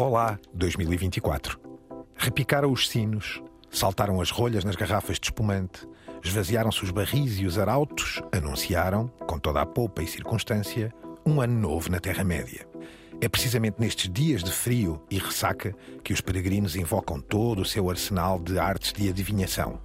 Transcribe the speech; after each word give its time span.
Olá 0.00 0.38
2024. 0.54 1.58
Repicaram 2.16 2.70
os 2.70 2.88
sinos, 2.88 3.42
saltaram 3.68 4.20
as 4.20 4.30
rolhas 4.30 4.62
nas 4.62 4.76
garrafas 4.76 5.18
de 5.18 5.26
espumante, 5.26 5.88
esvaziaram-se 6.22 6.84
os 6.84 6.92
barris 6.92 7.40
e 7.40 7.46
os 7.46 7.58
arautos, 7.58 8.22
anunciaram, 8.30 9.08
com 9.26 9.40
toda 9.40 9.60
a 9.60 9.66
poupa 9.66 10.00
e 10.00 10.06
circunstância, 10.06 10.94
um 11.26 11.40
ano 11.40 11.58
novo 11.58 11.90
na 11.90 11.98
Terra-média. 11.98 12.64
É 13.20 13.28
precisamente 13.28 13.80
nestes 13.80 14.08
dias 14.08 14.44
de 14.44 14.52
frio 14.52 15.02
e 15.10 15.18
ressaca 15.18 15.74
que 16.04 16.12
os 16.12 16.20
peregrinos 16.20 16.76
invocam 16.76 17.20
todo 17.20 17.62
o 17.62 17.66
seu 17.66 17.90
arsenal 17.90 18.38
de 18.38 18.56
artes 18.56 18.92
de 18.92 19.08
adivinhação. 19.08 19.80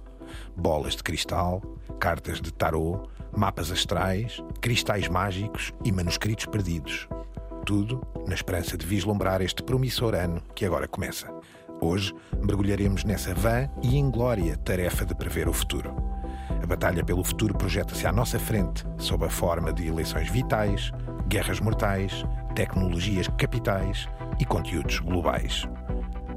Bolas 0.56 0.94
de 0.94 1.02
cristal, 1.02 1.60
cartas 1.98 2.40
de 2.40 2.52
tarô, 2.52 3.08
mapas 3.36 3.72
astrais, 3.72 4.40
cristais 4.60 5.08
mágicos 5.08 5.72
e 5.84 5.90
manuscritos 5.90 6.46
perdidos. 6.46 7.08
Tudo 7.64 8.06
na 8.26 8.34
esperança 8.34 8.76
de 8.76 8.84
vislumbrar 8.84 9.40
este 9.40 9.62
promissor 9.62 10.14
ano 10.14 10.42
que 10.54 10.66
agora 10.66 10.86
começa. 10.86 11.32
Hoje 11.80 12.14
mergulharemos 12.42 13.04
nessa 13.04 13.34
vã 13.34 13.70
e 13.82 13.96
inglória 13.96 14.54
tarefa 14.58 15.06
de 15.06 15.14
prever 15.14 15.48
o 15.48 15.52
futuro. 15.52 15.94
A 16.62 16.66
batalha 16.66 17.02
pelo 17.02 17.24
futuro 17.24 17.54
projeta-se 17.54 18.06
à 18.06 18.12
nossa 18.12 18.38
frente 18.38 18.84
sob 18.98 19.24
a 19.24 19.30
forma 19.30 19.72
de 19.72 19.86
eleições 19.86 20.28
vitais, 20.28 20.92
guerras 21.26 21.58
mortais, 21.58 22.24
tecnologias 22.54 23.28
capitais 23.38 24.06
e 24.38 24.44
conteúdos 24.44 24.98
globais. 24.98 25.66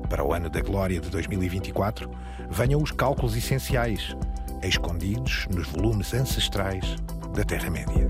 Para 0.10 0.24
o 0.24 0.34
ano 0.34 0.50
da 0.50 0.62
glória 0.62 1.02
de 1.02 1.10
2024, 1.10 2.10
venham 2.50 2.82
os 2.82 2.92
cálculos 2.92 3.36
essenciais, 3.36 4.16
escondidos 4.64 5.46
nos 5.54 5.68
volumes 5.68 6.14
ancestrais 6.14 6.96
da 7.36 7.44
Terra-média. 7.44 8.10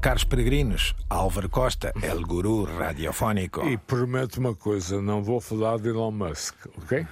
Caros 0.00 0.24
peregrinos, 0.24 0.94
Álvaro 1.10 1.50
Costa, 1.50 1.92
El 2.00 2.22
Guru 2.22 2.64
Radiofónico. 2.64 3.68
E 3.68 3.76
prometo 3.76 4.38
uma 4.38 4.54
coisa, 4.54 5.00
não 5.02 5.22
vou 5.22 5.42
falar 5.42 5.78
de 5.78 5.90
Elon 5.90 6.10
Musk, 6.10 6.54
ok? 6.78 7.06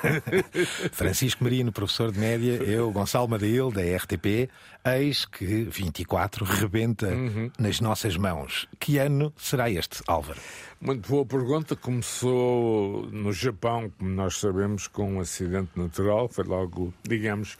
Francisco 0.92 1.44
Marino, 1.44 1.70
professor 1.70 2.10
de 2.10 2.18
média, 2.18 2.52
eu, 2.62 2.90
Gonçalo 2.90 3.28
Madail, 3.28 3.70
da 3.70 3.82
RTP, 3.82 4.48
eis 4.82 5.26
que 5.26 5.64
24 5.64 6.42
rebenta 6.42 7.10
nas 7.58 7.80
nossas 7.80 8.16
mãos. 8.16 8.66
Que 8.78 8.96
ano 8.96 9.30
será 9.36 9.68
este, 9.68 10.02
Álvaro? 10.06 10.40
Muito 10.80 11.06
boa 11.06 11.26
pergunta. 11.26 11.76
Começou 11.76 13.06
no 13.12 13.34
Japão, 13.34 13.92
como 13.98 14.10
nós 14.10 14.38
sabemos, 14.38 14.86
com 14.86 15.16
um 15.16 15.20
acidente 15.20 15.72
natural. 15.76 16.26
Foi 16.30 16.44
logo, 16.44 16.94
digamos, 17.06 17.58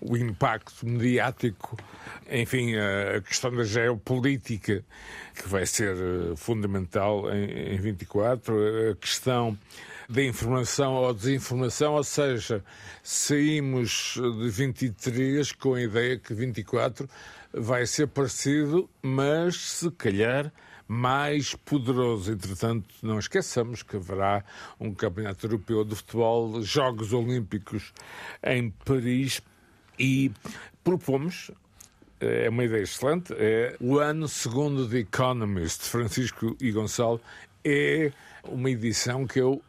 o 0.00 0.16
impacto 0.16 0.86
mediático, 0.86 1.76
enfim, 2.30 2.74
a 2.76 3.20
questão 3.20 3.50
da 3.50 3.64
geopolítica, 3.84 4.84
que 5.34 5.48
vai 5.48 5.66
ser 5.66 5.96
eh, 5.96 6.36
fundamental 6.36 7.32
em, 7.32 7.74
em 7.74 7.80
24, 7.80 8.54
a 8.90 8.96
questão 8.96 9.56
da 10.08 10.22
informação 10.22 10.94
ou 10.94 11.14
desinformação, 11.14 11.94
ou 11.94 12.04
seja, 12.04 12.64
saímos 13.02 14.14
de 14.16 14.50
23 14.50 15.52
com 15.52 15.74
a 15.74 15.82
ideia 15.82 16.18
que 16.18 16.34
24 16.34 17.08
vai 17.52 17.86
ser 17.86 18.08
parecido, 18.08 18.90
mas 19.02 19.56
se 19.56 19.90
calhar 19.92 20.52
mais 20.90 21.54
poderoso. 21.54 22.32
Entretanto, 22.32 22.92
não 23.00 23.20
esqueçamos 23.20 23.84
que 23.84 23.96
haverá 23.96 24.44
um 24.80 24.92
Campeonato 24.92 25.46
Europeu 25.46 25.84
de 25.84 25.94
Futebol, 25.94 26.60
Jogos 26.62 27.12
Olímpicos 27.12 27.92
em 28.42 28.70
Paris 28.84 29.40
e 29.96 30.32
propomos. 30.82 31.52
É 32.20 32.48
uma 32.50 32.64
ideia 32.64 32.82
excelente. 32.82 33.32
É 33.36 33.74
o 33.80 33.98
ano 33.98 34.28
segundo 34.28 34.88
The 34.88 34.98
Economist, 34.98 35.84
Francisco 35.84 36.54
e 36.60 36.70
Gonçalo, 36.70 37.20
é 37.64 38.12
uma 38.44 38.70
edição 38.70 39.26
que 39.26 39.40
eu 39.40 39.62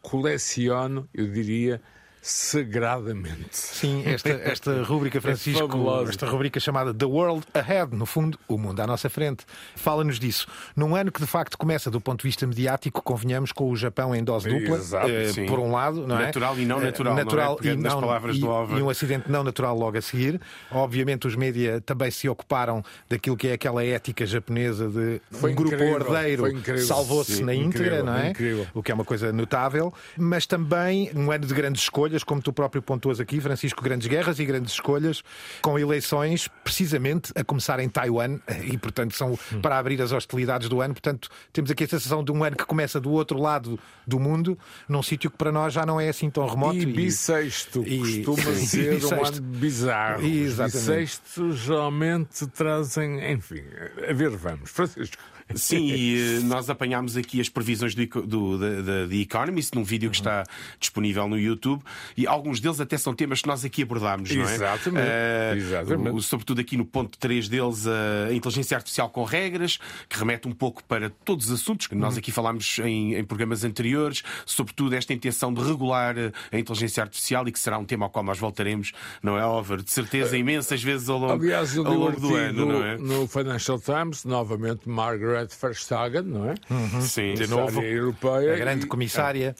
coleciono, 0.00 1.06
eu 1.12 1.26
diria, 1.26 1.82
sagradamente. 2.20 3.48
Sim, 3.52 4.02
esta, 4.06 4.28
esta 4.30 4.82
rubrica, 4.82 5.20
Francisco, 5.20 5.60
fabulosa. 5.68 6.10
esta 6.10 6.26
rubrica 6.26 6.58
chamada 6.60 6.92
The 6.92 7.04
World 7.06 7.46
Ahead, 7.54 7.94
no 7.96 8.06
fundo, 8.06 8.38
o 8.48 8.58
mundo 8.58 8.80
à 8.80 8.86
nossa 8.86 9.08
frente. 9.08 9.44
Fala-nos 9.76 10.18
disso. 10.18 10.46
Num 10.76 10.94
ano 10.94 11.10
que 11.12 11.20
de 11.20 11.26
facto 11.26 11.56
começa 11.56 11.90
do 11.90 12.00
ponto 12.00 12.20
de 12.22 12.28
vista 12.28 12.46
mediático, 12.46 13.02
convenhamos 13.02 13.52
com 13.52 13.70
o 13.70 13.76
Japão 13.76 14.14
em 14.14 14.22
dose 14.22 14.48
dupla, 14.48 14.76
Exato, 14.76 15.08
eh, 15.08 15.46
por 15.46 15.58
um 15.58 15.72
lado, 15.72 16.06
não 16.06 16.18
é? 16.18 16.26
Natural 16.26 16.58
e 16.58 16.64
não 16.66 16.80
Eh, 16.80 16.84
natural, 16.84 17.12
não 17.14 17.20
é? 17.20 17.24
natural 17.24 17.58
e, 17.62 17.76
não, 17.76 18.00
palavras 18.00 18.36
e, 18.36 18.40
do 18.40 18.78
e 18.78 18.82
um 18.82 18.90
acidente 18.90 19.30
não 19.30 19.42
natural 19.44 19.76
logo 19.78 19.96
a 19.98 20.02
seguir. 20.02 20.40
Obviamente 20.70 21.26
os 21.26 21.34
média 21.36 21.80
também 21.80 22.10
se 22.10 22.28
ocuparam 22.28 22.82
daquilo 23.08 23.36
que 23.36 23.48
é 23.48 23.52
aquela 23.54 23.84
ética 23.84 24.26
japonesa 24.26 24.88
de 24.88 25.20
Foi 25.30 25.52
um 25.52 25.54
grupo 25.54 25.74
incrível, 25.74 25.94
ordeiro 25.94 26.42
foi 26.42 26.52
incrível. 26.52 26.86
salvou-se 26.86 27.42
na 27.42 27.54
íntegra, 27.54 27.86
incrível, 27.86 28.04
não 28.04 28.14
é? 28.16 28.30
incrível. 28.30 28.66
O 28.74 28.82
que 28.82 28.90
é 28.92 28.94
uma 28.94 29.04
coisa 29.04 29.32
notável, 29.32 29.92
mas 30.16 30.46
também 30.46 31.10
um 31.14 31.30
ano 31.30 31.46
de 31.46 31.54
grandes 31.54 31.82
escolhas, 31.82 32.07
como 32.24 32.40
tu 32.42 32.52
próprio 32.52 32.80
pontuas 32.82 33.20
aqui, 33.20 33.40
Francisco, 33.40 33.82
grandes 33.82 34.06
guerras 34.06 34.38
e 34.38 34.44
grandes 34.44 34.72
escolhas, 34.72 35.22
com 35.62 35.78
eleições 35.78 36.48
precisamente 36.64 37.32
a 37.34 37.44
começar 37.44 37.80
em 37.80 37.88
Taiwan 37.88 38.38
e, 38.64 38.76
portanto, 38.78 39.14
são 39.14 39.38
para 39.62 39.78
abrir 39.78 40.00
as 40.02 40.12
hostilidades 40.12 40.68
do 40.68 40.80
ano. 40.80 40.94
Portanto, 40.94 41.28
temos 41.52 41.70
aqui 41.70 41.84
a 41.84 41.88
sensação 41.88 42.22
de 42.24 42.32
um 42.32 42.42
ano 42.44 42.56
que 42.56 42.64
começa 42.64 43.00
do 43.00 43.10
outro 43.10 43.38
lado 43.38 43.78
do 44.06 44.18
mundo, 44.18 44.58
num 44.88 45.02
sítio 45.02 45.30
que 45.30 45.36
para 45.36 45.52
nós 45.52 45.72
já 45.72 45.84
não 45.86 46.00
é 46.00 46.08
assim 46.08 46.30
tão 46.30 46.46
remoto. 46.46 46.76
E 46.76 46.86
bissexto 46.86 47.82
e- 47.86 48.22
costuma 48.24 48.54
Sim. 48.56 48.66
ser 48.66 48.90
um 48.90 48.94
Bissexto. 48.98 49.38
ano 49.38 49.42
bizarro. 49.42 50.24
Exatamente. 50.26 50.76
Os 50.78 50.82
bissextos 50.86 51.58
geralmente 51.58 52.46
trazem, 52.48 53.32
enfim, 53.32 53.62
a 54.08 54.12
ver, 54.12 54.30
vamos. 54.30 54.70
Francisco. 54.70 55.16
Sim, 55.54 55.86
e 55.86 56.36
eh, 56.38 56.40
nós 56.44 56.68
apanhámos 56.68 57.16
aqui 57.16 57.40
as 57.40 57.48
previsões 57.48 57.94
do, 57.94 58.06
do, 58.26 58.58
da, 58.58 58.82
da 58.82 59.08
The 59.08 59.16
Economist 59.16 59.74
num 59.74 59.82
vídeo 59.84 60.10
que 60.10 60.16
está 60.16 60.44
disponível 60.78 61.26
no 61.28 61.38
YouTube 61.38 61.82
e 62.16 62.26
alguns 62.26 62.60
deles 62.60 62.80
até 62.80 62.98
são 62.98 63.14
temas 63.14 63.40
que 63.42 63.48
nós 63.48 63.64
aqui 63.64 63.82
abordámos, 63.82 64.30
não 64.34 64.48
é? 64.48 64.54
Exatamente, 64.54 65.06
Eh, 65.08 65.54
exatamente. 65.56 66.22
sobretudo 66.22 66.60
aqui 66.60 66.76
no 66.76 66.84
ponto 66.84 67.16
3 67.18 67.48
deles, 67.48 67.86
a 67.86 68.32
inteligência 68.32 68.76
artificial 68.76 69.08
com 69.10 69.24
regras, 69.24 69.78
que 70.08 70.18
remete 70.18 70.46
um 70.48 70.52
pouco 70.52 70.84
para 70.84 71.10
todos 71.24 71.46
os 71.50 71.60
assuntos 71.60 71.86
que 71.86 71.94
nós 71.94 72.14
Uhum. 72.14 72.18
aqui 72.18 72.30
falámos 72.32 72.78
em, 72.80 73.14
em 73.14 73.24
programas 73.24 73.64
anteriores, 73.64 74.22
sobretudo 74.44 74.94
esta 74.94 75.12
intenção 75.12 75.52
de 75.52 75.62
regular 75.62 76.16
eh, 76.18 76.32
a 76.52 76.58
inteligência 76.58 77.02
artificial 77.02 77.46
e 77.48 77.52
que 77.52 77.58
será 77.58 77.78
um 77.78 77.84
tema 77.84 78.04
ao 78.06 78.10
qual 78.10 78.24
nós 78.24 78.38
voltaremos, 78.38 78.92
não 79.22 79.38
é, 79.38 79.46
Oliver? 79.46 79.82
De 79.82 79.90
certeza, 79.90 80.36
imensas 80.36 80.82
vezes 80.82 81.08
ao 81.08 81.18
longo, 81.18 81.32
Aliás, 81.42 81.76
ao 81.78 81.84
longo 81.84 82.20
do 82.20 82.34
ano, 82.34 82.66
não 82.66 82.84
é? 82.84 82.98
no 82.98 83.26
Financial 83.28 83.78
Times, 83.80 84.24
novamente 84.24 84.88
Margaret 84.88 85.37
Verstappen, 85.46 86.22
não 86.22 86.50
é? 86.50 86.54
Sim, 87.00 87.34
De 87.34 87.46
novo, 87.46 87.80
Europeia. 87.82 88.54
a 88.54 88.56
grande 88.56 88.84
e- 88.86 88.88
comissária. 88.88 89.54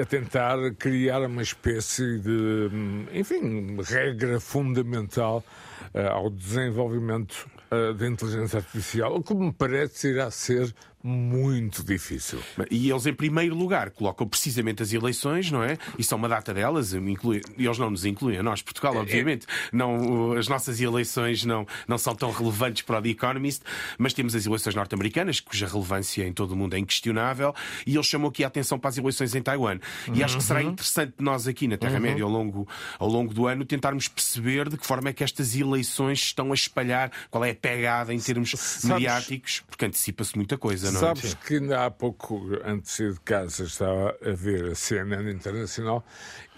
a 0.00 0.04
tentar 0.04 0.56
criar 0.78 1.22
uma 1.22 1.42
espécie 1.42 2.18
de, 2.18 2.68
hum, 2.72 3.06
enfim, 3.12 3.76
regra 3.82 4.38
fundamental 4.40 5.44
eh, 5.94 6.06
ao 6.06 6.30
desenvolvimento 6.30 7.48
eh, 7.70 7.92
da 7.94 8.06
inteligência 8.06 8.58
artificial, 8.58 9.14
o 9.16 9.22
que 9.22 9.34
me 9.34 9.52
parece 9.52 10.08
irá 10.08 10.30
ser 10.30 10.74
muito 11.02 11.82
difícil. 11.84 12.40
E 12.70 12.90
eles, 12.90 13.06
em 13.06 13.14
primeiro 13.14 13.54
lugar, 13.54 13.90
colocam 13.90 14.26
precisamente 14.26 14.82
as 14.82 14.92
eleições, 14.92 15.50
não 15.50 15.62
é? 15.62 15.78
E 15.98 16.04
são 16.04 16.18
uma 16.18 16.28
data 16.28 16.52
delas, 16.52 16.92
inclui... 16.92 17.40
e 17.56 17.64
eles 17.66 17.78
não 17.78 17.90
nos 17.90 18.04
incluem, 18.04 18.38
a 18.38 18.42
nós, 18.42 18.62
Portugal, 18.62 18.96
obviamente. 18.96 19.46
Não, 19.72 20.32
as 20.32 20.48
nossas 20.48 20.80
eleições 20.80 21.44
não, 21.44 21.66
não 21.86 21.98
são 21.98 22.14
tão 22.14 22.30
relevantes 22.30 22.82
para 22.82 22.98
o 22.98 23.02
The 23.02 23.08
Economist, 23.10 23.62
mas 23.96 24.12
temos 24.12 24.34
as 24.34 24.46
eleições 24.46 24.74
norte-americanas, 24.74 25.40
cuja 25.40 25.66
relevância 25.66 26.26
em 26.26 26.32
todo 26.32 26.52
o 26.52 26.56
mundo 26.56 26.74
é 26.74 26.78
inquestionável, 26.78 27.54
e 27.86 27.94
eles 27.94 28.06
chamam 28.06 28.28
aqui 28.28 28.44
a 28.44 28.48
atenção 28.48 28.78
para 28.78 28.90
as 28.90 28.98
eleições 28.98 29.34
em 29.34 29.42
Taiwan. 29.42 29.78
E 30.12 30.22
acho 30.22 30.36
que 30.36 30.42
será 30.42 30.62
interessante 30.62 31.14
nós 31.18 31.46
aqui 31.46 31.68
na 31.68 31.76
Terra-média, 31.76 32.24
ao, 32.24 32.30
longo, 32.30 32.68
ao 32.98 33.08
longo 33.08 33.32
do 33.32 33.46
ano, 33.46 33.64
tentarmos 33.64 34.08
perceber 34.08 34.68
de 34.68 34.76
que 34.76 34.86
forma 34.86 35.10
é 35.10 35.12
que 35.12 35.22
estas 35.22 35.54
eleições 35.54 36.18
estão 36.20 36.50
a 36.52 36.54
espalhar, 36.54 37.10
qual 37.30 37.44
é 37.44 37.50
a 37.50 37.54
pegada 37.54 38.12
em 38.12 38.18
termos 38.18 38.50
Sabes- 38.50 38.84
mediáticos, 38.84 39.62
porque 39.68 39.84
antecipa-se 39.84 40.36
muita 40.36 40.58
coisa, 40.58 40.87
não 40.90 40.98
é? 40.98 41.00
Sabes 41.00 41.34
que 41.34 41.54
ainda 41.54 41.84
há 41.86 41.90
pouco, 41.90 42.42
antes 42.64 42.96
de 42.96 43.04
ir 43.04 43.12
de 43.14 43.20
casa, 43.20 43.64
estava 43.64 44.16
a 44.24 44.30
ver 44.30 44.72
a 44.72 44.74
CNN 44.74 45.30
Internacional 45.30 46.04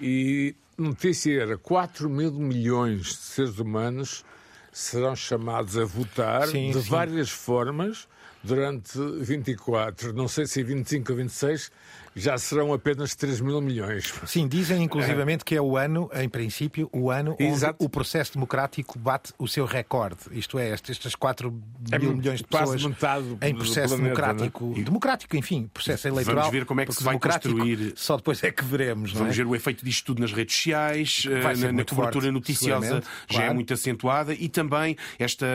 e 0.01 0.55
a 0.79 0.83
notícia 0.83 1.41
era 1.41 1.59
4 1.59 2.09
mil 2.09 2.33
milhões 2.33 3.03
de 3.03 3.15
seres 3.15 3.59
humanos 3.59 4.25
serão 4.73 5.17
chamados 5.17 5.77
a 5.77 5.85
votar 5.85 6.49
Sim, 6.49 6.71
de 6.71 6.83
sim. 6.83 6.91
várias 6.91 7.31
formas 7.31 8.09
durante 8.43 8.99
24, 9.21 10.13
não 10.13 10.27
sei 10.27 10.47
se 10.47 10.63
25 10.63 11.13
ou 11.13 11.19
26, 11.19 11.71
já 12.15 12.37
serão 12.39 12.73
apenas 12.73 13.15
3 13.15 13.41
mil 13.41 13.61
milhões. 13.61 14.13
Sim, 14.27 14.49
dizem 14.49 14.83
inclusivamente 14.83 15.45
que 15.45 15.55
é 15.55 15.61
o 15.63 15.77
ano, 15.77 16.11
em 16.15 16.29
princípio, 16.29 16.89
o 16.93 17.11
ano 17.11 17.37
Exato. 17.39 17.77
onde 17.81 17.87
o 17.87 17.89
processo 17.89 18.33
democrático 18.35 18.99
bate 18.99 19.33
o 19.39 19.47
seu 19.47 19.65
recorde. 19.65 20.17
Isto 20.33 20.59
é, 20.59 20.71
estes, 20.73 20.91
estes 20.91 21.15
4 21.15 21.55
É 21.93 21.99
mil 21.99 22.17
milhões 22.17 22.39
de 22.41 22.47
pessoas 22.47 22.83
em 22.83 23.55
processo 23.55 23.97
planeta, 23.97 23.97
democrático. 23.97 24.75
Democrático, 24.77 25.37
enfim, 25.37 25.71
processo 25.73 26.09
eleitoral. 26.09 26.51
ver 26.51 26.65
como 26.65 26.81
é 26.81 26.87
que 26.87 26.93
se 26.95 27.03
vai 27.03 27.19
construir- 27.19 27.93
Só 27.97 28.17
depois 28.17 28.43
é 28.43 28.51
que 28.51 28.65
veremos. 28.65 29.13
não 29.13 29.21
Vamos 29.21 29.35
é? 29.35 29.37
ver 29.39 29.47
o 29.47 29.55
efeito 29.55 29.85
disto 29.85 30.07
tudo 30.07 30.21
nas 30.21 30.33
redes 30.33 30.55
sociais, 30.57 31.25
eh, 31.27 31.41
na, 31.57 31.73
na 31.73 31.85
cobertura 31.85 32.13
forte, 32.13 32.31
noticiosa 32.31 33.03
já 33.29 33.39
é 33.39 33.43
claro. 33.43 33.55
muito 33.55 33.73
acentuada 33.73 34.35
e 34.35 34.49
também 34.49 34.97
esta 35.19 35.47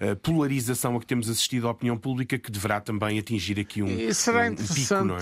eh, 0.00 0.14
polarização 0.16 0.96
a 0.96 1.00
que 1.00 1.06
temos 1.06 1.28
assistido 1.28 1.66
à 1.68 1.70
opinião 1.70 1.96
pública 1.96 2.38
que 2.38 2.50
deverá 2.50 2.80
também 2.80 3.18
atingir 3.18 3.58
aqui 3.58 3.82
um, 3.82 3.86
E 3.88 4.12
será 4.14 4.48
um- 4.48 4.52
um 4.52 4.54
pico, 4.56 4.94
não 5.04 5.16
é? 5.16 5.20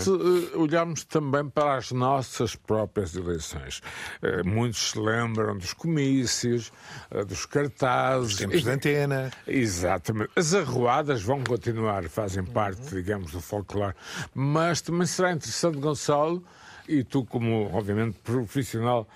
Olharmos 0.74 1.04
também 1.04 1.48
para 1.48 1.76
as 1.76 1.92
nossas 1.92 2.56
próprias 2.56 3.14
eleições. 3.14 3.80
Eh, 4.20 4.42
Muitos 4.42 4.90
se 4.90 4.98
lembram 4.98 5.56
dos 5.56 5.72
comícios, 5.72 6.72
eh, 7.10 7.24
dos 7.24 7.46
cartazes. 7.46 8.36
Tempos 8.36 8.62
de 8.62 8.70
antena. 8.70 9.30
Exatamente. 9.46 10.30
As 10.34 10.52
arruadas 10.52 11.22
vão 11.22 11.42
continuar, 11.44 12.04
fazem 12.08 12.44
parte, 12.44 12.82
digamos, 12.90 13.32
do 13.32 13.40
folclore. 13.40 13.94
Mas 14.34 14.80
também 14.80 15.06
será 15.06 15.32
interessante, 15.32 15.78
Gonçalo, 15.78 16.44
e 16.88 17.04
tu, 17.04 17.24
como, 17.24 17.70
obviamente, 17.72 18.18
profissional 18.22 19.08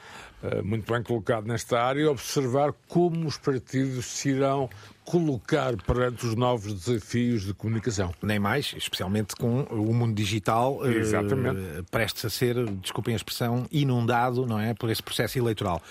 muito 0.64 0.92
bem 0.92 1.02
colocado 1.02 1.46
nesta 1.46 1.80
área, 1.80 2.10
observar 2.10 2.72
como 2.88 3.26
os 3.26 3.36
partidos 3.36 4.06
se 4.06 4.30
irão 4.30 4.68
colocar 5.08 5.74
perante 5.84 6.26
os 6.26 6.34
novos 6.34 6.74
desafios 6.74 7.42
de 7.46 7.54
comunicação. 7.54 8.12
Nem 8.22 8.38
mais, 8.38 8.74
especialmente 8.76 9.34
com 9.34 9.62
o 9.62 9.94
mundo 9.94 10.14
digital 10.14 10.86
eh, 10.86 10.98
Exatamente. 10.98 11.82
prestes 11.90 12.26
a 12.26 12.30
ser, 12.30 12.70
desculpem 12.72 13.14
a 13.14 13.16
expressão, 13.16 13.66
inundado 13.72 14.44
não 14.44 14.60
é, 14.60 14.74
por 14.74 14.90
esse 14.90 15.02
processo 15.02 15.38
eleitoral. 15.38 15.82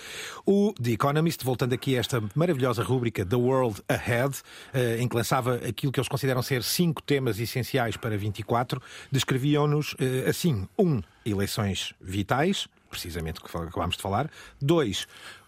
O 0.46 0.72
The 0.80 0.92
Economist, 0.92 1.44
voltando 1.44 1.72
aqui 1.72 1.96
a 1.96 2.00
esta 2.00 2.22
maravilhosa 2.32 2.84
rúbrica 2.84 3.26
The 3.26 3.34
World 3.34 3.82
Ahead, 3.88 4.36
eh, 4.72 4.98
em 5.00 5.08
que 5.08 5.16
lançava 5.16 5.56
aquilo 5.56 5.90
que 5.90 5.98
eles 5.98 6.08
consideram 6.08 6.40
ser 6.40 6.62
cinco 6.62 7.02
temas 7.02 7.40
essenciais 7.40 7.96
para 7.96 8.16
24, 8.16 8.80
descreviam-nos 9.10 9.96
eh, 9.98 10.30
assim: 10.30 10.68
um, 10.78 11.02
eleições 11.26 11.92
vitais, 12.00 12.68
precisamente 12.88 13.40
o 13.40 13.44
que 13.44 13.56
acabámos 13.56 13.96
de 13.96 14.02
falar. 14.02 14.30
Dois, 14.60 15.06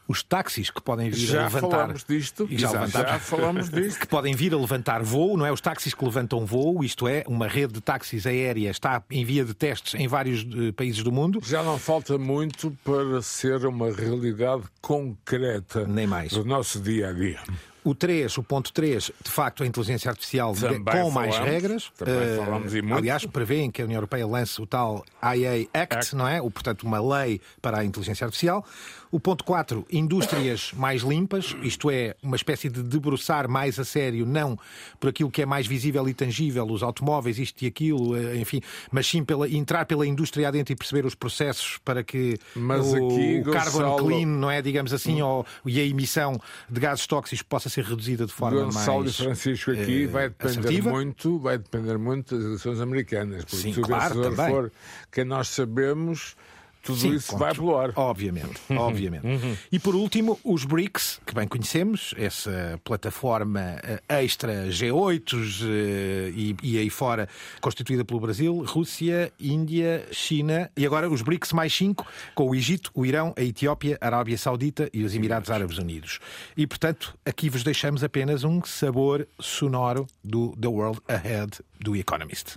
os 0.09 0.23
táxis 0.25 0.71
que 0.71 0.83
podem 0.83 1.09
vir 1.09 1.23
a 1.31 1.33
Já 1.33 1.43
levantar. 1.45 1.71
falámos 1.71 2.05
disto. 2.05 2.49
Já 2.51 2.55
Exato. 2.69 2.75
levantámos. 2.75 3.11
Já 3.11 3.19
falámos 3.21 3.71
disto. 3.71 4.01
que 4.01 4.07
podem 4.09 4.35
vir 4.35 4.53
a 4.53 4.57
levantar 4.57 5.03
voo, 5.05 5.37
não 5.37 5.47
é? 5.47 5.53
Os 5.53 5.61
táxis 5.61 5.95
que 5.95 6.05
levantam 6.05 6.45
voo, 6.45 6.83
isto 6.83 7.07
é, 7.07 7.23
uma 7.29 7.47
rede 7.47 7.75
de 7.75 7.81
táxis 7.81 8.27
aérea 8.27 8.71
está 8.71 9.03
em 9.11 9.25
via 9.25 9.45
de 9.45 9.55
testes 9.55 9.95
em 9.95 10.09
vários 10.09 10.41
eh, 10.45 10.73
países 10.73 11.03
do 11.05 11.13
mundo. 11.13 11.39
Já 11.45 11.63
não 11.63 11.79
falta 11.79 12.19
muito 12.19 12.77
para 12.85 13.23
ser 13.23 13.65
uma 13.67 13.93
realidade 13.93 14.65
concreta 14.81 15.87
Nem 15.87 16.07
mais. 16.09 16.33
do 16.33 16.45
nosso 16.45 16.81
dia 16.81 17.11
a 17.11 17.13
dia. 17.13 17.39
O 17.83 17.95
3, 17.95 18.37
o 18.37 18.43
ponto 18.43 18.73
3, 18.73 19.11
de 19.25 19.31
facto, 19.31 19.63
a 19.63 19.67
inteligência 19.67 20.11
artificial 20.11 20.55
Também 20.55 20.83
com 20.85 21.11
mais 21.11 21.35
falamos, 21.35 21.53
regras. 21.55 21.93
também 21.97 22.37
falamos 22.37 22.75
e 22.75 22.83
muito. 22.83 22.99
Aliás, 22.99 23.25
prevêem 23.25 23.71
que 23.71 23.81
a 23.81 23.85
União 23.87 23.97
Europeia 23.97 24.27
lance 24.27 24.61
o 24.61 24.67
tal 24.67 25.03
IA 25.23 25.67
Act, 25.73 25.97
Act. 25.97 26.17
não 26.17 26.29
é? 26.29 26.43
O, 26.43 26.51
portanto, 26.51 26.83
uma 26.83 27.01
lei 27.01 27.41
para 27.63 27.79
a 27.79 27.85
inteligência 27.85 28.25
artificial. 28.27 28.65
O 29.13 29.19
ponto 29.19 29.43
4, 29.43 29.85
indústrias 29.91 30.73
mais 30.75 31.03
limpas, 31.03 31.57
isto 31.65 31.91
é, 31.91 32.15
uma 32.23 32.37
espécie 32.37 32.69
de 32.69 32.81
debruçar 32.81 33.49
mais 33.49 33.77
a 33.81 33.85
sério, 33.85 34.25
não 34.25 34.57
por 35.01 35.11
aquilo 35.11 35.29
que 35.31 35.43
é 35.43 35.47
mais 35.47 35.67
visível 35.67 36.09
e 36.09 36.15
tangível, 36.15 36.65
os 36.67 36.81
automóveis, 36.83 37.37
isto 37.39 37.61
e 37.63 37.67
aquilo, 37.67 38.17
eh, 38.17 38.37
enfim, 38.37 38.61
mas 38.93 39.09
sim 39.09 39.25
pela, 39.25 39.49
entrar 39.49 39.85
pela 39.87 40.07
indústria 40.07 40.47
adentro 40.47 40.73
e 40.73 40.77
perceber 40.77 41.05
os 41.05 41.17
processos 41.17 41.79
para 41.85 42.05
que 42.05 42.39
Mas 42.55 42.87
o, 42.87 42.95
aqui, 42.95 43.43
o 43.45 43.51
carbon 43.51 43.79
Gonçalo- 43.79 44.07
clean, 44.07 44.27
não 44.27 44.49
é, 44.49 44.63
digamos 44.63 44.93
assim, 44.93 45.21
ou, 45.21 45.45
e 45.67 45.81
a 45.81 45.85
emissão 45.85 46.41
de 46.69 46.79
gases 46.81 47.05
tóxicos 47.07 47.43
possa 47.43 47.69
ser 47.69 47.85
reduzida 47.85 48.27
de 48.27 48.33
forma 48.33 48.63
Gonçalo 48.63 49.01
mais 49.05 49.15
e 49.19 49.23
Francisco 49.25 49.73
aqui 49.73 50.05
eh, 50.05 50.07
vai 50.07 50.29
depender 50.29 50.59
assertiva. 50.61 50.91
muito, 50.91 51.39
vai 51.41 51.59
depender 51.59 51.99
muito 51.99 52.37
das 52.37 52.45
eleições 52.45 52.81
americanas, 52.81 53.45
porque 53.45 53.57
Sim, 53.57 53.73
se 53.73 53.81
o 53.81 53.83
claro, 53.83 54.15
vencedor 54.15 54.37
também. 54.37 54.55
for 54.55 54.73
quem 55.11 55.25
nós 55.25 55.49
sabemos, 55.49 56.37
tudo 56.83 56.99
Sim, 56.99 57.15
isso 57.15 57.37
vai 57.37 57.53
voar. 57.53 57.93
Obviamente, 57.97 58.61
obviamente. 58.71 59.27
E 59.71 59.79
por 59.79 59.95
último, 59.95 60.39
os 60.45 60.65
BRICS, 60.65 61.21
que 61.27 61.35
bem 61.35 61.47
conhecemos, 61.47 62.15
essa 62.17 62.81
plataforma 62.83 63.61
eh, 63.83 64.01
extra 64.09 64.69
G8 64.69 65.35
eh, 65.63 66.33
e, 66.35 66.57
e 66.63 66.79
aí 66.79 66.91
fora, 66.91 67.29
constituída 67.61 68.05
pelo 68.05 68.21
Brasil, 68.21 68.65
Rússia, 68.67 69.33
Índia, 69.39 70.07
China 70.11 70.71
e 70.77 70.87
agora 70.87 71.09
os 71.11 71.23
BRICS 71.23 71.53
mais 71.53 71.75
cinco, 71.75 72.07
com 72.35 72.49
o 72.49 72.55
Egito, 72.55 72.91
o 72.95 73.05
Irão, 73.05 73.35
a 73.37 73.43
Etiópia, 73.43 73.99
a 74.01 74.07
Arábia 74.07 74.39
Saudita 74.39 74.89
e 74.93 75.05
os 75.05 75.15
Emirados 75.15 75.51
Árabes 75.51 75.79
Unidos. 75.79 76.19
E 76.57 76.67
portanto, 76.67 77.17
aqui 77.25 77.51
vos 77.51 77.63
deixamos 77.63 78.03
apenas 78.03 78.45
um 78.45 78.63
sabor 78.65 79.27
sonoro 79.39 80.07
do 80.25 80.57
The 80.57 80.69
World 80.69 81.01
Ahead 81.09 81.61
do 81.79 81.95
Economist. 81.97 82.57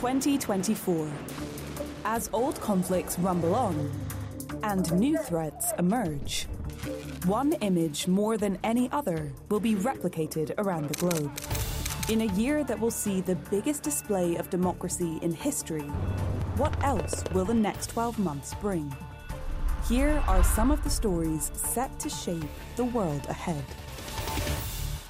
2024. 0.00 1.53
As 2.06 2.28
old 2.34 2.60
conflicts 2.60 3.18
rumble 3.18 3.54
on 3.54 3.90
and 4.62 4.92
new 4.92 5.16
threats 5.16 5.72
emerge, 5.78 6.46
one 7.24 7.54
image 7.54 8.06
more 8.06 8.36
than 8.36 8.58
any 8.62 8.90
other 8.92 9.32
will 9.48 9.58
be 9.58 9.74
replicated 9.74 10.52
around 10.58 10.90
the 10.90 10.98
globe. 10.98 11.32
In 12.10 12.20
a 12.20 12.34
year 12.34 12.62
that 12.64 12.78
will 12.78 12.90
see 12.90 13.22
the 13.22 13.36
biggest 13.50 13.82
display 13.82 14.36
of 14.36 14.50
democracy 14.50 15.18
in 15.22 15.32
history, 15.32 15.88
what 16.58 16.76
else 16.84 17.24
will 17.32 17.46
the 17.46 17.54
next 17.54 17.86
12 17.88 18.18
months 18.18 18.52
bring? 18.60 18.94
Here 19.88 20.22
are 20.28 20.44
some 20.44 20.70
of 20.70 20.84
the 20.84 20.90
stories 20.90 21.50
set 21.54 21.98
to 22.00 22.10
shape 22.10 22.44
the 22.76 22.84
world 22.84 23.24
ahead. 23.30 23.64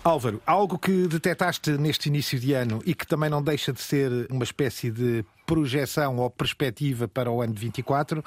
Álvaro, 0.05 0.43
algo 0.47 0.79
que 0.79 1.09
detectaste 1.09 1.71
neste 1.79 2.11
início 2.11 2.39
de 2.39 2.53
ano 2.53 2.83
e 2.85 2.95
que 2.95 3.07
também 3.07 3.31
não 3.31 3.43
deixa 3.43 3.73
de 3.73 3.81
ser 3.81 4.11
uma 4.31 4.45
espécie 4.45 4.91
de 4.91 5.25
projeção 5.47 6.19
ou 6.19 6.29
perspectiva 6.29 7.09
para 7.09 7.31
o 7.31 7.41
ano 7.41 7.55
de 7.55 7.61
24 7.61 8.23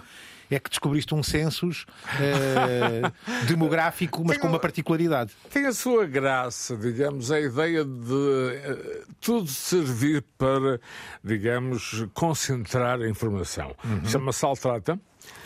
é 0.50 0.59
que 0.59 0.69
descobriste 0.69 1.13
um 1.13 1.21
census 1.21 1.85
eh, 2.19 3.01
demográfico, 3.47 4.24
mas 4.25 4.38
com 4.38 4.47
uma 4.47 4.59
particularidade. 4.59 5.33
Tem 5.51 5.65
a 5.65 5.74
sua 5.74 6.06
graça, 6.06 6.75
digamos, 6.75 7.31
a 7.31 7.39
ideia 7.39 7.83
de 7.83 8.56
eh, 8.56 9.03
tudo 9.19 9.47
servir 9.47 10.24
para, 10.38 10.79
digamos, 11.24 12.06
concentrar 12.13 13.01
a 13.01 13.09
informação. 13.09 13.75
Chama-se 14.06 14.45
Altrata. 14.45 15.00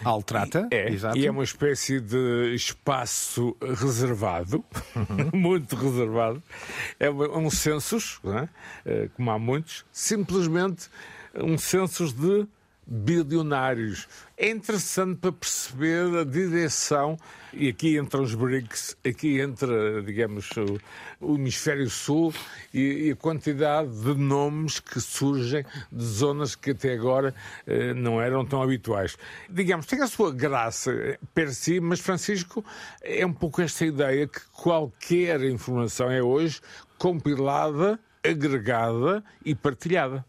Altrata, 0.04 0.68
É, 0.72 0.90
exato. 0.92 1.18
e 1.18 1.26
é 1.26 1.32
uma 1.32 1.44
espécie 1.44 2.00
de 2.00 2.54
espaço 2.56 3.56
reservado, 3.62 4.64
muito 5.34 5.76
reservado. 5.76 6.42
É 7.00 7.10
um 7.10 7.50
census, 7.50 8.20
é? 8.26 8.50
Eh, 8.86 9.10
como 9.16 9.30
há 9.32 9.38
muitos, 9.40 9.86
simplesmente 9.92 10.88
um 11.36 11.58
census 11.58 12.14
de 12.14 12.46
bilionários. 12.92 14.06
É 14.38 14.50
interessante 14.50 15.18
para 15.18 15.32
perceber 15.32 16.14
a 16.18 16.26
direção, 16.26 17.18
e 17.54 17.70
aqui 17.70 17.98
entram 17.98 18.22
os 18.22 18.36
BRICS, 18.36 18.98
aqui 19.06 19.40
entra, 19.40 20.02
digamos, 20.02 20.50
o, 21.22 21.36
Hemisfério 21.36 21.90
Sul 21.90 22.34
e, 22.74 23.08
e 23.08 23.12
a 23.12 23.16
quantidade 23.16 23.90
de 23.90 24.14
nomes 24.16 24.82
que 24.82 25.00
surgem 25.00 25.64
de 25.90 26.04
zonas 26.04 26.54
que 26.54 26.72
até 26.72 26.94
agora 26.94 27.34
eh, 27.66 27.94
não 27.94 28.22
eram 28.22 28.46
tão 28.46 28.62
habituais. 28.62 29.18
Digamos, 29.50 29.86
tem 29.86 30.02
a 30.02 30.08
sua 30.08 30.34
graça 30.34 30.92
eh, 30.92 31.18
per 31.34 31.54
si, 31.54 31.80
mas 31.80 32.02
Francisco 32.02 32.66
é 33.02 33.26
um 33.26 33.34
pouco 33.34 33.62
esta 33.62 33.86
ideia 33.86 34.28
que 34.28 34.42
qualquer 34.52 35.42
informação 35.44 36.12
é 36.12 36.22
hoje 36.22 36.60
compilada, 36.98 37.98
agregada 38.24 39.24
e 39.46 39.56
partilhada. 39.56 40.26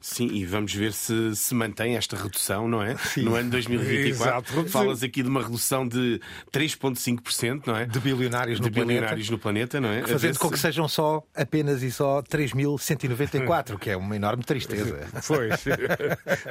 Sim, 0.00 0.28
e 0.32 0.44
vamos 0.44 0.74
ver 0.74 0.92
se 0.92 1.34
se 1.36 1.54
mantém 1.54 1.96
esta 1.96 2.16
redução, 2.16 2.68
não 2.68 2.82
é? 2.82 2.96
No 3.16 3.34
ano 3.34 3.50
2024. 3.50 4.14
Exato. 4.60 4.68
Falas 4.70 5.02
aqui 5.02 5.22
de 5.22 5.28
uma 5.28 5.42
redução 5.42 5.86
de 5.86 6.20
3,5%, 6.52 7.62
não 7.66 7.76
é? 7.76 7.86
De 7.86 7.98
bilionários 8.00 8.58
De 8.60 8.66
no 8.66 8.72
planeta. 8.72 8.86
bilionários 8.94 9.30
no 9.30 9.38
planeta, 9.38 9.80
não 9.80 9.88
é? 9.90 10.02
Fazendo 10.06 10.38
com 10.38 10.48
se- 10.48 10.54
que 10.54 10.58
sejam 10.60 10.88
só 10.88 11.22
apenas 11.34 11.82
e 11.82 11.90
só 11.90 12.22
3.194, 12.22 13.78
que 13.78 13.90
é 13.90 13.96
uma 13.96 14.16
enorme 14.16 14.44
tristeza. 14.44 14.84
Pois. 15.26 15.64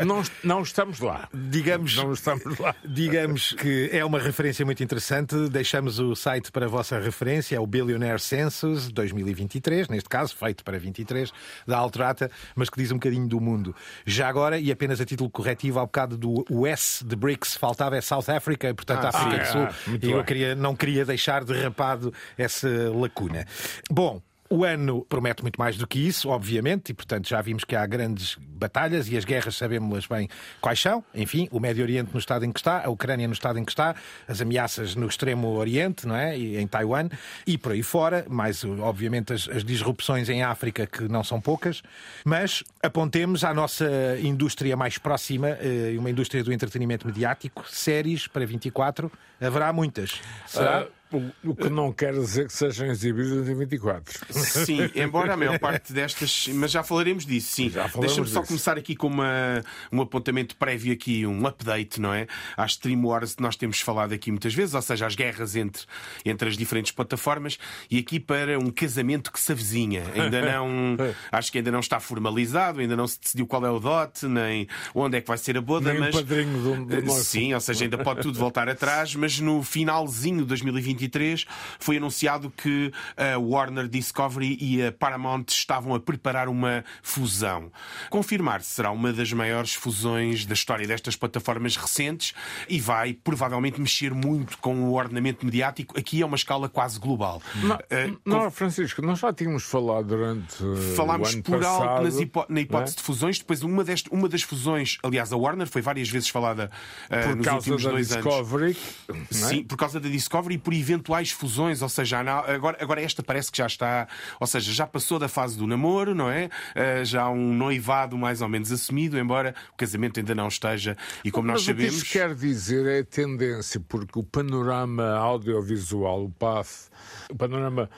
não, 0.05 0.23
não 0.43 0.61
estamos 0.63 0.99
lá. 0.99 1.29
Digamos, 1.33 1.95
Não 1.95 2.13
estamos 2.13 2.57
lá. 2.57 2.75
digamos 2.85 3.53
que 3.53 3.89
é 3.91 4.03
uma 4.03 4.19
referência 4.19 4.65
muito 4.65 4.83
interessante. 4.83 5.35
Deixamos 5.49 5.99
o 5.99 6.15
site 6.15 6.51
para 6.51 6.65
a 6.65 6.69
vossa 6.69 6.99
referência, 6.99 7.55
é 7.55 7.59
o 7.59 7.67
Billionaire 7.67 8.19
Census 8.19 8.91
2023, 8.91 9.87
neste 9.89 10.09
caso, 10.09 10.35
feito 10.35 10.63
para 10.63 10.77
23, 10.79 11.31
da 11.67 11.77
Altrata, 11.77 12.31
mas 12.55 12.69
que 12.69 12.77
diz 12.77 12.91
um 12.91 12.95
bocadinho 12.95 13.12
do 13.27 13.39
mundo. 13.39 13.75
Já 14.05 14.27
agora, 14.27 14.57
e 14.59 14.71
apenas 14.71 14.99
a 15.01 15.05
título 15.05 15.29
corretivo, 15.29 15.79
ao 15.79 15.85
bocado 15.85 16.17
do 16.17 16.45
o 16.49 16.65
S 16.65 17.03
de 17.05 17.15
BRICS, 17.15 17.55
faltava 17.57 17.95
é 17.97 18.01
South 18.01 18.25
Africa, 18.29 18.73
portanto, 18.73 19.05
Ah, 19.05 19.09
África 19.09 19.45
sim. 19.45 19.51
do 19.51 19.51
Sul. 19.51 19.61
Ah, 19.93 19.99
e 20.01 20.11
eu 20.11 20.23
queria, 20.23 20.55
não 20.55 20.75
queria 20.75 21.05
deixar 21.05 21.43
derrapado 21.43 22.13
essa 22.37 22.67
lacuna. 22.93 23.45
Bom, 23.89 24.21
O 24.49 24.63
ano 24.63 25.05
promete 25.07 25.41
muito 25.41 25.57
mais 25.57 25.77
do 25.77 25.87
que 25.87 25.99
isso, 25.99 26.29
obviamente, 26.29 26.89
e 26.89 26.93
portanto 26.93 27.27
já 27.27 27.41
vimos 27.41 27.63
que 27.63 27.75
há 27.75 27.85
grandes 27.85 28.37
batalhas 28.39 29.09
e 29.09 29.17
as 29.17 29.25
guerras 29.25 29.55
sabemos 29.55 30.05
bem 30.05 30.29
quais 30.61 30.79
são. 30.79 31.03
Enfim, 31.13 31.47
o 31.51 31.59
Médio 31.59 31.83
Oriente 31.83 32.11
no 32.13 32.19
estado 32.19 32.45
em 32.45 32.51
que 32.51 32.59
está, 32.59 32.85
a 32.85 32.89
Ucrânia 32.89 33.27
no 33.27 33.33
estado 33.33 33.57
em 33.57 33.65
que 33.65 33.71
está, 33.71 33.95
as 34.27 34.41
ameaças 34.41 34.95
no 34.95 35.07
extremo 35.07 35.47
Oriente, 35.55 36.07
não 36.07 36.15
é? 36.15 36.37
E 36.37 36.57
em 36.57 36.67
Taiwan 36.67 37.09
e 37.47 37.57
por 37.57 37.71
aí 37.71 37.83
fora, 37.83 38.25
mais 38.29 38.63
obviamente 38.63 39.33
as, 39.33 39.49
as 39.49 39.63
disrupções 39.63 40.29
em 40.29 40.43
África 40.43 40.85
que 40.85 41.07
não 41.07 41.23
são 41.23 41.41
poucas. 41.41 41.81
Mas 42.23 42.63
apontemos 42.81 43.43
à 43.43 43.53
nossa 43.53 43.87
indústria 44.21 44.77
mais 44.77 44.97
próxima, 44.97 45.49
eh, 45.49 45.95
uma 45.97 46.09
indústria 46.09 46.43
do 46.43 46.53
entretenimento 46.53 47.07
mediático, 47.07 47.65
séries 47.69 48.27
para 48.27 48.45
24, 48.45 49.11
haverá 49.41 49.73
muitas. 49.73 50.21
Será? 50.45 50.83
Uh... 50.83 51.02
O 51.43 51.55
que 51.55 51.69
não 51.69 51.91
quer 51.91 52.13
dizer 52.13 52.47
que 52.47 52.53
sejam 52.53 52.87
exibidas 52.87 53.47
em 53.47 53.55
24. 53.55 54.25
Sim, 54.31 54.89
embora 54.95 55.33
a 55.33 55.37
maior 55.37 55.59
parte 55.59 55.93
destas. 55.93 56.47
Mas 56.53 56.71
já 56.71 56.83
falaremos 56.83 57.25
disso, 57.25 57.55
sim. 57.55 57.71
Deixa-me 57.99 58.27
só 58.27 58.41
começar 58.41 58.77
aqui 58.77 58.95
com 58.95 59.07
uma, 59.07 59.63
um 59.91 60.01
apontamento 60.01 60.55
prévio 60.55 60.91
aqui, 60.91 61.25
um 61.25 61.45
update, 61.45 62.01
não 62.01 62.13
é? 62.13 62.27
Às 62.57 62.71
Stream 62.71 63.05
Wars 63.05 63.35
que 63.35 63.41
nós 63.41 63.55
temos 63.55 63.79
falado 63.79 64.13
aqui 64.13 64.31
muitas 64.31 64.53
vezes, 64.53 64.73
ou 64.73 64.81
seja, 64.81 65.05
as 65.05 65.15
guerras 65.15 65.55
entre, 65.55 65.83
entre 66.25 66.49
as 66.49 66.57
diferentes 66.57 66.91
plataformas, 66.91 67.59
e 67.89 67.99
aqui 67.99 68.19
para 68.19 68.57
um 68.57 68.71
casamento 68.71 69.31
que 69.31 69.39
se 69.39 69.51
avizinha. 69.51 70.03
Ainda 70.15 70.41
não. 70.41 70.97
acho 71.31 71.51
que 71.51 71.59
ainda 71.59 71.71
não 71.71 71.79
está 71.79 71.99
formalizado, 71.99 72.79
ainda 72.79 72.95
não 72.95 73.07
se 73.07 73.19
decidiu 73.19 73.45
qual 73.45 73.63
é 73.65 73.69
o 73.69 73.79
dote, 73.79 74.25
nem 74.25 74.67
onde 74.95 75.17
é 75.17 75.21
que 75.21 75.27
vai 75.27 75.37
ser 75.37 75.57
a 75.57 75.61
boda, 75.61 75.91
nem 75.91 75.99
mas. 75.99 76.15
O 76.15 76.19
padrinho 76.19 76.61
do, 76.61 76.85
do 76.85 77.01
nosso... 77.03 77.23
Sim, 77.23 77.53
ou 77.53 77.59
seja, 77.59 77.85
ainda 77.85 77.97
pode 77.99 78.21
tudo 78.21 78.39
voltar 78.39 78.67
atrás, 78.67 79.15
mas 79.15 79.39
no 79.39 79.61
finalzinho 79.61 80.39
de 80.39 80.45
2020 80.45 81.02
2023 81.07 81.45
foi 81.79 81.97
anunciado 81.97 82.49
que 82.49 82.91
a 83.17 83.37
Warner 83.37 83.87
Discovery 83.87 84.57
e 84.59 84.83
a 84.83 84.91
Paramount 84.91 85.45
estavam 85.49 85.93
a 85.95 85.99
preparar 85.99 86.47
uma 86.47 86.83
fusão. 87.01 87.71
Confirmar-se 88.09 88.69
será 88.69 88.91
uma 88.91 89.11
das 89.11 89.31
maiores 89.33 89.73
fusões 89.73 90.45
da 90.45 90.53
história 90.53 90.87
destas 90.87 91.15
plataformas 91.15 91.75
recentes 91.75 92.33
e 92.67 92.79
vai 92.79 93.13
provavelmente 93.13 93.79
mexer 93.79 94.13
muito 94.13 94.57
com 94.57 94.83
o 94.83 94.93
ordenamento 94.93 95.45
mediático. 95.45 95.97
Aqui 95.97 96.21
é 96.21 96.25
uma 96.25 96.35
escala 96.35 96.69
quase 96.69 96.99
global. 96.99 97.41
Não, 97.55 97.75
uh, 97.75 98.19
não 98.25 98.51
Francisco, 98.51 99.01
nós 99.01 99.19
já 99.19 99.33
tínhamos 99.33 99.63
falado 99.63 100.07
durante. 100.07 100.63
Uh, 100.63 100.95
Falámos 100.95 101.35
por 101.35 101.59
passado, 101.59 102.05
alto 102.05 102.21
hipó 102.21 102.45
na 102.49 102.61
hipótese 102.61 102.95
é? 102.95 102.97
de 102.97 103.03
fusões. 103.03 103.39
Depois, 103.39 103.63
uma, 103.63 103.83
deste, 103.83 104.09
uma 104.11 104.29
das 104.29 104.41
fusões, 104.41 104.97
aliás, 105.03 105.31
a 105.33 105.37
Warner 105.37 105.67
foi 105.67 105.81
várias 105.81 106.09
vezes 106.09 106.29
falada 106.29 106.69
uh, 107.05 107.27
por 107.27 107.35
nos 107.35 107.45
causa 107.45 107.57
últimos 107.57 107.83
da 107.83 107.89
dois 107.91 108.07
Discovery, 108.07 108.77
anos. 109.09 109.27
É? 109.31 109.33
Sim, 109.33 109.63
por 109.63 109.77
causa 109.77 109.99
da 109.99 110.09
Discovery 110.09 110.55
e 110.55 110.57
por 110.57 110.73
eventuais 110.93 111.31
fusões, 111.31 111.81
ou 111.81 111.89
seja, 111.89 112.19
agora, 112.19 112.77
agora 112.79 113.01
esta 113.01 113.23
parece 113.23 113.51
que 113.51 113.57
já 113.57 113.65
está, 113.65 114.07
ou 114.39 114.47
seja, 114.47 114.71
já 114.71 114.87
passou 114.87 115.19
da 115.19 115.27
fase 115.27 115.57
do 115.57 115.67
namoro, 115.67 116.13
não 116.13 116.29
é? 116.29 116.45
Uh, 116.45 117.05
já 117.05 117.23
há 117.23 117.29
um 117.29 117.53
noivado 117.53 118.17
mais 118.17 118.41
ou 118.41 118.47
menos 118.47 118.71
assumido, 118.71 119.17
embora 119.17 119.55
o 119.73 119.77
casamento 119.77 120.19
ainda 120.19 120.35
não 120.35 120.47
esteja. 120.47 120.95
E 121.23 121.31
como 121.31 121.47
Mas 121.47 121.55
nós 121.55 121.65
sabemos. 121.65 121.93
O 121.93 121.97
que 121.97 122.03
isso 122.03 122.11
quer 122.13 122.35
dizer 122.35 122.85
é 122.85 122.99
a 122.99 123.03
tendência, 123.03 123.79
porque 123.79 124.19
o 124.19 124.23
panorama 124.23 125.15
audiovisual, 125.15 126.25
o 126.25 126.29
PAF, 126.29 126.89
o 127.29 127.35
panorama 127.35 127.89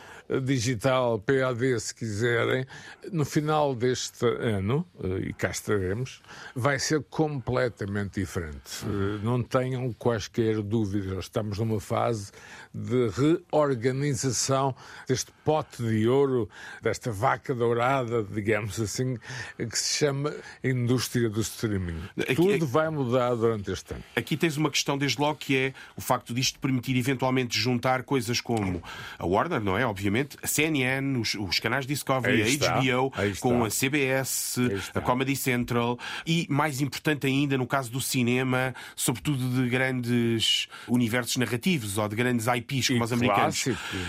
digital, 0.44 1.20
PAD, 1.20 1.80
se 1.80 1.94
quiserem, 1.94 2.66
no 3.12 3.26
final 3.26 3.76
deste 3.76 4.26
ano, 4.26 4.86
e 5.22 5.34
cá 5.34 5.50
estaremos, 5.50 6.22
vai 6.56 6.80
ser 6.80 7.04
completamente 7.04 8.20
diferente. 8.20 8.86
Não 9.24 9.44
tenham 9.44 9.92
quaisquer 9.94 10.62
dúvidas. 10.62 11.26
Estamos 11.26 11.60
numa 11.60 11.80
fase 11.80 12.32
de 12.74 13.10
reorganização 13.10 14.76
deste 15.08 15.32
pote 15.44 15.84
de 15.84 16.08
ouro, 16.08 16.50
desta 16.82 17.12
vaca 17.12 17.54
dourada, 17.54 18.24
digamos 18.24 18.80
assim, 18.80 19.18
que 19.58 19.78
se 19.78 20.00
chama 20.00 20.34
indústria 20.64 21.30
do 21.30 21.42
streaming. 21.42 22.02
Aqui, 22.20 22.36
Tudo 22.36 22.68
vai 22.68 22.90
mudar 22.90 23.36
durante 23.36 23.72
este 23.72 23.94
ano. 23.94 24.04
Aqui 24.16 24.36
tens 24.36 24.58
uma 24.58 24.70
questão, 24.70 24.98
desde 24.98 25.20
logo, 25.20 25.38
que 25.38 25.56
é 25.56 25.74
o 25.96 26.02
facto 26.02 26.34
disto 26.34 26.60
permitir 26.60 26.98
eventualmente 26.98 27.58
juntar 27.58 28.04
coisas 28.04 28.42
como 28.42 28.82
a 29.18 29.26
Warner, 29.26 29.62
não 29.62 29.78
é? 29.78 29.86
Obviamente, 29.86 30.15
a 30.42 30.48
CNN, 30.48 31.18
os, 31.20 31.36
os 31.36 31.60
canais 31.60 31.86
Discovery, 31.86 32.42
a 32.42 32.80
HBO, 32.80 33.12
com 33.40 33.64
a 33.64 33.70
CBS, 33.70 34.58
a 34.94 35.02
Comedy 35.02 35.36
Central 35.36 35.98
e, 36.26 36.48
mais 36.50 36.82
importante 36.82 37.28
ainda, 37.28 37.58
no 37.58 37.68
caso 37.68 37.92
do 37.92 38.02
cinema, 38.02 38.74
sobretudo 38.96 39.64
de 39.64 39.70
grandes 39.70 40.68
universos 40.88 41.38
narrativos 41.38 41.98
ou 41.98 42.08
de 42.08 42.16
grandes 42.16 42.48
IPs, 42.48 42.88
como 42.88 43.00
e 43.00 43.04
os 43.04 43.14
americanos. 43.14 43.66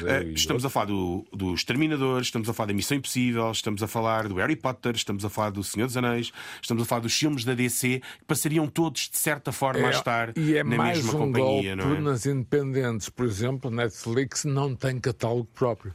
É, 0.07 0.23
estamos 0.35 0.65
a 0.65 0.71
falar 0.71 0.87
do, 0.87 1.27
dos 1.33 1.65
Terminadores, 1.65 2.29
estamos 2.29 2.49
a 2.49 2.55
falar 2.55 2.69
da 2.69 2.75
Missão 2.75 2.97
Impossível, 2.97 3.51
estamos 3.51 3.83
a 3.83 3.87
falar 3.87 4.29
do 4.29 4.37
Harry 4.37 4.57
Potter, 4.57 4.95
estamos 4.95 5.25
a 5.25 5.31
falar 5.31 5.51
do 5.51 5.63
Senhor 5.63 5.87
dos 5.87 5.97
Anéis, 5.97 6.33
estamos 6.61 6.83
a 6.83 6.87
falar 6.87 7.01
dos 7.01 7.17
filmes 7.17 7.45
da 7.45 7.55
DC, 7.55 8.01
que 8.19 8.25
passariam 8.27 8.67
todos, 8.69 9.09
de 9.09 9.19
certa 9.19 9.53
forma, 9.53 9.81
é, 9.81 9.87
a 9.87 9.91
estar 9.91 10.29
é 10.37 10.63
na 10.63 10.85
mesma 10.85 11.15
um 11.15 11.19
companhia. 11.19 11.77
Golpe 11.77 11.91
não 11.91 11.97
é? 11.97 12.01
nas 12.01 12.27
independentes, 12.27 13.09
por 13.09 13.27
exemplo, 13.27 13.71
Netflix 13.71 14.45
não 14.45 14.75
tem 14.75 14.99
catálogo 14.99 15.49
próprio. 15.55 15.95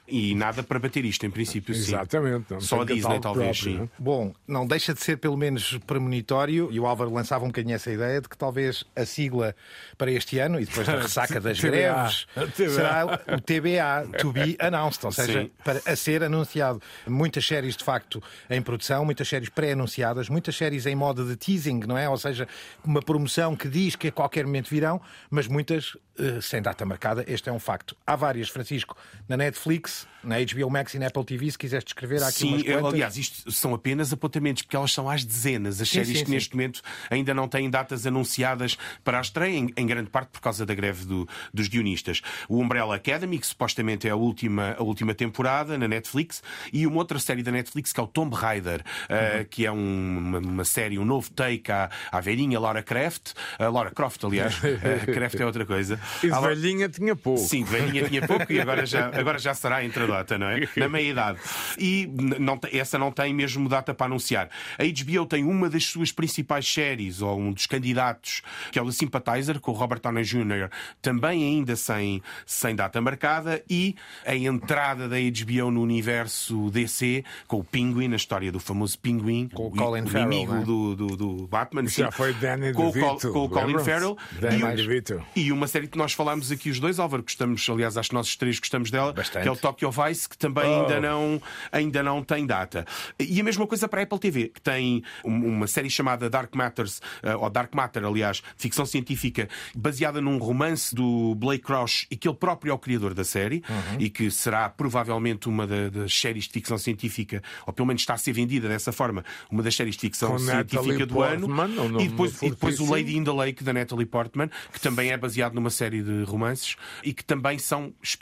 E 0.11 0.35
nada 0.35 0.61
para 0.61 0.77
bater 0.77 1.05
isto, 1.05 1.25
em 1.25 1.31
princípio, 1.31 1.73
sim. 1.73 1.93
Exatamente. 1.93 2.51
Não 2.51 2.59
Só 2.59 2.81
a 2.81 2.85
Disney, 2.85 3.19
talvez, 3.21 3.61
próprio, 3.61 3.77
sim. 3.77 3.83
é? 3.83 3.89
Bom, 3.97 4.33
não 4.45 4.67
deixa 4.67 4.93
de 4.93 5.01
ser 5.01 5.15
pelo 5.17 5.37
menos 5.37 5.77
premonitório, 5.87 6.67
e 6.69 6.79
o 6.81 6.85
Álvaro 6.85 7.13
lançava 7.13 7.45
um 7.45 7.47
bocadinho 7.47 7.75
essa 7.75 7.89
ideia 7.89 8.19
de 8.19 8.27
que 8.27 8.37
talvez 8.37 8.83
a 8.93 9.05
sigla 9.05 9.55
para 9.97 10.11
este 10.11 10.37
ano, 10.37 10.59
e 10.59 10.65
depois 10.65 10.85
da 10.85 10.97
ressaca 11.01 11.39
das 11.39 11.61
greves, 11.61 12.27
será 12.53 13.05
o 13.05 13.39
TBA, 13.39 14.17
to 14.19 14.33
be 14.33 14.57
announced, 14.59 15.05
ou 15.05 15.13
seja, 15.13 15.43
Sim. 15.43 15.51
para 15.63 15.81
a 15.85 15.95
ser 15.95 16.23
anunciado. 16.23 16.81
Muitas 17.07 17.45
séries, 17.45 17.77
de 17.77 17.83
facto, 17.85 18.21
em 18.49 18.61
produção, 18.61 19.05
muitas 19.05 19.29
séries 19.29 19.47
pré-anunciadas, 19.47 20.27
muitas 20.27 20.57
séries 20.57 20.85
em 20.85 20.95
modo 20.95 21.25
de 21.25 21.37
teasing, 21.37 21.79
não 21.87 21.97
é? 21.97 22.09
Ou 22.09 22.17
seja, 22.17 22.49
uma 22.83 23.01
promoção 23.01 23.55
que 23.55 23.69
diz 23.69 23.95
que 23.95 24.09
a 24.09 24.11
qualquer 24.11 24.45
momento 24.45 24.69
virão, 24.69 24.99
mas 25.29 25.47
muitas 25.47 25.95
eh, 26.21 26.39
sem 26.41 26.61
data 26.61 26.85
marcada. 26.85 27.23
Este 27.27 27.49
é 27.49 27.51
um 27.51 27.59
facto. 27.59 27.95
Há 28.05 28.15
várias, 28.15 28.49
Francisco, 28.49 28.95
na 29.27 29.37
Netflix, 29.37 30.00
na 30.23 30.35
HBO 30.39 30.69
Max 30.69 30.93
e 30.93 30.99
na 30.99 31.07
Apple 31.07 31.25
TV, 31.25 31.49
se 31.51 31.57
quiseres 31.57 31.83
descrever, 31.83 32.21
há 32.21 32.27
aqui 32.27 32.39
Sim, 32.39 32.63
quantas. 32.63 32.85
aliás, 32.85 33.17
isto 33.17 33.51
são 33.51 33.73
apenas 33.73 34.13
apontamentos, 34.13 34.61
porque 34.61 34.75
elas 34.75 34.91
são 34.91 35.09
às 35.09 35.25
dezenas, 35.25 35.81
as 35.81 35.89
Sim, 35.89 36.03
séries 36.03 36.19
sim, 36.19 36.25
que 36.25 36.31
neste 36.31 36.55
momento 36.55 36.81
ainda 37.09 37.33
não 37.33 37.47
têm 37.47 37.69
datas 37.69 38.05
anunciadas 38.05 38.77
para 39.03 39.17
a 39.17 39.21
estreia, 39.21 39.57
em, 39.57 39.73
em 39.75 39.87
grande 39.87 40.09
parte 40.11 40.29
por 40.29 40.39
causa 40.41 40.63
da 40.65 40.73
greve 40.75 41.05
do- 41.05 41.27
dos 41.53 41.67
guionistas. 41.67 42.21
O 42.47 42.59
Umbrella 42.59 42.95
Academy, 42.95 43.39
que 43.39 43.47
supostamente 43.47 44.07
é 44.07 44.11
a 44.11 44.15
última, 44.15 44.75
a 44.77 44.83
última 44.83 45.15
temporada 45.15 45.77
na 45.77 45.87
Netflix, 45.87 46.43
e 46.71 46.85
uma 46.85 46.97
outra 46.97 47.17
série 47.17 47.41
da 47.41 47.51
Netflix 47.51 47.91
que 47.91 47.99
é 47.99 48.03
o 48.03 48.07
Tomb 48.07 48.35
Raider, 48.35 48.83
eh, 49.09 49.37
Uhum. 49.39 49.45
que 49.49 49.65
é 49.65 49.71
um- 49.71 50.17
uma, 50.17 50.39
uma 50.39 50.65
série, 50.65 50.99
um 50.99 51.05
novo 51.05 51.31
take 51.31 51.71
à, 51.71 51.89
à 52.11 52.19
velhinha 52.21 52.59
Laura 52.59 52.83
Croft, 52.83 53.33
a 53.57 53.67
Laura 53.69 53.89
Croft, 53.91 54.23
aliás, 54.23 54.53
Eh, 54.63 55.05
Croft 55.11 55.39
é 55.39 55.45
outra 55.45 55.65
coisa. 55.65 55.99
E 56.19 56.27
de 56.27 56.27
Laura- 56.29 56.53
velhinha 56.55 56.87
tinha 56.89 57.15
pouco. 57.15 57.39
Sim, 57.41 57.63
de 57.63 57.69
velhinha 57.71 58.07
tinha 58.07 58.27
pouco 58.27 58.51
e 58.53 58.59
agora 58.61 58.85
já, 58.85 59.07
agora 59.17 59.39
já 59.39 59.53
será 59.55 59.80
entre 59.83 60.03
a 60.03 60.07
data, 60.07 60.37
não 60.37 60.47
é? 60.47 60.67
Na 60.77 60.87
meia 60.89 61.09
idade. 61.09 61.39
E 61.77 62.07
não, 62.39 62.59
essa 62.71 62.97
não 62.97 63.11
tem 63.11 63.33
mesmo 63.33 63.67
data 63.69 63.93
para 63.93 64.05
anunciar. 64.07 64.49
A 64.77 64.83
HBO 64.83 65.25
tem 65.25 65.43
uma 65.43 65.69
das 65.69 65.85
suas 65.85 66.11
principais 66.11 66.67
séries, 66.71 67.21
ou 67.21 67.39
um 67.39 67.51
dos 67.51 67.65
candidatos, 67.65 68.41
que 68.71 68.79
é 68.79 68.81
o 68.81 68.85
The 68.85 68.91
Sympathizer, 68.91 69.59
com 69.59 69.71
o 69.71 69.73
Robert 69.73 69.99
Downey 70.01 70.23
Jr., 70.23 70.69
também 71.01 71.43
ainda 71.43 71.75
sem, 71.75 72.21
sem 72.45 72.75
data 72.75 72.99
marcada, 73.01 73.63
e 73.69 73.95
a 74.25 74.35
entrada 74.35 75.07
da 75.07 75.15
HBO 75.17 75.71
no 75.71 75.81
universo 75.81 76.69
DC, 76.71 77.23
com 77.47 77.57
o 77.59 77.63
Penguin, 77.63 78.11
a 78.13 78.15
história 78.15 78.51
do 78.51 78.59
famoso 78.59 78.97
Pinguim, 78.99 79.47
Com 79.53 79.67
o 79.67 79.71
Colin 79.71 80.05
Farrell, 80.05 80.27
inimigo 80.31 80.53
não 80.53 80.61
é? 80.61 80.65
do, 80.65 80.95
do, 80.95 81.07
do 81.17 81.47
Batman. 81.47 81.87
Já 81.87 82.11
sim. 82.11 82.17
foi 82.17 82.33
Danny 82.33 82.73
com, 82.73 82.87
o 82.87 82.93
Col- 82.93 83.01
DeVito, 83.15 83.31
com 83.33 83.43
o 83.45 83.49
Colin? 83.49 83.79
Farrell. 83.79 84.17
Danny 84.39 84.59
E 84.59 84.63
o- 84.63 84.75
DeVito. 84.75 85.23
e 85.35 85.51
uma 85.51 85.67
série 85.67 85.87
que 85.87 85.97
nós 85.97 86.13
falámos 86.13 86.51
aqui 86.51 86.69
os 86.69 86.79
dois, 86.79 86.99
Álvaro, 86.99 87.23
gostamos, 87.23 87.67
aliás, 87.69 87.97
acho 87.97 88.09
que 88.09 88.15
nós 88.15 88.27
os 88.27 88.35
três 88.35 88.59
gostamos 88.59 88.91
dela, 88.91 89.13
Bastante. 89.13 89.43
que 89.43 89.47
é 89.47 89.51
o 89.51 89.55
Tokyo 89.71 89.89
Vice, 89.91 90.27
que 90.27 90.37
também 90.37 90.65
Oh. 90.65 90.81
ainda, 90.81 90.99
não, 90.99 91.41
ainda 91.71 92.03
não 92.03 92.23
tem 92.23 92.45
data. 92.45 92.85
E 93.19 93.39
a 93.39 93.43
mesma 93.43 93.65
coisa 93.65 93.87
para 93.87 94.01
a 94.01 94.03
Apple 94.03 94.19
TV, 94.19 94.49
que 94.49 94.61
tem 94.61 95.03
um- 95.23 95.45
uma 95.47 95.67
série 95.67 95.89
chamada 95.89 96.29
Dark 96.29 96.53
Matters, 96.55 97.01
eh, 97.23 97.35
ou 97.35 97.49
Dark 97.49 97.73
Matter, 97.73 98.03
aliás, 98.05 98.41
ficção 98.57 98.85
científica, 98.85 99.47
baseada 99.75 100.19
num 100.21 100.37
romance 100.37 100.93
do 100.93 101.33
Blake 101.35 101.63
Crouch, 101.63 102.05
e 102.11 102.15
que 102.17 102.27
ele 102.27 102.35
próprio 102.37 102.71
é 102.71 102.73
o 102.73 102.77
criador 102.77 103.13
da 103.13 103.23
série, 103.23 103.63
Uhum. 103.69 103.97
e 103.99 104.09
que 104.09 104.29
será 104.29 104.69
provavelmente 104.69 105.47
uma 105.47 105.65
da- 105.65 105.89
das 105.89 106.13
séries 106.13 106.45
de 106.45 106.51
ficção 106.51 106.77
científica, 106.77 107.41
ou 107.65 107.73
pelo 107.73 107.87
menos 107.87 108.01
está 108.01 108.13
a 108.15 108.17
ser 108.17 108.33
vendida 108.33 108.67
dessa 108.67 108.91
forma, 108.91 109.23
uma 109.49 109.63
das 109.63 109.75
séries 109.75 109.95
de 109.95 110.01
ficção 110.01 110.31
Com 110.31 110.39
científica 110.39 111.05
do 111.05 111.21
ano. 111.21 111.47
Portman, 111.47 111.67
nome 111.67 112.03
E 112.05 112.07
depois, 112.09 112.41
e 112.41 112.49
depois 112.49 112.79
o. 112.79 112.91
Lady 112.91 113.15
in 113.15 113.23
the 113.23 113.31
Lake 113.31 113.63
da 113.63 113.71
Natalie 113.73 114.05
Portman, 114.05 114.49
que 114.73 114.79
também 114.79 115.11
é 115.11 115.17
baseado 115.17 115.53
numa 115.53 115.69
série 115.69 116.01
de 116.03 116.23
romances 116.23 116.75
e 117.03 117.13
que 117.13 117.23
também 117.23 117.57
são 117.57 117.93
es- 118.03 118.17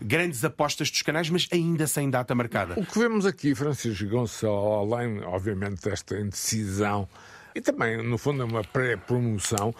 grandes 0.00 0.44
apostas 0.44 0.83
dos 0.90 1.02
canais, 1.02 1.28
mas 1.30 1.48
ainda 1.52 1.86
sem 1.86 2.10
data 2.10 2.34
marcada. 2.34 2.74
O 2.78 2.84
que 2.84 2.98
vemos 2.98 3.26
aqui, 3.26 3.54
Francisco 3.54 4.06
Gonçalo, 4.06 4.94
além, 4.94 5.22
obviamente, 5.22 5.82
desta 5.82 6.18
indecisão, 6.18 7.08
E 7.54 7.60
também, 7.60 8.02
no 8.02 8.18
fundo, 8.18 8.42
é 8.42 8.44
uma 8.44 8.64
pré-promoção 8.64 9.72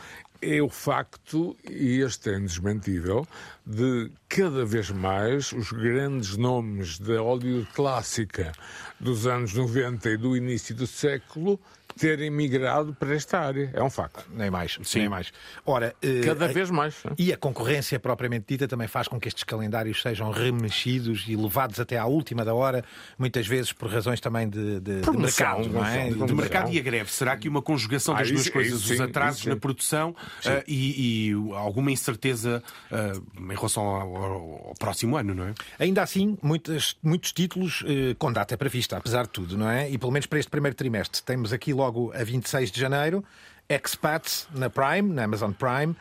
é 0.44 0.61
o 0.61 0.68
facto, 0.68 1.56
e 1.68 2.00
este 2.00 2.28
é 2.28 2.37
indesmentível, 2.37 3.26
de 3.64 4.11
cada 4.28 4.64
vez 4.66 4.90
mais 4.90 5.52
os 5.52 5.73
grandes 5.73 6.37
nomes 6.37 6.99
da 6.99 7.18
Hollywood 7.18 7.66
clássica 7.73 8.52
dos 9.00 9.26
anos 9.26 9.54
90 9.54 10.11
e 10.11 10.16
do 10.18 10.37
início 10.37 10.75
do 10.75 10.87
século 10.87 11.58
terem 11.99 12.31
migrado 12.31 12.95
para 12.95 13.15
esta 13.15 13.39
área. 13.39 13.71
É 13.73 13.83
um 13.83 13.91
facto. 13.91 14.25
Nem 14.35 14.51
mais, 14.51 14.79
Sim. 14.83 15.01
nem 15.01 15.09
mais. 15.09 15.33
Ora, 15.65 15.95
cada 16.25 16.47
uh, 16.47 16.53
vez 16.53 16.71
mais. 16.71 17.03
E 17.19 17.33
a 17.33 17.37
concorrência 17.37 17.99
propriamente 17.99 18.47
dita 18.49 18.67
também 18.69 18.89
faz 18.89 19.09
com 19.09 19.19
que 19.19 19.29
estes 19.29 19.45
calendários 19.45 20.03
sejam 20.03 20.31
remexidos 20.31 21.25
e 21.29 21.37
levados 21.37 21.79
até 21.79 21.99
à 21.99 22.07
última 22.07 22.45
da 22.45 22.55
hora, 22.55 22.85
muitas 23.19 23.47
vezes 23.47 23.73
por 23.73 23.89
razões 23.89 24.21
também 24.21 24.49
de, 24.49 24.81
de, 24.81 25.01
de 25.01 25.17
mercado, 25.17 25.69
não 25.69 25.85
é? 25.85 26.11
De, 26.11 26.25
de 26.25 26.35
mercado 26.35 26.73
e 26.73 26.79
a 26.79 26.83
greve. 26.83 27.11
Será 27.11 27.37
que 27.37 27.49
uma 27.49 27.63
conjugação 27.63 28.15
das 28.15 28.29
ah, 28.29 28.31
duas 28.31 28.43
isso, 28.43 28.53
coisas, 28.53 28.81
isso, 28.81 28.95
os 28.95 29.01
atrasos 29.01 29.41
isso, 29.41 29.49
na 29.49 29.57
produção 29.57 30.11
uh, 30.11 30.65
e, 30.67 31.31
e, 31.31 31.33
alguma 31.55 31.91
incerteza 31.91 32.63
uh, 32.91 33.53
em 33.53 33.55
relação 33.55 33.83
ao, 33.85 34.17
ao, 34.17 34.75
próximo 34.79 35.17
ano, 35.17 35.35
não 35.35 35.49
é? 35.49 35.55
Ainda 35.79 36.03
assim, 36.03 36.37
muitos, 36.43 36.97
muitos 37.03 37.33
títulos 37.33 37.85
com 38.19 38.33
data 38.33 38.57
prevista, 38.57 38.97
apesar 38.97 39.25
de 39.25 39.31
tudo, 39.31 39.57
não 39.57 39.69
é? 39.69 39.91
E 39.91 39.99
pelo 39.99 40.13
menos 40.13 40.27
para 40.27 40.39
este 40.39 40.51
primeiro 40.51 40.77
trimestre 40.77 41.23
temos 41.23 41.53
aqui 41.53 41.73
logo 41.73 41.84
logo 41.85 42.12
a 42.14 42.25
26 42.25 42.71
de 42.71 42.81
janeiro. 42.81 43.25
Expats 43.69 44.47
na 44.55 44.69
Prime, 44.69 45.14
na 45.14 45.25
Amazon 45.25 45.53
Prime, 45.53 45.95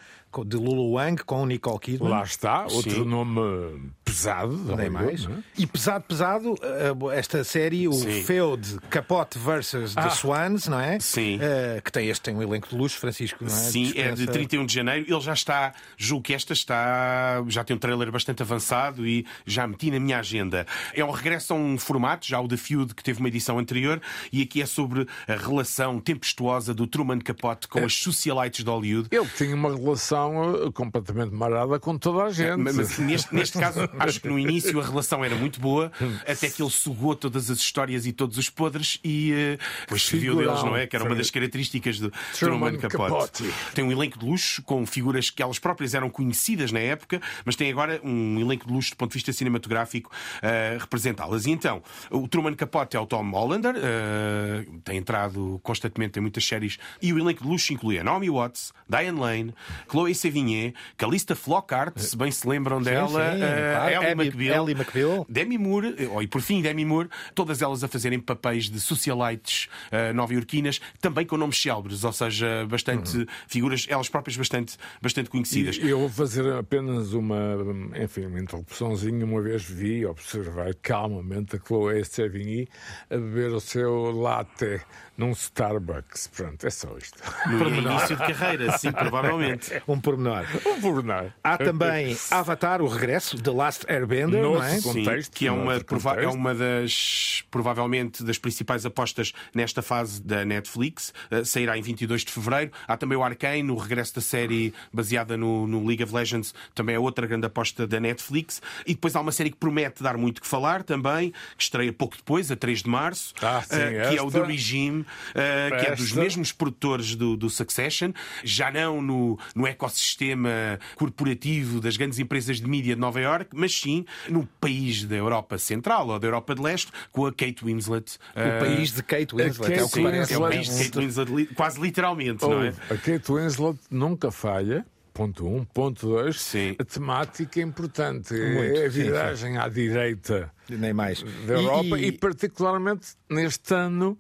de 0.46 0.58
Lulu 0.58 0.94
Wang 0.94 1.24
com 1.24 1.46
Nicole 1.46 1.80
Kidman. 1.80 2.10
Lá 2.10 2.24
está, 2.24 2.63
outro 2.63 3.04
Sim. 3.04 3.06
nome 3.06 3.92
pesado. 4.04 4.75
Nem 4.75 4.90
mais. 4.90 5.25
É? 5.25 5.30
E 5.58 5.68
pesado, 5.68 6.06
pesado, 6.08 6.56
eh, 6.62 7.18
esta 7.18 7.44
série, 7.44 7.88
o 7.88 7.94
Sim. 7.94 8.24
Feud 8.24 8.80
Capote 8.90 9.38
versus 9.38 9.94
ah. 9.96 10.04
The 10.04 10.10
Swans, 10.12 10.68
não 10.68 10.80
é? 10.80 11.00
Sim. 11.00 11.38
Uh, 11.38 11.82
que 11.82 11.92
tem 11.92 12.08
este 12.10 12.24
tem 12.24 12.36
um 12.36 12.42
elenco 12.42 12.70
de 12.70 12.75
luxo, 12.75 12.98
Francisco, 12.98 13.44
não 13.44 13.52
é? 13.52 13.56
Sim, 13.56 13.84
Dispensa... 13.84 14.10
é 14.10 14.16
de 14.16 14.28
31 14.28 14.66
de 14.66 14.74
janeiro. 14.74 15.06
Ele 15.08 15.22
já 15.22 15.34
está, 15.34 15.74
julgo 15.98 16.24
que 16.24 16.34
esta 16.34 16.54
está, 16.54 17.44
já 17.48 17.63
tem 17.63 17.75
um 17.75 17.80
trailer 17.80 18.12
bastante 18.12 18.42
avançado 18.42 19.06
e 19.06 19.25
já 19.46 19.68
meti 19.68 19.92
na 19.92 20.00
minha 20.00 20.20
agenda. 20.20 20.66
É 20.94 21.04
um 21.04 21.12
regresso 21.12 21.54
a 21.54 21.56
um 21.56 21.78
formato, 21.78 22.25
já 22.25 22.40
o 22.40 22.48
The 22.48 22.58
Feud, 22.58 22.94
que 22.94 23.04
teve 23.04 23.20
uma 23.20 23.28
edição 23.28 23.60
anterior, 23.60 24.02
e 24.32 24.42
aqui 24.42 24.62
é 24.62 24.66
sobre 24.66 25.08
a 25.28 25.36
relação 25.36 26.00
tempestuosa 26.00 26.74
do 26.74 26.88
Truman 26.88 27.20
Capote 27.20 27.68
com 27.68 27.80
é. 27.80 27.86
as 27.86 27.94
socialites 27.96 28.63
de 28.63 28.70
Hollywood. 28.70 29.10
Ele 29.12 29.28
tinha 29.36 29.56
uma 29.56 29.75
relação 29.75 30.23
eh, 30.32 30.72
completamente 30.74 31.34
marada 31.34 31.80
com 31.80 31.98
toda 31.98 32.24
a 32.24 32.32
gente. 32.32 32.58
Mas 32.58 32.98
neste, 33.00 33.34
neste 33.34 33.58
caso, 33.58 33.80
acho 34.00 34.22
que 34.22 34.27
no 34.27 34.38
início 34.38 34.80
a 34.80 34.84
relação 34.84 35.24
era 35.24 35.36
muito 35.36 35.60
boa, 35.60 35.92
até 36.27 36.50
que 36.50 36.62
ele 36.62 36.72
sugou 36.72 37.15
todas 37.15 37.50
as 37.50 37.58
histórias 37.58 38.06
e 38.06 38.13
todos 38.13 38.38
os 38.38 38.50
podres 38.50 39.00
e 39.03 39.32
uh, 39.34 39.63
depois 39.82 40.06
se 40.06 40.18
viu 40.18 40.36
deles, 40.36 40.63
não 40.63 40.75
é? 40.75 40.88
Que 40.88 40.96
era 40.96 41.06
uma 41.06 41.15
das 41.15 41.30
características 41.30 42.00
do 42.00 42.12
Truman 42.38 42.77
Capote. 42.77 43.44
Tem 43.74 43.84
um 43.84 43.92
elenco 43.92 44.20
de 44.20 44.25
luxo 44.25 44.62
com 44.63 44.86
figuras 44.86 45.30
que 45.30 45.42
elas 45.42 45.60
próprias 45.60 45.94
eram 45.94 46.10
conhecidas 46.10 46.72
na 46.72 46.80
época, 46.80 47.22
mas 47.46 47.56
tem 47.56 47.72
agora 47.72 48.00
um 48.03 48.39
elenco 48.39 48.68
de 48.68 48.74
luxo 48.74 48.92
do 48.92 48.98
ponto 48.98 49.12
de 49.12 49.15
vista 49.15 49.34
cinematográfico 49.34 50.12
a 50.42 50.75
uh, 50.75 50.80
representá-las. 50.80 51.46
E 51.46 51.51
então, 51.51 51.82
o 52.12 52.27
Truman 52.27 52.53
Capote 52.53 52.96
é 52.96 53.00
o 53.00 53.06
Tom 53.06 53.30
Hollander, 53.32 53.75
uh, 53.75 54.80
tem 54.84 54.98
entrado 54.98 55.60
constantemente 55.63 56.20
em 56.20 56.22
muitas 56.22 56.46
séries, 56.46 56.77
e 57.01 57.13
o 57.13 57.20
elenco 57.20 57.44
de 57.44 57.50
luxo 57.50 57.74
inclui 57.74 58.00
a 58.00 58.03
Naomi 58.03 58.30
Watts, 58.30 58.74
Diane 58.88 59.20
Lane, 59.20 59.56
Chloe 59.89 60.12
Sevigny, 60.13 60.74
Calista 60.98 61.36
Flockhart, 61.36 61.98
se 61.98 62.15
bem 62.17 62.32
se 62.32 62.48
lembram 62.48 62.82
dela, 62.82 63.32
sim, 63.32 63.38
sim, 63.38 63.43
uh, 63.43 64.12
Ellie 64.12 64.27
McBeal, 64.27 64.63
Ellie 64.63 64.75
McBeal, 64.75 65.25
Demi 65.29 65.58
Moore, 65.58 65.96
oh, 66.13 66.22
e 66.22 66.27
por 66.27 66.41
fim 66.41 66.62
Demi 66.62 66.86
Moore, 66.86 67.10
todas 67.34 67.62
elas 67.62 67.84
a 67.84 67.88
fazerem 67.88 68.20
papéis 68.20 68.70
de 68.70 68.79
socialites 68.79 69.67
uh, 69.91 70.13
nova-iorquinas, 70.13 70.79
também 71.01 71.25
com 71.25 71.38
nomes 71.38 71.62
célebres, 71.62 72.03
ou 72.03 72.13
seja, 72.13 72.65
bastante 72.67 73.17
uhum. 73.17 73.25
figuras, 73.48 73.86
elas 73.89 74.10
próprias 74.10 74.38
bastante, 74.38 74.77
bastante 75.01 75.29
conhecidas. 75.29 75.77
E 75.77 75.89
eu 75.89 76.00
vou 76.00 76.10
fazer 76.10 76.51
apenas 76.53 77.13
uma, 77.13 77.58
enfim, 78.01 78.25
uma 78.25 78.39
interrupçãozinha. 78.39 79.25
Uma 79.25 79.41
vez 79.41 79.63
vi, 79.63 80.05
observar 80.05 80.74
calmamente 80.75 81.55
a 81.55 81.60
Chloé 81.60 82.03
Sevigny 82.03 82.67
a 83.10 83.15
beber 83.15 83.53
o 83.53 83.60
seu 83.60 84.12
latte 84.12 84.82
num 85.17 85.32
Starbucks. 85.32 86.27
Pronto, 86.27 86.65
é 86.65 86.70
só 86.70 86.98
isto. 86.98 87.22
No 87.48 87.67
início 87.70 88.15
de 88.15 88.34
carreira, 88.34 88.77
sim, 88.77 88.91
provavelmente. 88.93 89.72
Um 89.88 90.00
pormenor. 90.00 90.46
Um 90.65 90.82
pormenor. 90.82 91.32
Há 91.43 91.58
também 91.58 92.17
Avatar, 92.32 92.82
o 92.82 92.88
regresso, 92.88 93.41
The 93.41 93.51
Last 93.51 93.86
Airbender, 93.88 94.41
no 94.41 94.55
não 94.55 94.63
é? 94.63 94.82
Contexto, 94.82 95.34
sim, 95.34 95.39
que 95.39 95.48
é 95.48 95.51
uma, 95.51 95.75
é 95.75 96.27
uma 96.27 96.55
das, 96.55 97.43
provavelmente, 97.51 98.24
das 98.24 98.38
principais 98.38 98.86
apostas 98.86 99.34
nesta 99.53 99.82
fase 99.82 100.22
da 100.22 100.43
Netflix. 100.43 101.13
Uh, 101.32 101.46
sairá 101.46 101.77
em 101.77 101.82
22 101.82 102.25
de 102.25 102.32
fevereiro. 102.32 102.72
Há 102.88 102.98
também 102.98 103.17
o 103.17 103.24
Arcane, 103.24 103.70
o 103.70 103.75
regresso 103.75 104.15
da 104.15 104.22
série 104.22 104.74
baseada 104.91 105.38
no, 105.38 105.68
no 105.68 105.85
League 105.85 106.03
of 106.03 106.14
Legends, 106.14 106.53
também 106.74 106.96
é 106.96 107.00
outra 107.00 107.27
grande 107.27 107.46
aposta 107.46 107.85
da 107.85 108.00
Netflix. 108.00 108.61
E 108.85 108.94
depois 108.94 109.16
há 109.16 109.22
uma 109.22 109.31
série 109.31 109.51
que 109.51 109.57
promete 109.57 110.01
dar 110.01 110.18
muito 110.18 110.42
que 110.42 110.48
falar 110.48 110.83
também, 110.83 111.31
que 111.55 111.64
estreia 111.64 111.94
pouco 111.94 112.18
depois, 112.18 112.50
a 112.50 112.55
3 112.55 112.81
de 112.81 112.90
março, 112.90 113.33
ah, 113.42 113.61
sim, 113.61 113.75
uh, 113.75 114.09
que 114.09 114.18
é 114.18 114.22
o 114.22 114.31
The 114.31 114.44
Regime 114.44 115.02
uh, 115.03 115.79
que 115.79 115.85
é 115.87 115.96
dos 115.96 116.11
mesmos 116.13 116.51
produtores 116.51 117.16
do, 117.16 117.35
do 117.35 117.50
Succession, 117.50 118.11
já 118.44 118.72
não 118.72 119.01
no, 119.01 119.39
no 119.55 119.68
ecossistema 119.68 120.79
corporativo 120.96 121.79
das 121.79 121.98
grandes 121.98 122.20
empresas 122.20 122.59
de 122.59 122.68
mídia 122.68 122.96
de 122.96 123.01
Nova 123.01 123.20
York, 123.20 123.50
mas 123.53 123.74
sim 123.74 124.05
no 124.29 124.48
país 124.59 125.03
da 125.03 125.16
Europa 125.16 125.57
Central 125.57 126.07
ou 126.07 126.20
da 126.20 126.27
Europa 126.27 126.55
de 126.55 126.61
Leste, 126.61 126.92
com 127.11 127.25
a 127.25 127.31
Kate 127.31 127.63
Winslet. 127.63 128.18
O 128.35 128.39
uh, 128.39 128.59
país 128.59 128.92
de 128.92 129.03
Kate 129.03 129.35
Winslet, 129.35 129.74
é 129.74 129.83
o 129.83 129.89
que 129.89 130.03
parece. 130.03 130.33
É 130.33 130.37
o 130.37 130.42
país 130.42 130.70
de 130.70 130.83
Kate 130.83 131.00
Winslet, 131.00 131.53
quase 131.55 131.81
literalmente, 131.81 132.46
oh, 132.46 132.50
não 132.50 132.63
é? 132.63 132.74
A 132.89 132.98
Kate 132.98 133.31
Winslet 133.31 133.79
nunca 133.89 134.31
falha. 134.31 134.85
Ponto 135.13 135.46
1. 135.46 135.55
Um. 135.55 135.66
Ponto 135.66 136.07
2. 136.07 136.53
A 136.79 136.83
temática 136.83 137.59
é 137.59 137.63
importante. 137.63 138.33
Muito, 138.33 138.79
é 138.79 138.85
a 138.85 138.89
viragem 138.89 139.51
sim, 139.51 139.57
sim. 139.57 139.61
à 139.61 139.70
direita 139.70 140.51
Nem 140.68 140.92
mais. 140.92 141.24
da 141.46 141.53
Europa 141.53 142.00
e, 142.00 142.05
e... 142.05 142.07
e 142.07 142.11
particularmente 142.11 143.09
neste 143.29 143.74
ano 143.75 144.18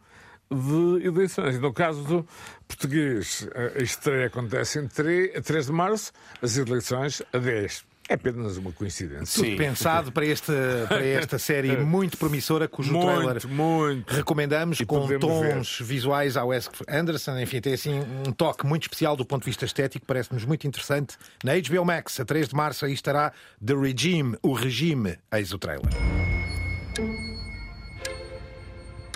de 0.53 1.05
eleições. 1.05 1.59
No 1.59 1.73
caso 1.73 2.03
do 2.03 2.27
português, 2.67 3.47
a 3.75 3.81
estreia 3.81 4.27
acontece 4.27 4.79
em 4.79 4.87
3, 4.87 5.35
a 5.35 5.41
3 5.41 5.65
de 5.67 5.71
março, 5.71 6.11
as 6.41 6.57
eleições 6.57 7.21
a 7.31 7.37
10. 7.37 7.85
É 8.09 8.15
apenas 8.15 8.57
uma 8.57 8.71
coincidência. 8.71 9.41
Tudo 9.41 9.51
Sim. 9.51 9.55
pensado 9.55 10.11
para 10.11 10.25
esta, 10.25 10.53
para 10.89 11.05
esta 11.05 11.39
série 11.39 11.77
muito 11.83 12.17
promissora, 12.17 12.67
cujo 12.67 12.91
muito, 12.91 13.07
trailer 13.07 13.47
muito. 13.47 14.13
recomendamos, 14.13 14.79
e 14.79 14.85
com 14.85 15.07
tons 15.17 15.79
ver. 15.79 15.85
visuais 15.85 16.35
ao 16.35 16.49
Wes 16.49 16.69
Anderson. 16.87 17.39
Enfim, 17.39 17.61
tem 17.61 17.73
assim 17.73 18.01
um 18.27 18.31
toque 18.33 18.65
muito 18.65 18.83
especial 18.83 19.15
do 19.15 19.25
ponto 19.25 19.43
de 19.43 19.49
vista 19.49 19.63
estético, 19.63 20.05
parece-nos 20.05 20.43
muito 20.43 20.67
interessante. 20.67 21.15
Na 21.43 21.53
HBO 21.53 21.85
Max, 21.85 22.19
a 22.19 22.25
3 22.25 22.49
de 22.49 22.55
março, 22.55 22.85
aí 22.85 22.93
estará 22.93 23.31
The 23.65 23.73
Regime, 23.73 24.37
o 24.41 24.51
regime. 24.51 25.17
Eis 25.31 25.53
o 25.53 25.57
trailer. 25.57 25.89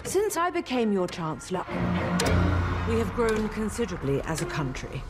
Since 0.08 0.38
I 0.38 0.50
became 0.50 0.94
your 0.94 1.06
Chancellor, 1.06 1.66
we 2.88 2.98
have 2.98 3.12
grown 3.14 3.50
considerably 3.50 4.22
as 4.22 4.42
a 4.42 4.46
country. 4.46 5.04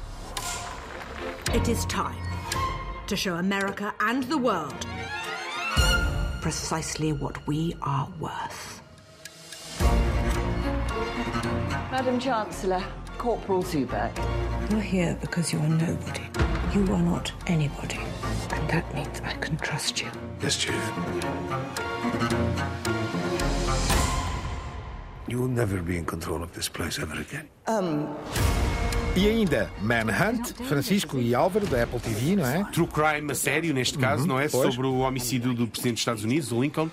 It 1.53 1.69
is 1.69 1.85
time 1.85 2.17
to 3.05 3.15
show 3.15 3.35
America 3.35 3.93
and 3.99 4.23
the 4.23 4.39
world 4.39 4.87
precisely 6.41 7.13
what 7.13 7.45
we 7.45 7.75
are 7.83 8.11
worth. 8.19 8.81
Madam 11.91 12.19
Chancellor, 12.19 12.83
Corporal 13.19 13.61
Zuber. 13.61 14.11
You're 14.71 14.81
here 14.81 15.15
because 15.21 15.53
you 15.53 15.59
are 15.59 15.69
nobody. 15.69 16.23
You 16.73 16.91
are 16.91 17.03
not 17.03 17.31
anybody. 17.45 17.99
And 18.49 18.67
that 18.69 18.95
means 18.95 19.21
I 19.23 19.33
can 19.33 19.57
trust 19.57 20.01
you. 20.01 20.09
Yes, 20.41 20.57
Chief. 20.57 20.73
You 25.27 25.39
will 25.41 25.49
never 25.49 25.81
be 25.81 25.97
in 25.97 26.05
control 26.05 26.41
of 26.41 26.53
this 26.53 26.69
place 26.69 26.99
ever 26.99 27.19
again. 27.19 27.49
Um... 27.67 28.15
E 29.17 29.27
ainda 29.27 29.67
Manhunt, 29.81 30.53
Francisco 30.67 31.17
e 31.17 31.33
Álvaro, 31.33 31.65
da 31.65 31.81
Apple 31.81 31.99
TV, 31.99 32.35
não 32.35 32.45
é? 32.45 32.63
True 32.65 32.87
Crime, 32.87 33.31
a 33.31 33.35
sério, 33.35 33.73
neste 33.73 33.97
caso, 33.97 34.21
uhum, 34.21 34.27
não 34.27 34.39
é? 34.39 34.47
Pois. 34.47 34.71
Sobre 34.71 34.85
o 34.85 34.99
homicídio 34.99 35.55
do 35.55 35.67
Presidente 35.67 35.93
dos 35.93 36.01
Estados 36.01 36.23
Unidos, 36.23 36.51
o 36.51 36.61
Lincoln. 36.61 36.85
Uh, 36.85 36.91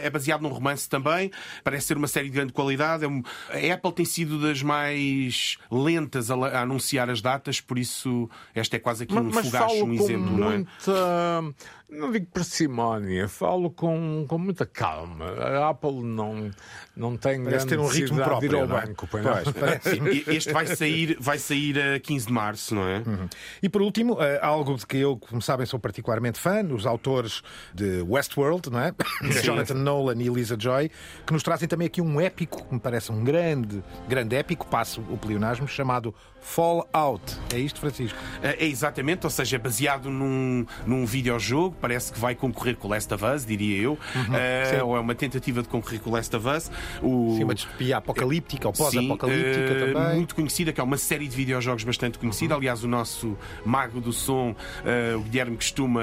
é 0.00 0.08
baseado 0.08 0.42
num 0.42 0.48
romance 0.48 0.88
também. 0.88 1.32
Parece 1.64 1.88
ser 1.88 1.96
uma 1.96 2.06
série 2.06 2.28
de 2.28 2.34
grande 2.36 2.52
qualidade. 2.52 3.04
É 3.50 3.72
a 3.72 3.74
Apple 3.74 3.92
tem 3.92 4.04
sido 4.04 4.40
das 4.40 4.62
mais 4.62 5.58
lentas 5.72 6.30
a, 6.30 6.36
a, 6.36 6.60
anunciar 6.60 7.10
as 7.10 7.20
datas, 7.20 7.60
por 7.60 7.78
isso 7.78 8.30
esta 8.54 8.76
é 8.76 8.78
quase 8.78 9.02
aqui 9.02 9.14
mas, 9.14 9.26
um 9.26 9.42
fogacho, 9.42 9.84
um 9.84 9.92
exemplo, 9.92 10.38
não 10.38 10.52
é? 10.52 10.56
Muita 10.58 11.54
não 11.90 12.12
digo 12.12 12.26
parcimónia, 12.26 13.26
falo 13.26 13.68
com, 13.68 14.24
com 14.28 14.38
muita 14.38 14.64
calma. 14.64 15.24
A 15.24 15.70
Apple 15.70 16.04
não, 16.04 16.48
não 16.96 17.16
tem 17.16 17.42
parece 17.42 17.66
grande 17.66 17.68
ter 17.68 17.78
um 17.80 17.88
ritmo 17.88 18.22
próprio, 18.22 18.48
de 18.48 18.54
ir 18.54 18.58
ao 18.58 18.64
é? 18.64 18.86
banco. 18.86 19.08
Pois, 19.08 19.24
Este 20.28 20.52
vai 20.52 20.68
sair 20.68 21.00
sair, 21.00 21.16
vai 21.20 21.38
sair 21.40 21.78
a 21.78 21.98
15 21.98 22.26
de 22.26 22.32
março, 22.32 22.74
não 22.74 22.86
é? 22.86 22.98
Uhum. 22.98 23.28
E 23.62 23.68
por 23.68 23.82
último, 23.82 24.14
uh, 24.14 24.18
algo 24.40 24.76
de 24.76 24.86
que 24.86 24.98
eu, 24.98 25.16
como 25.16 25.42
sabem, 25.42 25.66
sou 25.66 25.78
particularmente 25.78 26.38
fã, 26.38 26.64
os 26.64 26.86
autores 26.86 27.42
de 27.74 28.02
Westworld, 28.02 28.70
não 28.70 28.80
é? 28.80 28.92
Jonathan 29.42 29.74
Nolan 29.74 30.20
e 30.22 30.28
Lisa 30.28 30.56
Joy, 30.58 30.90
que 31.26 31.32
nos 31.32 31.42
trazem 31.42 31.68
também 31.68 31.86
aqui 31.86 32.00
um 32.00 32.20
épico, 32.20 32.64
que 32.66 32.74
me 32.74 32.80
parece 32.80 33.10
um 33.10 33.24
grande, 33.24 33.82
grande 34.08 34.36
épico, 34.36 34.66
passo 34.66 35.00
o 35.10 35.16
pleonasmo, 35.16 35.66
chamado 35.66 36.14
Fallout. 36.40 37.22
É 37.52 37.58
isto, 37.58 37.80
Francisco? 37.80 38.18
É 38.42 38.64
exatamente, 38.64 39.24
ou 39.26 39.30
seja, 39.30 39.56
é 39.56 39.58
baseado 39.58 40.10
num, 40.10 40.64
num 40.86 41.04
videojogo, 41.04 41.76
parece 41.80 42.12
que 42.12 42.18
vai 42.18 42.34
concorrer 42.34 42.76
com 42.76 42.88
o 42.88 42.90
Last 42.90 43.12
of 43.12 43.24
Us, 43.24 43.44
diria 43.44 43.80
eu, 43.80 43.98
uhum, 44.14 44.82
uh, 44.82 44.86
ou 44.86 44.96
é 44.96 45.00
uma 45.00 45.14
tentativa 45.14 45.62
de 45.62 45.68
concorrer 45.68 46.00
com 46.00 46.10
o 46.10 46.12
Last 46.12 46.34
of 46.34 46.48
Us. 46.48 46.70
O... 47.02 47.36
Sim, 47.36 47.44
uma 47.44 47.54
distopia 47.54 47.98
apocalíptica 47.98 48.68
ou 48.68 48.72
pós-apocalíptica 48.72 49.72
uh, 49.72 49.92
também. 49.92 50.16
Muito 50.16 50.34
conhecida, 50.34 50.72
que 50.72 50.80
é 50.80 50.84
uma 50.84 50.96
série 50.96 51.28
de 51.30 51.36
videojogos 51.36 51.84
bastante 51.84 52.18
conhecida. 52.18 52.54
Uhum. 52.54 52.60
Aliás, 52.60 52.84
o 52.84 52.88
nosso 52.88 53.36
mago 53.64 54.00
do 54.00 54.12
som, 54.12 54.50
uh, 54.50 55.18
o 55.18 55.22
Guilherme, 55.22 55.56
costuma. 55.56 56.02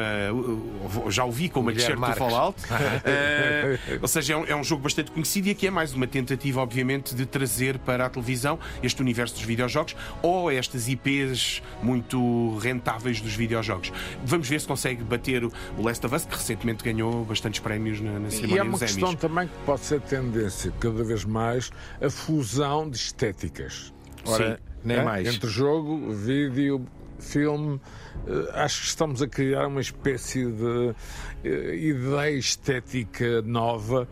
já 1.09 1.23
ouvi 1.23 1.49
com 1.49 1.59
uma 1.59 1.73
t-shirt 1.73 1.99
do 1.99 2.13
Fallout. 2.13 2.61
ou 4.01 4.07
seja, 4.07 4.33
é 4.33 4.37
um, 4.37 4.45
é 4.45 4.55
um 4.55 4.63
jogo 4.63 4.83
bastante 4.83 5.11
conhecido 5.11 5.47
e 5.47 5.51
aqui 5.51 5.67
é 5.67 5.71
mais 5.71 5.93
uma 5.93 6.07
tentativa, 6.07 6.61
obviamente, 6.61 7.15
de 7.15 7.25
trazer 7.25 7.77
para 7.79 8.05
a 8.05 8.09
televisão 8.09 8.59
este 8.81 9.01
universo 9.01 9.35
dos 9.35 9.43
videojogos 9.43 9.95
ou 10.21 10.49
estas 10.51 10.87
IPs 10.87 11.61
muito 11.81 12.57
rentáveis 12.57 13.21
dos 13.21 13.33
videojogos. 13.33 13.91
Vamos 14.23 14.47
ver 14.47 14.61
se 14.61 14.67
consegue 14.67 15.03
bater 15.03 15.43
o 15.43 15.51
Last 15.81 16.05
of 16.05 16.15
Us, 16.15 16.25
que 16.25 16.35
recentemente 16.35 16.83
ganhou 16.83 17.23
bastantes 17.25 17.59
prémios 17.59 18.01
na, 18.01 18.19
na 18.19 18.29
cerimónia 18.29 18.55
E 18.55 18.59
é 18.59 18.63
uma 18.63 18.71
dos 18.71 18.81
questão 18.81 19.15
também 19.15 19.47
que 19.47 19.53
pode 19.65 19.81
ser 19.81 20.01
tendência, 20.01 20.71
cada 20.79 21.03
vez 21.03 21.25
mais, 21.25 21.71
a 22.01 22.09
fusão 22.09 22.89
de 22.89 22.97
estéticas. 22.97 23.93
Ora, 24.25 24.57
Sim, 24.57 24.66
nem 24.83 24.97
é? 24.97 25.03
mais. 25.03 25.27
Entre 25.27 25.49
jogo, 25.49 26.11
vídeo, 26.11 26.85
filme, 27.19 27.79
eh, 28.27 28.51
acho 28.53 28.81
que 28.81 28.87
estamos 28.87 29.21
a 29.21 29.27
criar 29.27 29.67
uma 29.67 29.81
espécie 29.81 30.45
de 30.45 30.95
eh, 31.43 31.75
ideia 31.75 32.37
estética 32.37 33.41
nova 33.41 34.07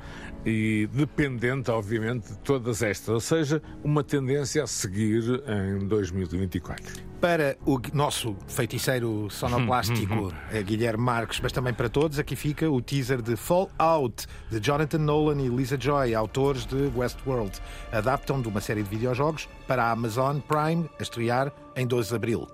e 0.46 0.88
dependente, 0.94 1.72
obviamente, 1.72 2.32
de 2.32 2.38
todas 2.40 2.84
estas, 2.84 3.10
ou 3.10 3.20
seja, 3.20 3.62
uma 3.84 4.04
tendência 4.04 4.64
a 4.64 4.68
seguir 4.68 5.24
em 5.48 5.88
2024. 5.88 7.04
Para 7.20 7.58
o 7.66 7.80
nosso 7.94 8.36
feiticeiro 8.48 9.28
sonoplástico 9.32 10.14
uhum, 10.14 10.24
uhum. 10.26 10.32
Eh, 10.52 10.62
Guilherme 10.62 11.04
Marques, 11.04 11.40
mas 11.42 11.52
também 11.52 11.74
para 11.74 11.90
todos, 11.90 12.20
aqui 12.20 12.36
fica 12.36 12.70
o 12.70 12.80
teaser 12.80 13.22
de 13.22 13.36
Fallout, 13.36 14.28
de 14.52 14.60
Jonathan 14.60 15.00
Nolan 15.00 15.42
e 15.42 15.48
Lisa 15.48 15.78
Joy, 15.80 16.14
autores 16.14 16.66
de 16.66 16.92
Westworld. 16.96 17.60
Adaptam 17.92 18.40
de 18.40 18.48
uma 18.48 18.62
série 18.62 18.84
de 18.84 18.90
videojogos 18.90 19.50
para 19.68 19.86
a 19.86 19.92
Amazon 19.92 20.40
Prime, 20.40 20.88
a 21.00 21.02
estrear 21.02 21.52
em 21.76 21.88
12 21.88 22.10
de 22.10 22.16
abril. 22.16 22.48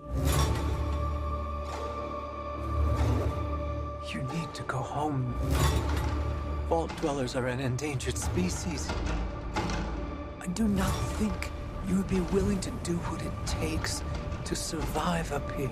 You 4.14 4.24
need 4.34 4.50
to 4.54 4.64
go 4.64 4.78
home. 4.78 5.26
Vault 6.72 6.96
dwellers 7.02 7.36
are 7.36 7.48
an 7.48 7.60
endangered 7.60 8.18
species. 8.18 8.88
I 10.40 10.48
do 10.54 10.70
not 10.70 10.90
think 11.20 11.52
you 11.86 11.98
would 11.98 12.08
be 12.08 12.22
willing 12.34 12.62
to 12.62 12.72
do 12.86 12.96
what 13.10 13.22
it 13.22 13.34
takes 13.46 14.02
to 14.46 14.56
survive 14.56 15.34
up 15.34 15.52
here. 15.52 15.70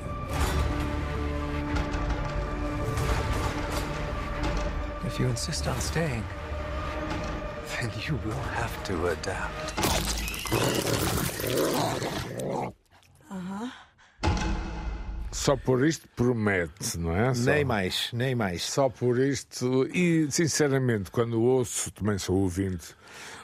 If 5.05 5.17
you 5.21 5.27
insist 5.27 5.67
on 5.67 5.79
staying, 5.79 6.25
then 7.77 7.91
you 8.05 8.19
will 8.25 8.43
have 8.59 8.83
to 8.83 9.07
adapt. 9.07 9.79
Uh-huh. 13.31 13.69
Só 15.39 15.55
por 15.55 15.87
isto 15.87 16.05
promete, 16.17 16.99
não 16.99 17.15
é? 17.15 17.33
Só... 17.33 17.51
Nem 17.51 17.63
mais, 17.63 18.09
nem 18.11 18.35
mais. 18.35 18.61
Só 18.61 18.89
por 18.89 19.17
isto. 19.17 19.87
E, 19.87 20.27
sinceramente, 20.29 21.09
quando 21.09 21.41
ouço, 21.41 21.89
também 21.91 22.17
sou 22.17 22.35
ouvinte 22.35 22.93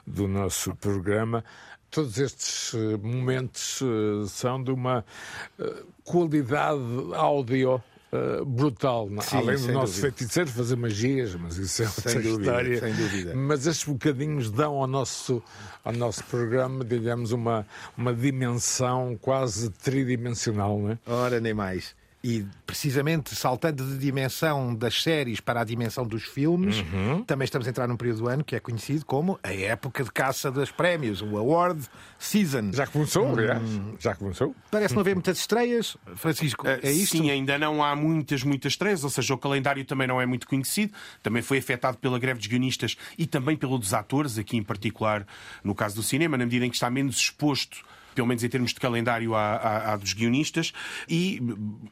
do 0.05 0.27
nosso 0.27 0.75
programa, 0.75 1.41
todos 1.89 2.17
estes 2.17 2.73
eh, 2.73 2.97
momentos 2.97 3.81
eh, 3.81 4.27
são 4.27 4.62
de 4.62 4.71
uma 4.71 5.05
eh, 5.58 5.84
qualidade 6.03 6.81
áudio 7.13 7.81
brutal. 8.45 9.09
Sim, 9.21 9.37
Além 9.37 9.57
do 9.57 9.71
nosso 9.73 9.93
dúvida. 9.93 10.01
feiticeiro 10.17 10.49
fazer 10.49 10.75
magias, 10.75 11.35
mas 11.35 11.57
isso 11.57 11.83
é 11.83 11.87
outra 11.87 12.09
sem 12.11 12.21
dúvida, 12.21 12.41
história. 12.41 12.79
Sem 12.79 12.93
dúvida. 12.93 13.35
Mas 13.35 13.67
estes 13.67 13.85
bocadinhos 13.87 14.51
dão 14.51 14.75
ao 14.75 14.87
nosso, 14.87 15.41
ao 15.83 15.91
nosso 15.93 16.23
programa, 16.25 16.83
digamos, 16.85 17.31
uma, 17.31 17.65
uma 17.97 18.13
dimensão 18.13 19.17
quase 19.21 19.69
tridimensional, 19.69 20.79
não 20.79 20.91
é? 20.91 20.99
Ora, 21.05 21.39
nem 21.39 21.53
mais. 21.53 21.95
E 22.27 22.43
precisamente 22.65 23.35
saltando 23.35 23.85
de 23.85 23.99
dimensão 23.99 24.73
das 24.73 25.03
séries 25.03 25.39
para 25.39 25.61
a 25.61 25.63
dimensão 25.63 26.07
dos 26.07 26.23
filmes, 26.23 26.77
uhum. 26.77 27.23
também 27.23 27.45
estamos 27.45 27.67
a 27.67 27.69
entrar 27.69 27.88
num 27.88 27.95
período 27.95 28.21
do 28.21 28.27
ano 28.27 28.43
que 28.43 28.55
é 28.55 28.59
conhecido 28.59 29.05
como 29.05 29.39
a 29.43 29.53
época 29.53 30.03
de 30.03 30.11
caça 30.11 30.49
dos 30.49 30.71
prémios, 30.71 31.21
o 31.21 31.38
Award 31.38 31.88
Season. 32.17 32.71
Já 32.73 32.88
começou, 32.88 33.27
hum, 33.27 33.33
aliás. 33.33 33.61
Já 33.99 34.15
começou. 34.15 34.55
Parece 34.71 34.95
não 34.95 35.01
haver 35.01 35.13
muitas 35.13 35.38
estreias. 35.38 35.95
Francisco, 36.15 36.67
é 36.67 36.91
isto? 36.91 37.15
Sim, 37.15 37.29
ainda 37.29 37.59
não 37.59 37.83
há 37.83 37.95
muitas, 37.95 38.41
muitas 38.41 38.73
estreias, 38.73 39.03
ou 39.03 39.11
seja, 39.11 39.35
o 39.35 39.38
calendário 39.38 39.85
também 39.85 40.07
não 40.07 40.19
é 40.19 40.25
muito 40.25 40.47
conhecido, 40.47 40.91
também 41.21 41.43
foi 41.43 41.59
afetado 41.59 41.99
pela 41.99 42.17
greve 42.17 42.39
dos 42.39 42.47
guionistas 42.47 42.97
e 43.19 43.27
também 43.27 43.55
pelo 43.55 43.77
dos 43.77 43.93
atores, 43.93 44.39
aqui 44.39 44.57
em 44.57 44.63
particular 44.63 45.27
no 45.63 45.75
caso 45.75 45.93
do 45.97 46.01
cinema, 46.01 46.39
na 46.39 46.45
medida 46.45 46.65
em 46.65 46.71
que 46.71 46.75
está 46.75 46.89
menos 46.89 47.17
exposto 47.17 47.85
pelo 48.15 48.28
menos 48.28 48.43
em 48.43 48.49
termos 48.49 48.73
de 48.73 48.80
calendário, 48.80 49.36
à, 49.36 49.56
à, 49.56 49.93
à 49.93 49.97
dos 49.97 50.13
guionistas, 50.13 50.73
e 51.08 51.41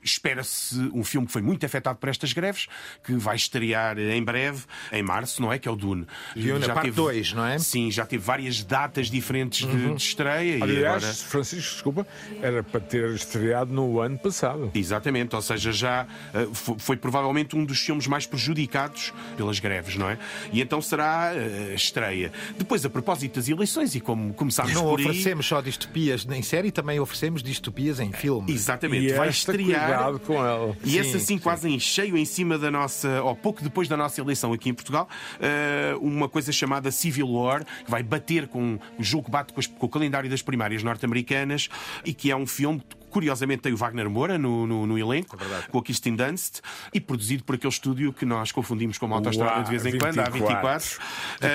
espera-se 0.02 0.80
um 0.94 1.04
filme 1.04 1.28
que 1.28 1.34
foi 1.34 1.42
muito 1.42 1.66
afetado 1.66 2.00
por 2.00 2.10
estas 2.10 2.34
greves, 2.34 2.68
que 3.04 3.14
vai 3.14 3.36
estrear 3.36 4.00
em 4.00 4.24
breve, 4.24 4.64
em 4.92 5.04
março, 5.04 5.42
não 5.42 5.52
é? 5.52 5.60
Que 5.60 5.68
é 5.68 5.72
o 5.72 5.76
Dune. 5.76 6.08
Dune, 6.36 6.66
já 6.66 6.74
parte 6.74 6.92
2, 6.92 7.34
não 7.34 7.46
é? 7.46 7.60
Sim, 7.60 7.92
já 7.92 8.06
teve 8.06 8.24
várias 8.24 8.64
datas 8.64 9.10
diferentes 9.10 9.68
de, 9.68 9.76
uhum. 9.76 9.96
de 9.96 10.02
estreia. 10.02 10.64
Aliás, 10.64 10.82
e 10.82 10.86
agora... 10.86 11.14
Francisco, 11.14 11.74
desculpa, 11.74 12.08
era 12.42 12.64
para 12.64 12.80
ter 12.80 13.10
estreado 13.10 13.74
no 13.74 14.00
ano 14.00 14.18
passado. 14.18 14.72
Exatamente, 14.74 15.36
ou 15.36 15.42
seja, 15.42 15.72
já 15.72 16.08
uh, 16.34 16.54
foi, 16.54 16.76
foi, 16.80 16.98
provavelmente 16.98 17.56
um 17.56 17.66
dos 17.66 17.80
filmes 17.80 18.08
mais 18.08 18.26
prejudicados 18.26 19.14
pelas 19.36 19.60
greves, 19.60 19.96
não 19.96 20.10
é? 20.10 20.18
E 20.52 20.62
então 20.62 20.82
será 20.82 21.34
uh, 21.34 21.72
a 21.72 21.76
estreia. 21.76 22.32
Depois, 22.58 22.86
a 22.86 22.90
propósito 22.90 23.36
das 23.36 23.50
eleições, 23.50 23.96
e 23.96 24.00
como 24.00 24.34
começámos 24.34 24.74
não 24.74 24.84
por 24.84 25.00
aí... 25.00 25.06
Não 25.06 25.12
oferecemos 25.12 25.46
só 25.46 25.62
distopia 25.62 26.13
distopias 26.14 26.38
em 26.38 26.42
série 26.42 26.72
também 26.72 27.00
oferecemos 27.00 27.42
distopias 27.42 28.00
em 28.00 28.12
filme. 28.12 28.52
Exatamente, 28.52 29.08
e 29.08 29.14
vai 29.14 29.30
estrear. 29.30 30.20
com 30.20 30.36
ela. 30.36 30.76
E 30.84 30.98
esse 30.98 31.18
assim, 31.18 31.26
sim. 31.26 31.38
quase 31.38 31.70
em 31.70 31.80
cheio 31.80 32.18
em 32.18 32.26
cima 32.26 32.58
da 32.58 32.70
nossa, 32.70 33.22
ou 33.24 33.36
pouco 33.36 33.64
depois 33.64 33.88
da 33.88 33.98
nossa 33.98 34.22
eleição 34.22 34.54
aqui 34.54 34.70
em 34.70 34.74
Portugal, 34.74 35.08
uh, 35.36 36.00
uma 36.00 36.30
coisa 36.30 36.52
chamada 36.52 36.92
Civil 36.92 37.30
War, 37.30 37.66
que 37.66 37.90
vai 37.90 38.04
bater 38.04 38.48
com 38.48 38.80
o 38.98 39.04
jogo 39.04 39.26
que 39.26 39.32
bate 39.32 39.54
com, 39.54 39.86
o 39.86 39.90
calendário 39.90 40.30
das 40.30 40.42
primárias 40.42 40.84
norte-americanas 40.84 41.70
e 42.06 42.14
que 42.14 42.32
é 42.32 42.36
um 42.36 42.46
filme 42.46 42.82
Curiosamente 43.14 43.62
tem 43.62 43.72
o 43.72 43.78
Wagner 43.78 44.10
Moura 44.10 44.40
no, 44.40 44.66
no, 44.66 44.88
no 44.88 44.98
elenco, 44.98 45.38
é 45.40 45.68
com 45.70 45.78
a 45.78 45.84
Kirsten 45.84 46.16
Dunst, 46.16 46.62
e 46.92 47.00
produzido 47.00 47.44
por 47.44 47.54
aquele 47.54 47.72
estúdio 47.72 48.12
que 48.12 48.26
nós 48.26 48.52
confundimos 48.52 48.98
com 48.98 49.06
uma 49.06 49.18
autostrada 49.18 49.64
de 49.64 49.70
vez 49.70 49.86
em 49.86 50.00
quando, 50.00 50.18
a 50.18 50.30
24. 50.30 51.00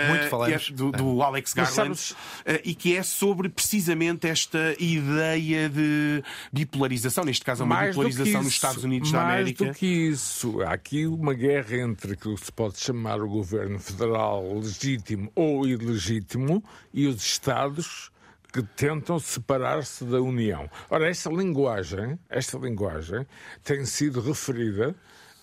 Muito 0.09 0.25
uh, 0.25 0.29
falamos. 0.29 0.69
É 0.71 0.73
do, 0.73 0.93
do 0.93 1.21
Alex 1.21 1.53
Garland. 1.53 1.91
Uh, 1.91 2.61
e 2.65 2.77
que 2.77 2.97
é 2.97 3.03
sobre 3.03 3.49
precisamente 3.49 4.29
esta 4.29 4.77
ideia 4.79 5.69
de 5.69 6.23
bipolarização, 6.53 7.25
neste 7.25 7.45
caso, 7.45 7.65
uma 7.65 7.75
mais 7.75 7.89
bipolarização 7.89 8.45
nos 8.45 8.53
Estados 8.53 8.85
Unidos 8.85 9.11
da 9.11 9.23
América. 9.23 9.65
Mais 9.65 9.77
do 9.77 9.81
que 9.81 9.87
isso, 9.87 10.63
há 10.63 10.73
aqui 10.73 11.07
uma 11.07 11.35
guerra 11.35 11.77
entre 11.79 12.17
que 12.17 12.37
se 12.37 12.53
pode 12.53 12.79
chamar 12.79 13.21
o 13.21 13.29
governo 13.29 13.81
federal 13.81 14.61
legítimo 14.61 15.33
ou 15.35 15.67
ilegítimo 15.67 16.63
e 16.95 17.09
os 17.09 17.21
Estados 17.21 18.13
que 18.53 18.63
tentam 18.63 19.19
separar-se 19.19 20.05
da 20.05 20.21
União. 20.21 20.69
Ora, 20.89 21.09
esta 21.09 21.31
linguagem, 21.31 22.19
esta 22.29 22.59
linguagem 22.59 23.27
tem 23.63 23.85
sido 23.85 24.21
referida 24.21 24.95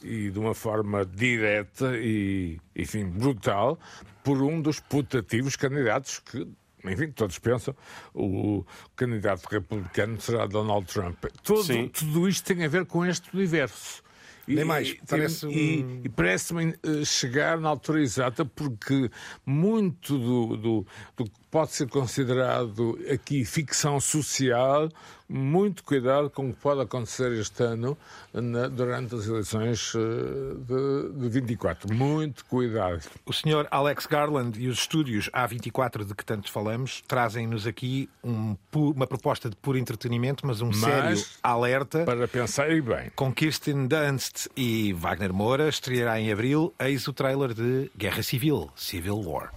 e 0.02 0.30
de 0.30 0.40
uma 0.40 0.54
forma 0.54 1.06
direta 1.06 1.98
e, 1.98 2.60
enfim, 2.76 3.06
brutal 3.06 3.80
por 4.24 4.42
um 4.42 4.62
dos 4.62 4.80
putativos 4.80 5.56
candidatos 5.56 6.20
que 6.20 6.48
enfim, 6.84 7.12
todos 7.12 7.40
pensam, 7.40 7.76
o 8.14 8.64
candidato 8.96 9.48
republicano 9.48 10.22
será 10.22 10.46
Donald 10.46 10.86
Trump. 10.86 11.26
Todo, 11.42 11.90
tudo 11.90 12.30
isto 12.30 12.46
tem 12.46 12.64
a 12.64 12.68
ver 12.68 12.86
com 12.86 13.04
este 13.04 13.36
universo. 13.36 14.04
Nem 14.48 14.64
mais. 14.64 14.96
Parece 15.10 15.48
e, 15.48 15.84
um... 15.84 16.02
e 16.04 16.10
parece-me 16.10 16.76
eh, 16.84 17.04
chegar 17.04 17.60
na 17.60 17.70
altura 17.70 18.02
exata 18.02 18.46
porque 18.46 19.10
muito 19.44 20.18
do, 20.20 20.58
do, 20.58 20.88
do 21.18 21.32
pode 21.56 21.72
ser 21.72 21.88
considerado 21.88 23.00
aqui 23.10 23.46
ficção 23.46 23.98
social. 23.98 24.90
Muito 25.28 25.86
cuidado 25.86 26.30
com 26.30 26.50
o 26.50 26.54
que 26.54 26.60
pode 26.60 26.82
acontecer 26.82 27.32
este 27.32 27.64
ano 27.64 27.98
na, 28.34 28.68
durante 28.68 29.16
as 29.16 29.26
eleições 29.26 29.94
eh, 29.96 30.56
de, 30.58 31.14
de 31.18 31.30
24. 31.30 31.92
Muito 31.94 32.44
cuidado. 32.46 33.02
O 33.26 33.32
senhor 33.32 33.70
Alex 33.72 34.06
Garland 34.06 34.62
e 34.62 34.68
os 34.68 34.80
estúdios 34.80 35.30
A24 35.30 36.04
de 36.04 36.14
que 36.14 36.26
tanto 36.26 36.52
falamos 36.52 37.02
trazem-nos 37.08 37.66
aqui 37.66 38.10
um, 38.22 38.58
uma 38.74 39.08
proposta 39.08 39.50
de 39.50 39.56
puro 39.56 39.78
entretenimento, 39.78 40.46
mas 40.46 40.62
um 40.62 40.68
mas, 40.68 40.78
sério 40.78 41.26
alerta. 41.42 42.04
Para 42.04 42.28
pensar 42.28 42.70
e 42.70 42.82
bem. 42.82 43.10
Com 43.16 43.34
Kirsten 43.34 43.88
Dunst 43.88 44.50
e 44.58 44.92
Wagner 44.92 45.34
Moura, 45.34 45.70
estreará 45.70 46.20
em 46.20 46.34
abril, 46.34 46.74
eis 46.78 47.08
o 47.08 47.14
trailer 47.14 47.54
de 47.54 47.90
Guerra 47.98 48.22
Civil, 48.22 48.70
Civil 48.76 49.22
War. 49.22 49.54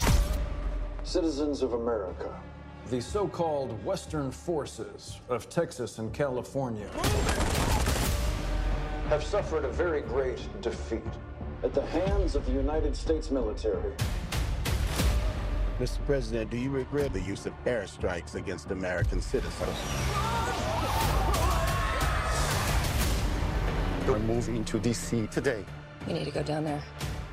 Citizens 1.09 1.63
of 1.63 1.73
America. 1.73 2.39
The 2.91 3.01
so-called 3.01 3.83
Western 3.83 4.31
forces 4.31 5.23
of 5.31 5.49
Texas 5.49 5.99
and 6.01 6.13
California 6.13 6.87
have 9.09 9.25
suffered 9.25 9.65
a 9.65 9.71
very 9.71 10.03
great 10.03 10.47
defeat 10.61 11.01
at 11.63 11.73
the 11.73 11.81
hands 11.87 12.35
of 12.35 12.45
the 12.45 12.53
United 12.53 12.95
States 12.95 13.31
military. 13.31 13.95
Mr. 15.81 16.05
President, 16.05 16.51
do 16.51 16.59
you 16.59 16.69
regret 16.69 17.15
the 17.15 17.23
use 17.23 17.47
of 17.47 17.55
airstrikes 17.65 18.35
against 18.35 18.71
American 18.71 19.23
citizens? 19.23 19.79
We're 24.07 24.19
moving 24.19 24.63
to 24.67 24.79
D.C. 24.79 25.27
today. 25.29 25.65
You 26.07 26.13
need 26.13 26.27
to 26.27 26.31
go 26.33 26.43
down 26.43 26.65
there. 26.65 26.83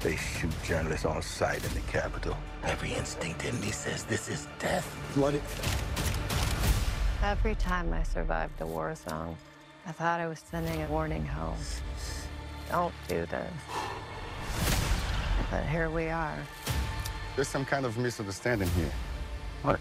They 0.05 0.17
shoot 0.17 0.51
journalists 0.63 1.03
on 1.03 1.19
sight 1.23 1.65
in 1.65 1.73
the 1.73 1.79
Capitol. 1.91 2.37
Every 2.61 2.93
instinct 2.93 3.43
in 3.43 3.59
me 3.59 3.71
says 3.71 4.03
this 4.03 4.29
is 4.29 4.47
death. 4.59 4.85
Bloody. 5.15 5.41
Every 7.23 7.55
time 7.55 7.91
I 7.91 8.03
survived 8.03 8.61
a 8.61 8.67
war 8.67 8.93
zone, 8.93 9.35
I 9.87 9.91
thought 9.93 10.19
I 10.19 10.27
was 10.27 10.37
sending 10.37 10.83
a 10.83 10.87
warning 10.89 11.25
home. 11.25 11.57
Don't 12.69 12.93
do 13.07 13.25
this. 13.25 13.51
But 15.49 15.65
here 15.65 15.89
we 15.89 16.09
are. 16.09 16.37
There's 17.35 17.47
some 17.47 17.65
kind 17.65 17.83
of 17.83 17.97
misunderstanding 17.97 18.69
here. 18.75 18.91
What? 19.63 19.79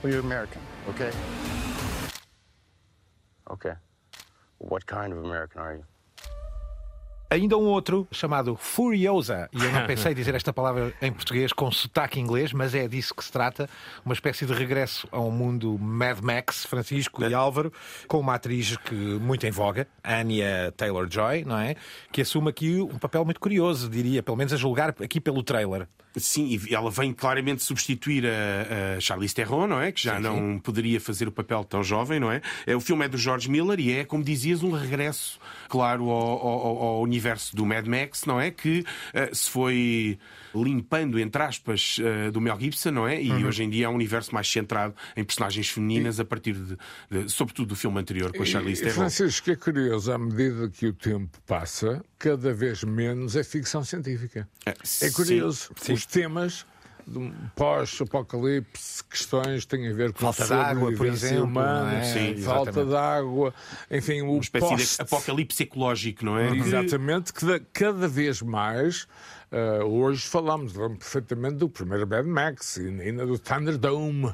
Well, 0.00 0.12
you're 0.12 0.20
American, 0.20 0.62
okay? 0.90 1.10
Okay. 3.50 3.74
What 4.58 4.86
kind 4.86 5.12
of 5.12 5.24
American 5.24 5.60
are 5.60 5.74
you? 5.74 5.84
Ainda 7.32 7.56
um 7.56 7.66
outro 7.66 8.08
chamado 8.10 8.56
Furiosa, 8.56 9.48
e 9.52 9.64
eu 9.64 9.70
não 9.70 9.86
pensei 9.86 10.12
dizer 10.12 10.34
esta 10.34 10.52
palavra 10.52 10.92
em 11.00 11.12
português 11.12 11.52
com 11.52 11.70
sotaque 11.70 12.18
inglês, 12.18 12.52
mas 12.52 12.74
é 12.74 12.88
disso 12.88 13.14
que 13.14 13.22
se 13.22 13.30
trata, 13.30 13.70
uma 14.04 14.12
espécie 14.12 14.44
de 14.44 14.52
regresso 14.52 15.06
ao 15.12 15.30
mundo 15.30 15.78
Mad 15.78 16.18
Max, 16.20 16.66
Francisco 16.66 17.22
e 17.24 17.32
Álvaro, 17.32 17.72
com 18.08 18.18
uma 18.18 18.34
atriz 18.34 18.76
que 18.78 18.94
muito 18.94 19.46
em 19.46 19.50
voga, 19.52 19.86
Anya 20.02 20.72
Taylor-Joy, 20.76 21.44
não 21.44 21.56
é? 21.56 21.76
Que 22.10 22.22
assume 22.22 22.50
aqui 22.50 22.80
um 22.80 22.98
papel 22.98 23.24
muito 23.24 23.38
curioso, 23.38 23.88
diria, 23.88 24.24
pelo 24.24 24.36
menos 24.36 24.52
a 24.52 24.56
julgar 24.56 24.88
aqui 25.00 25.20
pelo 25.20 25.44
trailer. 25.44 25.86
Sim, 26.16 26.58
e 26.68 26.74
ela 26.74 26.90
vem 26.90 27.12
claramente 27.12 27.62
substituir 27.62 28.24
a, 28.26 28.96
a 28.96 29.00
Charlize 29.00 29.34
Theron, 29.34 29.66
não 29.66 29.80
é? 29.80 29.92
Que 29.92 30.02
já 30.02 30.16
sim, 30.16 30.22
não 30.22 30.36
sim. 30.36 30.58
poderia 30.58 31.00
fazer 31.00 31.28
o 31.28 31.32
papel 31.32 31.62
tão 31.64 31.84
jovem, 31.84 32.18
não 32.18 32.32
é? 32.32 32.42
é? 32.66 32.74
O 32.74 32.80
filme 32.80 33.04
é 33.04 33.08
do 33.08 33.16
George 33.16 33.48
Miller 33.48 33.78
e 33.78 33.92
é, 33.92 34.04
como 34.04 34.24
dizias, 34.24 34.62
um 34.62 34.72
regresso, 34.72 35.38
claro, 35.68 36.10
ao, 36.10 36.46
ao, 36.46 36.82
ao 36.82 37.02
universo 37.02 37.54
do 37.54 37.64
Mad 37.64 37.86
Max, 37.86 38.24
não 38.24 38.40
é? 38.40 38.50
Que 38.50 38.80
uh, 38.80 39.34
se 39.34 39.48
foi 39.48 40.18
limpando, 40.54 41.18
entre 41.18 41.42
aspas, 41.42 41.98
uh, 41.98 42.30
do 42.30 42.40
Mel 42.40 42.58
Gibson, 42.58 42.90
não 42.90 43.08
é? 43.08 43.20
E 43.20 43.30
uhum. 43.30 43.46
hoje 43.46 43.64
em 43.64 43.70
dia 43.70 43.86
é 43.86 43.88
um 43.88 43.94
universo 43.94 44.34
mais 44.34 44.50
centrado 44.50 44.94
em 45.16 45.24
personagens 45.24 45.68
femininas 45.68 46.18
e... 46.18 46.22
a 46.22 46.24
partir 46.24 46.54
de, 46.54 46.76
de, 47.10 47.30
sobretudo, 47.30 47.68
do 47.68 47.76
filme 47.76 48.00
anterior 48.00 48.32
com 48.32 48.42
a 48.42 48.46
Charlize 48.46 48.82
Theron. 48.82 48.94
Francisco, 48.94 49.50
é 49.50 49.56
curioso, 49.56 50.12
à 50.12 50.18
medida 50.18 50.68
que 50.68 50.86
o 50.86 50.92
tempo 50.92 51.38
passa, 51.46 52.04
cada 52.18 52.52
vez 52.52 52.82
menos 52.84 53.36
é 53.36 53.44
ficção 53.44 53.84
científica. 53.84 54.48
É, 54.66 54.74
é 55.02 55.10
curioso. 55.10 55.70
Sim, 55.76 55.92
Os 55.92 56.06
temas 56.06 56.66
pós-apocalipse, 57.54 59.04
questões 59.04 59.64
que 59.64 59.68
têm 59.68 59.88
a 59.88 59.92
ver 59.92 60.12
com 60.12 60.20
falta 60.20 60.46
de 60.46 60.52
água, 60.52 60.92
por 60.92 61.06
exemplo, 61.06 61.44
humana, 61.44 61.94
é? 61.94 62.04
Sim, 62.04 62.42
falta 62.42 62.84
de 62.84 62.94
água, 62.94 63.54
enfim, 63.90 64.22
o 64.22 64.32
Uma 64.32 64.40
espécie 64.40 64.68
post... 64.68 64.96
de 64.96 65.02
apocalipse 65.02 65.62
ecológico, 65.62 66.24
não 66.24 66.38
é? 66.38 66.50
Uhum. 66.50 66.56
Exatamente, 66.56 67.32
que 67.32 67.60
cada 67.72 68.06
vez 68.06 68.42
mais 68.42 69.06
Uh, 69.52 69.84
hoje 69.84 70.28
falamos 70.28 70.72
perfeitamente 70.72 71.56
do 71.56 71.68
primeiro 71.68 72.06
Mad 72.06 72.24
Max 72.24 72.76
e 72.76 72.86
ainda 72.86 73.26
do 73.26 73.36
Thunderdome 73.36 74.32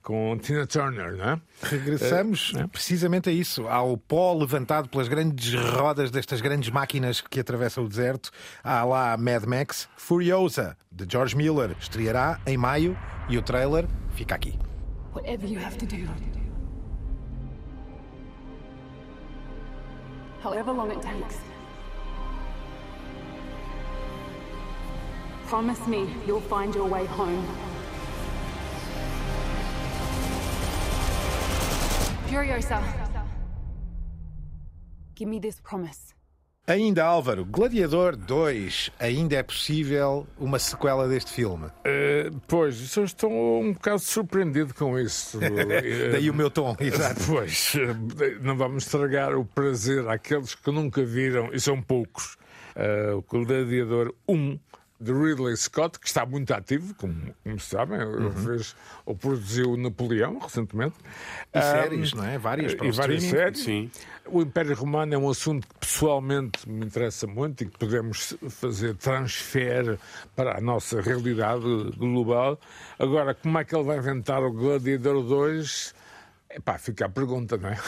com 0.00 0.38
Tina 0.38 0.64
Turner, 0.66 1.16
não 1.16 1.30
é? 1.30 1.40
Regressamos 1.62 2.52
é, 2.56 2.66
precisamente 2.66 3.30
a 3.30 3.32
isso, 3.32 3.66
ao 3.66 3.96
pó 3.96 4.32
levantado 4.34 4.88
pelas 4.88 5.08
grandes 5.08 5.54
rodas 5.54 6.10
destas 6.10 6.40
grandes 6.40 6.70
máquinas 6.70 7.20
que 7.20 7.40
atravessam 7.40 7.84
o 7.84 7.88
deserto. 7.88 8.30
Há 8.62 8.84
lá 8.84 9.16
Mad 9.16 9.44
Max 9.44 9.88
Furiosa, 9.96 10.76
de 10.92 11.04
George 11.10 11.34
Miller, 11.34 11.74
estreará 11.80 12.38
em 12.46 12.56
maio 12.56 12.96
e 13.28 13.36
o 13.38 13.42
trailer 13.42 13.88
fica 14.10 14.34
aqui. 14.34 14.56
Whatever 15.14 15.50
you 15.50 15.58
have 15.64 15.76
to 15.78 15.86
do. 15.86 16.06
However 20.44 20.72
long 20.72 20.90
it 20.90 21.00
takes. 21.00 21.38
Promise 25.46 25.86
me 25.86 26.06
you'll 26.26 26.40
find 26.40 26.74
your 26.74 26.88
way 26.88 27.06
home. 27.06 27.44
Furiosa. 32.28 32.82
Give 35.14 35.28
me 35.28 35.38
this 35.38 35.60
promise. 35.60 36.14
Ainda 36.66 37.04
Álvaro, 37.04 37.44
Gladiador 37.44 38.16
2, 38.16 38.90
ainda 38.98 39.36
é 39.36 39.42
possível 39.42 40.26
uma 40.38 40.58
sequela 40.58 41.06
deste 41.06 41.30
filme? 41.30 41.66
Uh, 41.66 42.40
pois, 42.48 42.96
eu 42.96 43.04
estou 43.04 43.30
um 43.30 43.74
bocado 43.74 43.98
surpreendido 43.98 44.72
com 44.72 44.98
isso. 44.98 45.38
Daí 46.10 46.30
o 46.30 46.34
meu 46.34 46.50
tom, 46.50 46.74
exato. 46.80 47.20
Pois, 47.26 47.74
não 48.40 48.56
vamos 48.56 48.84
estragar 48.84 49.36
o 49.36 49.44
prazer 49.44 50.08
àqueles 50.08 50.54
que 50.54 50.70
nunca 50.70 51.04
viram, 51.04 51.50
e 51.52 51.60
são 51.60 51.82
poucos. 51.82 52.38
Uh, 52.74 53.18
o 53.18 53.44
Gladiador 53.44 54.14
1 54.26 54.58
de 55.00 55.12
Ridley 55.12 55.56
Scott, 55.56 55.98
que 55.98 56.06
está 56.06 56.24
muito 56.24 56.52
ativo, 56.52 56.94
como, 56.94 57.34
como 57.42 57.60
sabem, 57.60 58.00
uhum. 58.00 58.32
fez 58.32 58.76
ou 59.04 59.14
produziu 59.14 59.76
Napoleão 59.76 60.38
recentemente. 60.38 60.94
E 61.52 61.58
um, 61.58 61.62
séries, 61.62 62.12
não 62.12 62.24
é? 62.24 62.38
Várias 62.38 62.74
para 62.74 62.86
E 62.86 62.90
várias 62.90 63.22
séries. 63.22 63.60
Sim. 63.60 63.90
O 64.26 64.40
Império 64.40 64.74
Romano 64.74 65.14
é 65.14 65.18
um 65.18 65.28
assunto 65.28 65.66
que 65.66 65.74
pessoalmente 65.80 66.68
me 66.68 66.86
interessa 66.86 67.26
muito 67.26 67.64
e 67.64 67.66
que 67.66 67.78
podemos 67.78 68.36
fazer 68.48 68.94
transfer 68.96 69.98
para 70.34 70.56
a 70.56 70.60
nossa 70.60 71.00
realidade 71.00 71.64
global. 71.96 72.58
Agora, 72.98 73.34
como 73.34 73.58
é 73.58 73.64
que 73.64 73.74
ele 73.74 73.84
vai 73.84 73.98
inventar 73.98 74.42
o 74.42 74.52
Gladiador 74.52 75.22
2? 75.22 75.94
Epá, 76.56 76.78
fica 76.78 77.06
a 77.06 77.08
pergunta, 77.08 77.56
não 77.56 77.68
é? 77.68 77.78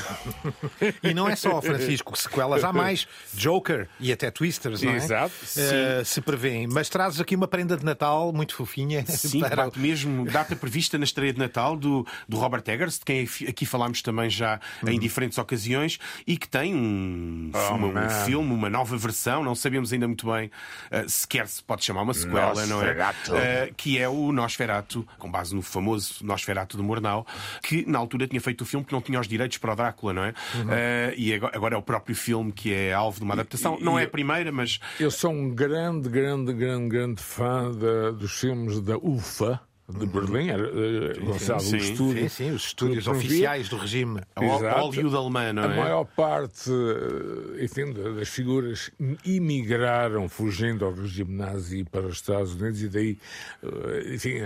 e 1.00 1.14
não 1.14 1.28
é 1.28 1.36
só, 1.36 1.62
Francisco, 1.62 2.18
sequelas 2.18 2.64
há 2.64 2.72
mais. 2.72 3.06
Joker 3.32 3.88
e 4.00 4.10
até 4.10 4.28
Twisters, 4.28 4.82
não 4.82 4.92
é? 4.92 4.96
Exato. 4.96 5.32
Uh, 5.44 6.04
se 6.04 6.20
prevêem. 6.20 6.66
Mas 6.66 6.88
trazes 6.88 7.20
aqui 7.20 7.36
uma 7.36 7.46
prenda 7.46 7.76
de 7.76 7.84
Natal 7.84 8.32
muito 8.32 8.56
fofinha. 8.56 9.06
Sim, 9.06 9.38
para... 9.38 9.70
mesmo 9.76 10.24
data 10.28 10.56
prevista 10.56 10.98
na 10.98 11.04
estreia 11.04 11.32
de 11.32 11.38
Natal 11.38 11.76
do, 11.76 12.04
do 12.28 12.36
Robert 12.38 12.64
Eggers, 12.66 12.98
de 12.98 13.04
quem 13.04 13.28
aqui 13.48 13.64
falámos 13.64 14.02
também 14.02 14.28
já 14.28 14.60
em 14.84 14.94
uhum. 14.94 14.98
diferentes 14.98 15.38
ocasiões, 15.38 16.00
e 16.26 16.36
que 16.36 16.48
tem 16.48 16.74
um, 16.74 17.52
oh, 17.54 17.74
um 17.74 18.24
filme, 18.24 18.52
uma 18.52 18.68
nova 18.68 18.96
versão, 18.96 19.44
não 19.44 19.54
sabemos 19.54 19.92
ainda 19.92 20.08
muito 20.08 20.26
bem 20.26 20.50
uh, 20.90 21.08
sequer 21.08 21.46
se 21.46 21.62
pode 21.62 21.84
chamar 21.84 22.02
uma 22.02 22.14
sequela, 22.14 22.66
não 22.66 22.82
é? 22.82 22.92
Uh, 22.92 23.74
que 23.76 23.96
é 23.96 24.08
o 24.08 24.32
Nosferatu, 24.32 25.06
com 25.18 25.30
base 25.30 25.54
no 25.54 25.62
famoso 25.62 26.24
Nosferatu 26.24 26.76
do 26.76 26.82
Mornau, 26.82 27.24
que 27.62 27.88
na 27.88 27.98
altura 27.98 28.26
tinha 28.26 28.40
feito 28.40 28.55
feito 28.56 28.62
o 28.62 28.66
filme 28.66 28.86
que 28.86 28.92
não 28.92 29.00
tinha 29.00 29.20
os 29.20 29.28
direitos 29.28 29.58
para 29.58 29.72
o 29.72 29.76
Drácula, 29.76 30.12
não 30.12 30.24
é? 30.24 30.34
Uhum. 30.54 30.64
Uh, 30.64 31.14
e 31.16 31.34
agora, 31.34 31.74
é 31.74 31.78
o 31.78 31.82
próprio 31.82 32.16
filme 32.16 32.50
que 32.50 32.72
é 32.72 32.92
alvo 32.92 33.18
de 33.18 33.24
uma 33.24 33.34
adaptação. 33.34 33.76
E, 33.78 33.84
não 33.84 33.98
e, 33.98 34.02
é 34.02 34.06
a 34.06 34.08
primeira, 34.08 34.50
mas. 34.50 34.80
Eu 34.98 35.10
sou 35.10 35.30
um 35.30 35.54
grande, 35.54 36.08
grande, 36.08 36.52
grande, 36.52 36.88
grande 36.88 37.22
fã 37.22 37.70
dos 38.12 38.32
filmes 38.32 38.80
da 38.80 38.96
UFA 38.96 39.60
de 39.88 40.04
Berlim, 40.04 40.48
era 40.48 40.64
uh, 40.64 41.60
sim, 41.60 41.76
estúdio. 41.76 42.22
Sim, 42.22 42.28
sim, 42.28 42.50
os 42.50 42.66
estúdios 42.66 43.06
oficiais 43.06 43.68
do 43.68 43.76
regime. 43.76 44.20
Hollywood 44.36 45.14
alemã, 45.14 45.52
não 45.52 45.62
é? 45.62 45.66
A 45.66 45.68
maior 45.68 46.04
parte, 46.04 46.70
eh, 46.70 47.64
enfim, 47.64 47.92
das 47.92 48.28
figuras 48.28 48.90
imigraram 49.24 50.28
fugindo 50.28 50.84
ao 50.84 50.92
regime 50.92 51.36
nazi 51.36 51.84
para 51.84 52.06
os 52.06 52.16
Estados 52.16 52.54
Unidos 52.54 52.82
e 52.82 52.88
daí, 52.88 53.18
eh, 53.62 54.14
enfim, 54.14 54.38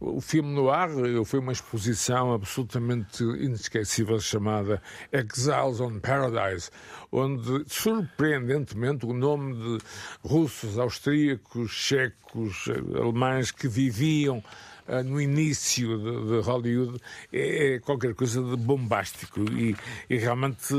o 0.00 0.20
filme 0.20 0.52
no 0.52 0.68
ar 0.70 0.88
foi 1.24 1.38
uma 1.38 1.52
exposição 1.52 2.32
absolutamente 2.32 3.22
inesquecível 3.22 4.18
chamada 4.18 4.82
Exiles 5.12 5.80
on 5.80 6.00
Paradise, 6.00 6.68
onde, 7.12 7.64
surpreendentemente, 7.66 9.06
o 9.06 9.12
nome 9.12 9.54
de 9.54 9.78
russos, 10.22 10.78
austríacos, 10.78 11.70
checos, 11.70 12.66
alemães 12.94 13.50
que 13.50 13.68
viviam 13.68 14.38
uh, 14.86 15.02
no 15.04 15.20
início 15.20 15.98
de, 15.98 16.26
de 16.28 16.40
Hollywood 16.46 17.00
é, 17.32 17.74
é, 17.74 17.78
qualquer 17.80 18.14
coisa 18.14 18.42
de 18.42 18.56
bombástico 18.56 19.40
e, 19.52 19.76
e 20.08 20.16
realmente 20.16 20.74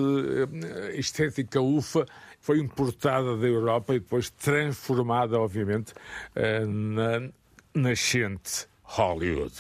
a 0.88 0.96
estética 0.96 1.60
ufa 1.60 2.06
foi 2.40 2.60
importada 2.60 3.38
da 3.38 3.48
Europa 3.48 3.94
e 3.94 4.00
depois 4.00 4.32
transformada, 4.32 5.40
obviamente, 5.40 5.94
na 6.68 7.30
nascente 7.74 8.66
Hollywood. 8.84 9.54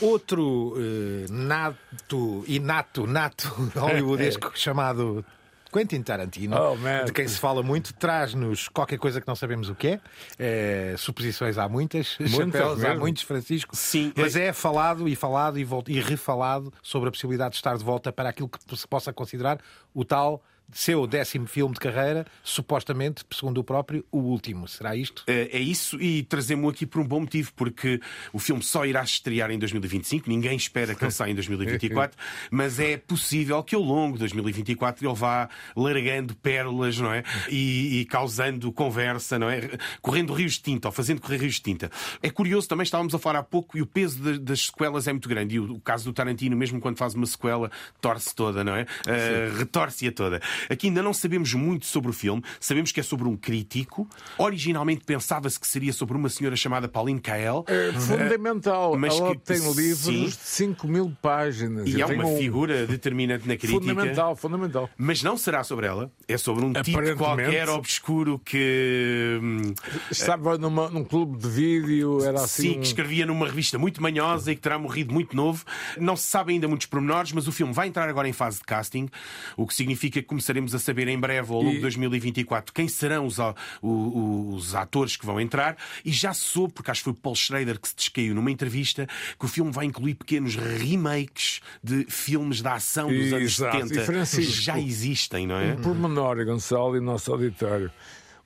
Outro 0.00 0.72
uh, 0.72 1.30
nato, 1.30 2.44
inato, 2.46 3.06
nato 3.06 3.48
hollywoodesco 3.76 4.52
chamado 4.54 5.24
Quentin 5.72 6.02
Tarantino, 6.02 6.56
oh, 6.56 7.04
de 7.04 7.12
quem 7.12 7.26
se 7.26 7.38
fala 7.38 7.62
muito, 7.62 7.94
traz-nos 7.94 8.68
qualquer 8.68 8.98
coisa 8.98 9.20
que 9.20 9.28
não 9.28 9.36
sabemos 9.36 9.68
o 9.68 9.74
que 9.74 9.88
é. 9.88 10.00
é 10.38 10.94
suposições 10.96 11.58
há 11.58 11.68
muitas, 11.68 12.16
muitas 12.18 12.34
chapéus 12.34 12.78
mesmo. 12.78 12.92
há 12.92 12.98
muitos, 12.98 13.22
Francisco. 13.22 13.76
Sim. 13.76 14.12
Mas 14.16 14.36
é 14.36 14.52
falado 14.52 15.08
e 15.08 15.14
falado 15.14 15.58
e, 15.58 15.66
e 15.88 16.00
refalado 16.00 16.72
sobre 16.82 17.08
a 17.08 17.12
possibilidade 17.12 17.52
de 17.52 17.56
estar 17.56 17.76
de 17.76 17.84
volta 17.84 18.12
para 18.12 18.28
aquilo 18.28 18.48
que 18.48 18.76
se 18.76 18.88
possa 18.88 19.12
considerar 19.12 19.60
o 19.94 20.04
tal 20.04 20.42
seu 20.72 21.06
décimo 21.06 21.46
filme 21.46 21.74
de 21.74 21.80
carreira, 21.80 22.26
supostamente, 22.42 23.24
segundo 23.32 23.58
o 23.58 23.64
próprio, 23.64 24.04
o 24.10 24.18
último. 24.18 24.66
Será 24.68 24.94
isto? 24.96 25.24
É, 25.26 25.56
é 25.56 25.58
isso 25.58 26.00
e 26.00 26.22
trazemos 26.22 26.72
aqui 26.72 26.86
por 26.86 27.00
um 27.00 27.06
bom 27.06 27.20
motivo, 27.20 27.52
porque 27.54 28.00
o 28.32 28.38
filme 28.38 28.62
só 28.62 28.84
irá 28.84 29.02
estrear 29.02 29.50
em 29.50 29.58
2025, 29.58 30.28
ninguém 30.28 30.56
espera 30.56 30.94
que 30.94 31.04
ele 31.04 31.10
saia 31.10 31.32
em 31.32 31.34
2024, 31.34 32.16
mas 32.50 32.78
é 32.78 32.96
possível 32.96 33.62
que 33.62 33.74
ao 33.74 33.82
longo 33.82 34.14
de 34.14 34.20
2024 34.20 35.06
ele 35.06 35.14
vá 35.14 35.48
largando 35.76 36.34
pérolas, 36.36 36.98
não 36.98 37.12
é? 37.12 37.22
E, 37.48 38.00
e 38.00 38.04
causando 38.04 38.72
conversa, 38.72 39.38
não 39.38 39.48
é? 39.48 39.70
Correndo 40.00 40.32
rios 40.32 40.54
de 40.54 40.62
tinta, 40.62 40.88
ou 40.88 40.92
fazendo 40.92 41.20
correr 41.20 41.38
rios 41.38 41.54
de 41.54 41.62
tinta. 41.62 41.90
É 42.22 42.30
curioso, 42.30 42.68
também 42.68 42.84
estávamos 42.84 43.14
a 43.14 43.18
falar 43.18 43.40
há 43.40 43.42
pouco, 43.42 43.76
e 43.76 43.82
o 43.82 43.86
peso 43.86 44.20
de, 44.20 44.38
das 44.38 44.66
sequelas 44.66 45.06
é 45.06 45.12
muito 45.12 45.28
grande. 45.28 45.56
E 45.56 45.60
o, 45.60 45.74
o, 45.74 45.80
caso 45.80 46.04
do 46.04 46.12
Tarantino, 46.12 46.56
mesmo 46.56 46.80
quando 46.80 46.96
faz 46.96 47.14
uma 47.14 47.26
sequela, 47.26 47.70
torce 48.00 48.34
toda, 48.34 48.62
não 48.64 48.74
é? 48.74 48.82
Uh, 48.82 49.58
retorce-a 49.58 50.12
toda. 50.12 50.40
Aqui 50.68 50.88
ainda 50.88 51.02
não 51.02 51.12
sabemos 51.12 51.54
muito 51.54 51.86
sobre 51.86 52.10
o 52.10 52.12
filme, 52.12 52.42
sabemos 52.58 52.92
que 52.92 53.00
é 53.00 53.02
sobre 53.02 53.28
um 53.28 53.36
crítico. 53.36 54.08
Originalmente 54.38 55.04
pensava-se 55.04 55.58
que 55.58 55.66
seria 55.66 55.92
sobre 55.92 56.16
uma 56.16 56.28
senhora 56.28 56.56
chamada 56.56 56.88
Pauline 56.88 57.20
Kael. 57.20 57.64
É 57.66 57.92
fundamental. 57.92 58.96
Mas 58.96 59.18
Ela 59.18 59.34
que, 59.34 59.42
tem 59.42 59.58
livros 59.72 59.98
sim, 59.98 60.24
de 60.26 60.32
5 60.32 60.88
mil 60.88 61.16
páginas. 61.20 61.88
E 61.88 62.00
é 62.00 62.06
uma 62.06 62.26
um... 62.26 62.36
figura 62.36 62.86
determinante 62.86 63.46
na 63.46 63.56
crítica. 63.56 63.80
Fundamental, 63.80 64.36
fundamental. 64.36 64.90
Mas 64.96 65.22
não 65.22 65.36
será 65.36 65.64
sobre 65.64 65.86
ela. 65.86 66.10
É 66.28 66.36
sobre 66.36 66.64
um 66.64 66.72
tipo 66.72 67.00
qualquer 67.16 67.68
obscuro 67.68 68.38
que. 68.38 69.38
Hum, 69.42 69.74
Estava 70.10 70.58
numa, 70.58 70.88
num 70.88 71.04
clube 71.04 71.38
de 71.38 71.48
vídeo, 71.48 72.22
era 72.24 72.40
assim. 72.40 72.74
Sim, 72.74 72.80
que 72.80 72.86
escrevia 72.86 73.26
numa 73.26 73.46
revista 73.46 73.78
muito 73.78 74.02
manhosa 74.02 74.52
e 74.52 74.56
que 74.56 74.60
terá 74.60 74.78
morrido 74.78 75.12
muito 75.12 75.36
novo. 75.36 75.64
Não 75.98 76.16
se 76.16 76.24
sabe 76.24 76.52
ainda 76.52 76.68
muitos 76.68 76.86
pormenores, 76.86 77.32
mas 77.32 77.46
o 77.46 77.52
filme 77.52 77.72
vai 77.72 77.88
entrar 77.88 78.08
agora 78.08 78.28
em 78.28 78.32
fase 78.32 78.58
de 78.58 78.64
casting, 78.64 79.08
o 79.56 79.66
que 79.66 79.74
significa 79.74 80.20
que 80.20 80.28
começaremos 80.50 80.74
a 80.74 80.78
saber 80.78 81.06
em 81.08 81.18
breve, 81.18 81.52
ao 81.52 81.62
longo 81.62 81.76
de 81.76 81.80
2024, 81.80 82.74
quem 82.74 82.88
serão 82.88 83.26
os, 83.26 83.38
os, 83.38 83.54
os, 83.82 84.74
atores 84.74 85.16
que 85.16 85.24
vão 85.24 85.40
entrar. 85.40 85.76
E 86.04 86.10
já 86.12 86.34
soube, 86.34 86.74
porque 86.74 86.90
acho 86.90 87.00
que 87.00 87.04
foi 87.04 87.14
Paul 87.14 87.36
Schrader 87.36 87.78
que 87.78 87.88
se 87.88 87.94
descaiu 87.94 88.34
numa 88.34 88.50
entrevista, 88.50 89.06
que 89.38 89.44
o 89.44 89.48
filme 89.48 89.70
vai 89.70 89.86
incluir 89.86 90.14
pequenos 90.14 90.56
remakes 90.56 91.60
de 91.82 92.04
filmes 92.08 92.60
da 92.60 92.74
ação 92.74 93.08
dos 93.08 93.32
anos 93.32 93.56
70 93.56 94.26
que 94.26 94.42
já 94.42 94.78
existem, 94.78 95.46
não 95.46 95.56
é? 95.56 95.74
Um 95.74 95.76
pormenor, 95.76 96.44
Gonçalo 96.44 96.96
e 96.96 97.00
nosso 97.00 97.32
auditório. 97.32 97.90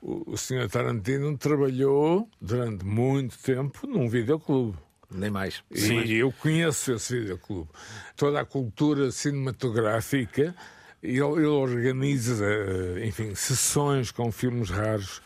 O, 0.03 0.33
o 0.33 0.37
Sr. 0.37 0.69
Tarantino 0.71 1.37
trabalhou 1.39 2.29
durante 2.41 2.85
muito 2.85 3.39
tempo 3.39 3.87
num 3.87 4.09
videoclube. 4.09 4.77
Nem 5.11 5.31
mais. 5.31 5.63
Sim, 5.73 6.01
e 6.01 6.17
eu 6.17 6.33
conheço 6.33 6.93
esse 6.93 7.21
videoclube. 7.21 7.71
Toda 8.17 8.41
a 8.41 8.45
cultura 8.45 9.11
cinematográfica 9.11 10.55
ele, 11.05 11.21
ele 11.21 11.47
organiza, 11.47 12.43
enfim, 13.05 13.35
sessões 13.35 14.11
com 14.11 14.33
filmes 14.33 14.71
raros 14.71 15.21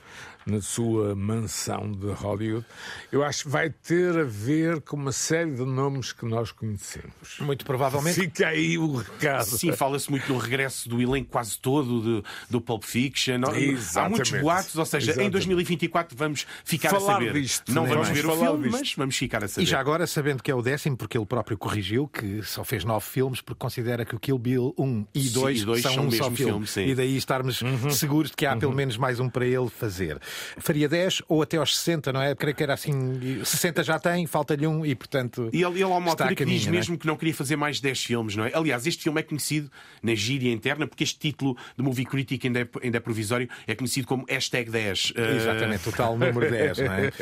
na 0.49 0.61
sua 0.61 1.15
mansão 1.15 1.93
de 1.93 2.07
Hollywood, 2.13 2.65
eu 3.13 3.23
acho 3.23 3.45
que 3.45 3.49
vai 3.51 3.71
ter 3.71 4.19
a 4.19 4.25
ver 4.25 4.81
com 4.81 4.97
uma 4.97 5.13
série 5.13 5.53
de 5.53 5.65
nomes 5.65 6.13
que 6.13 6.25
nós 6.25 6.51
conhecemos. 6.53 7.13
Muito 7.41 7.65
provavelmente. 7.65 8.19
Fica 8.21 8.49
aí 8.49 8.79
o 8.79 8.97
recado. 8.97 9.45
Sim, 9.45 9.73
fala-se 9.73 10.11
muito 10.11 10.33
no 10.33 10.39
regresso 10.39 10.89
do 10.89 11.01
elenco 11.01 11.31
quase 11.31 11.59
todo 11.59 12.01
de, 12.23 12.29
do 12.51 12.61
Pulp 12.61 12.83
Fiction. 12.85 13.35
Exatamente. 13.55 13.99
Há 13.99 14.09
muitos 14.09 14.31
boatos, 14.41 14.77
ou 14.77 14.85
seja, 14.87 15.11
Exatamente. 15.11 15.29
em 15.29 15.31
2024 15.31 16.17
vamos 16.17 16.47
ficar 16.65 16.91
falar 16.91 17.13
a 17.13 17.15
saber. 17.15 17.33
Disto, 17.35 17.73
não 17.73 17.87
vamos 17.87 18.09
mais. 18.09 18.17
ver 18.19 18.23
falar 18.25 18.35
o 18.35 18.39
filme, 18.53 18.63
disto. 18.69 18.79
mas 18.79 18.95
vamos 18.97 19.17
ficar 19.17 19.45
a 19.45 19.49
saber. 19.49 19.63
E 19.63 19.67
já 19.67 19.79
agora, 19.79 20.07
sabendo 20.07 20.43
que 20.43 20.51
é 20.51 20.55
o 20.55 20.63
décimo, 20.63 20.97
porque 20.97 21.17
ele 21.19 21.27
próprio 21.27 21.59
corrigiu, 21.59 22.09
que 22.09 22.43
só 22.43 22.65
fez 22.65 22.85
nove 22.85 23.05
filmes, 23.07 23.41
porque 23.41 23.59
considera 23.59 24.05
que 24.05 24.15
o 24.15 24.19
Kill 24.19 24.39
Bill 24.39 24.75
1 24.79 25.07
e 25.15 25.29
2, 25.29 25.59
Sim, 25.61 25.65
dois 25.67 25.83
são, 25.83 25.93
são 25.95 26.03
um 26.05 26.07
mesmo 26.07 26.25
só 26.25 26.31
filme. 26.31 26.67
filme, 26.67 26.91
e 26.91 26.95
daí 26.95 27.17
estarmos 27.17 27.61
Uhum. 27.61 27.91
seguros 27.91 28.31
de 28.31 28.37
que 28.37 28.47
há 28.47 28.57
pelo 28.57 28.73
menos 28.75 28.97
mais 28.97 29.21
um 29.21 29.29
para 29.29 29.45
ele 29.47 29.69
fazer. 29.69 30.19
Faria 30.59 30.89
10 30.89 31.23
ou 31.29 31.43
até 31.43 31.57
aos 31.57 31.77
60, 31.79 32.13
não 32.13 32.23
é? 32.23 32.35
Creio 32.35 32.55
que 32.55 32.63
era 32.63 32.75
assim, 32.75 33.43
60 33.45 33.83
já 33.83 33.99
tem, 33.99 34.27
falta-lhe 34.27 34.67
um 34.67 34.85
e, 34.85 34.95
portanto. 34.95 35.51
E 35.53 35.63
ele, 35.63 35.75
ele 35.75 35.83
há 35.83 35.87
uma 35.89 35.99
está 36.11 36.25
altura 36.25 36.29
que 36.31 36.45
caminho, 36.45 36.59
diz 36.59 36.69
é? 36.69 36.71
mesmo 36.71 36.99
que 36.99 37.07
não 37.07 37.17
queria 37.17 37.35
fazer 37.35 37.57
mais 37.57 37.81
10 37.81 38.05
filmes, 38.05 38.37
não 38.37 38.45
é? 38.45 38.53
Aliás, 38.55 38.87
este 38.87 39.03
filme 39.03 39.21
é 39.21 39.23
conhecido 39.23 39.71
na 40.03 40.15
gíria 40.15 40.53
interna, 40.53 40.87
porque 40.87 41.05
este 41.05 41.19
título 41.19 41.57
de 41.77 41.83
Movie 41.83 42.05
Critic 42.05 42.45
ainda 42.45 42.61
é, 42.61 42.69
ainda 42.83 42.97
é 42.97 43.01
provisório, 43.01 43.49
é 43.67 43.75
conhecido 43.75 44.07
como 44.07 44.25
hashtag 44.29 44.71
10. 44.71 45.11
Uh, 45.11 45.21
Exatamente, 45.37 45.89
o 45.89 45.93
tal 45.93 46.17
número 46.17 46.49
10, 46.51 46.79
não 46.79 46.93
é? 46.93 47.13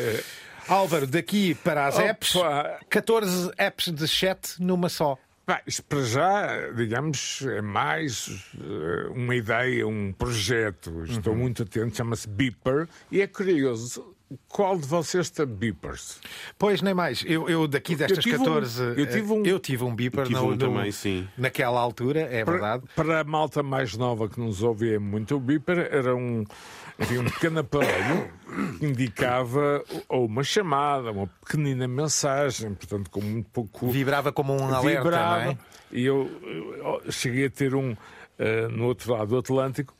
Álvaro, 0.68 1.06
daqui 1.06 1.54
para 1.54 1.86
as 1.86 1.98
apps, 1.98 2.34
Opa. 2.34 2.80
14 2.90 3.52
apps 3.56 3.92
de 3.92 4.08
chat 4.08 4.54
numa 4.58 4.88
só. 4.88 5.16
Pá, 5.46 5.62
isto 5.64 5.84
para 5.84 6.02
já, 6.02 6.70
digamos, 6.72 7.40
é 7.42 7.62
mais 7.62 8.50
eh, 8.60 9.06
uma 9.14 9.32
ideia, 9.36 9.86
um 9.86 10.12
projeto. 10.12 11.04
Estou 11.04 11.32
Uhum. 11.34 11.38
muito 11.38 11.62
atento, 11.62 11.96
chama-se 11.96 12.28
Beeper. 12.28 12.88
E 13.12 13.20
é 13.22 13.28
curioso, 13.28 14.15
qual 14.48 14.76
de 14.78 14.86
vocês 14.86 15.30
tem 15.30 15.46
Beepers? 15.46 16.20
Pois, 16.58 16.82
nem 16.82 16.92
mais. 16.94 17.22
Eu, 17.26 17.48
eu 17.48 17.68
daqui 17.68 17.94
destas 17.94 18.24
tive 18.24 18.36
um- 18.38 18.44
14. 18.44 18.82
eu 18.96 19.06
tive 19.06 19.32
um- 19.32 19.46
eh, 19.46 19.50
eu 19.52 19.58
tive 19.60 19.84
um 19.84 19.94
beeper 19.94 20.24
tive 20.24 20.34
no- 20.34 20.46
um 20.46 20.50
no- 20.50 20.56
também, 20.56 20.90
sim. 20.92 21.28
naquela 21.38 21.80
altura, 21.80 22.20
é 22.20 22.44
verdade. 22.44 22.82
Para, 22.94 23.04
para 23.06 23.20
a 23.20 23.24
malta 23.24 23.62
mais 23.62 23.96
nova 23.96 24.28
que 24.28 24.40
nos 24.40 24.62
ouvia 24.62 24.98
muito, 24.98 25.36
o 25.36 25.40
Beeper 25.40 25.88
era 25.92 26.14
um, 26.16 26.44
enfim, 26.98 27.18
um 27.18 27.24
pequeno 27.24 27.60
aparelho 27.60 28.30
que 28.78 28.86
indicava 28.86 29.84
ou 30.08 30.26
uma 30.26 30.42
chamada, 30.42 31.12
uma 31.12 31.26
pequenina 31.44 31.86
mensagem, 31.86 32.74
portanto, 32.74 33.10
com 33.10 33.20
muito 33.20 33.48
pouco. 33.50 33.88
Vibrava 33.90 34.32
como 34.32 34.52
um 34.54 34.74
alerta, 34.74 35.02
vibrava. 35.04 35.44
não 35.44 35.50
é? 35.52 35.58
E 35.92 36.04
eu, 36.04 36.28
eu 37.04 37.12
cheguei 37.12 37.46
a 37.46 37.50
ter 37.50 37.74
um 37.76 37.96
eh, 38.38 38.66
no 38.68 38.86
outro 38.86 39.12
lado 39.12 39.28
do 39.28 39.38
Atlântico 39.38 39.94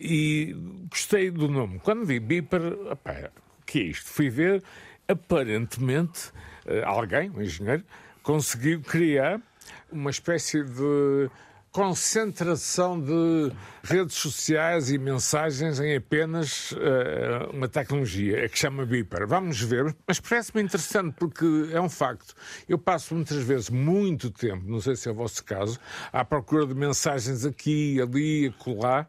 e 0.00 0.54
gostei 0.90 1.30
do 1.30 1.48
nome. 1.48 1.78
Quando 1.80 2.04
vi 2.06 2.18
Beeper, 2.20 2.62
opá, 2.90 3.30
o 3.36 3.43
que 3.64 3.78
é 3.80 3.82
isto? 3.84 4.06
Fui 4.06 4.28
ver, 4.28 4.62
aparentemente, 5.08 6.32
eh, 6.66 6.82
alguém, 6.84 7.30
um 7.30 7.42
engenheiro, 7.42 7.84
conseguiu 8.22 8.80
criar 8.80 9.40
uma 9.90 10.10
espécie 10.10 10.62
de 10.62 11.30
concentração 11.70 13.00
de 13.00 13.52
redes 13.86 14.14
sociais 14.16 14.90
e 14.90 14.96
mensagens 14.98 15.78
em 15.78 15.94
apenas 15.94 16.74
eh, 16.78 17.48
uma 17.52 17.68
tecnologia, 17.68 18.44
é 18.44 18.48
que 18.48 18.58
chama 18.58 18.86
Beeper. 18.86 19.26
Vamos 19.28 19.60
ver, 19.60 19.94
mas 20.08 20.18
parece-me 20.18 20.62
interessante 20.62 21.14
porque 21.18 21.44
é 21.70 21.80
um 21.80 21.88
facto. 21.90 22.34
Eu 22.66 22.78
passo 22.78 23.14
muitas 23.14 23.36
vezes 23.42 23.68
muito 23.68 24.30
tempo, 24.30 24.64
não 24.66 24.80
sei 24.80 24.96
se 24.96 25.06
é 25.08 25.12
o 25.12 25.14
vosso 25.14 25.44
caso, 25.44 25.78
à 26.12 26.24
procura 26.24 26.66
de 26.66 26.74
mensagens 26.74 27.44
aqui, 27.44 28.00
ali, 28.00 28.46
acolá. 28.58 29.06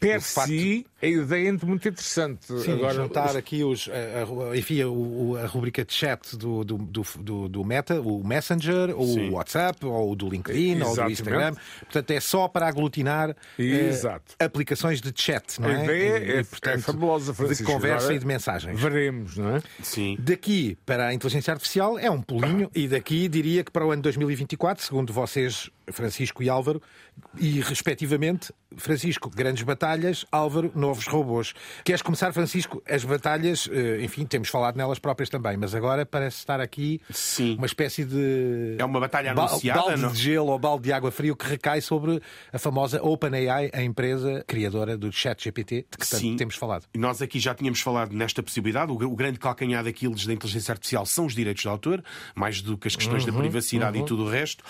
Per 0.00 0.18
O 0.18 0.20
facto- 0.22 0.48
si, 0.48 0.86
a 1.02 1.06
ideia 1.06 1.48
é 1.48 1.66
muito 1.66 1.88
interessante. 1.88 2.46
Sim, 2.62 2.72
Agora, 2.72 2.94
juntar 2.94 3.36
aqui 3.36 3.62
os, 3.64 3.88
a, 3.90 4.52
a, 4.52 4.56
enfim, 4.56 4.84
o- 4.84 5.36
a 5.36 5.46
rubrica 5.46 5.84
de 5.84 5.92
chat 5.92 6.36
do, 6.36 6.64
do, 6.64 6.78
do, 6.78 7.48
do- 7.48 7.64
Meta, 7.64 8.00
o 8.00 8.24
Messenger, 8.26 8.90
ou 8.96 9.06
o 9.18 9.32
WhatsApp, 9.32 9.84
ou 9.84 10.14
do 10.16 10.28
LinkedIn, 10.30 10.74
ou 10.74 10.78
do 10.78 10.84
Exatamente. 10.92 11.12
Instagram. 11.12 11.54
Portanto, 11.80 12.10
é 12.12 12.20
só 12.20 12.46
para 12.48 12.68
aglutinar 12.68 13.30
eh, 13.58 13.97
Exato. 13.98 14.34
aplicações 14.38 15.00
de 15.00 15.12
chat, 15.14 15.60
não 15.60 15.68
a 15.68 15.80
é? 15.80 15.84
ideia 15.84 16.18
E, 16.18 16.32
é, 16.38 16.44
portanto, 16.44 16.78
é 16.78 16.78
fabulosa, 16.78 17.34
Francisco. 17.34 17.64
De 17.64 17.72
conversa 17.72 18.04
Agora, 18.04 18.14
e 18.14 18.18
de 18.18 18.26
mensagens. 18.26 18.80
Veremos, 18.80 19.36
não 19.36 19.56
é? 19.56 19.62
Sim. 19.82 20.16
Daqui 20.18 20.76
para 20.86 21.08
a 21.08 21.14
inteligência 21.14 21.52
artificial 21.52 21.98
é 21.98 22.10
um 22.10 22.20
pulinho, 22.20 22.70
e 22.74 22.88
daqui 22.88 23.28
diria 23.28 23.64
que 23.64 23.70
para 23.70 23.86
o 23.86 23.90
ano 23.90 24.02
2024, 24.02 24.84
segundo 24.84 25.12
vocês 25.12 25.70
Francisco 25.92 26.42
e 26.42 26.48
Álvaro, 26.48 26.80
e 27.38 27.60
respectivamente, 27.60 28.52
Francisco, 28.76 29.30
grandes 29.30 29.62
batalhas, 29.62 30.24
Álvaro, 30.30 30.70
novos 30.74 31.06
robôs. 31.06 31.54
Queres 31.84 32.02
começar, 32.02 32.32
Francisco? 32.32 32.82
As 32.88 33.04
batalhas, 33.04 33.68
eh, 33.72 34.02
enfim, 34.02 34.24
temos 34.24 34.48
falado 34.48 34.76
nelas 34.76 34.98
próprias 34.98 35.28
também, 35.28 35.56
mas 35.56 35.74
agora 35.74 36.04
parece 36.06 36.38
estar 36.38 36.60
aqui 36.60 37.00
Sim. 37.10 37.56
uma 37.56 37.66
espécie 37.66 38.04
de. 38.04 38.76
É 38.78 38.84
uma 38.84 39.00
batalha 39.00 39.34
ba- 39.34 39.46
anunciada, 39.46 39.80
balde 39.80 40.02
não? 40.02 40.12
de 40.12 40.18
gelo 40.22 40.48
ou 40.52 40.58
balde 40.58 40.84
de 40.84 40.92
água 40.92 41.10
fria 41.10 41.34
que 41.34 41.46
recai 41.46 41.80
sobre 41.80 42.20
a 42.52 42.58
famosa 42.58 43.02
OpenAI, 43.02 43.70
a 43.72 43.82
empresa 43.82 44.44
criadora 44.46 44.96
do 44.96 45.10
ChatGPT, 45.10 45.86
de 45.90 45.96
que 45.98 46.08
tanto 46.08 46.20
Sim. 46.20 46.36
temos 46.36 46.54
falado. 46.56 46.84
E 46.94 46.98
Nós 46.98 47.20
aqui 47.22 47.40
já 47.40 47.54
tínhamos 47.54 47.80
falado 47.80 48.12
nesta 48.12 48.42
possibilidade. 48.42 48.92
O, 48.92 48.96
gr- 48.96 49.06
o 49.06 49.16
grande 49.16 49.38
calcanhar 49.38 49.82
daqueles 49.82 50.26
da 50.26 50.32
inteligência 50.32 50.72
artificial 50.72 51.04
são 51.06 51.26
os 51.26 51.34
direitos 51.34 51.62
de 51.62 51.68
autor, 51.68 52.02
mais 52.34 52.60
do 52.62 52.76
que 52.76 52.86
as 52.88 52.94
questões 52.94 53.24
Uhum, 53.24 53.32
da 53.32 53.38
privacidade 53.38 53.98
e 53.98 54.04
tudo 54.04 54.24
o 54.24 54.28
resto. 54.28 54.62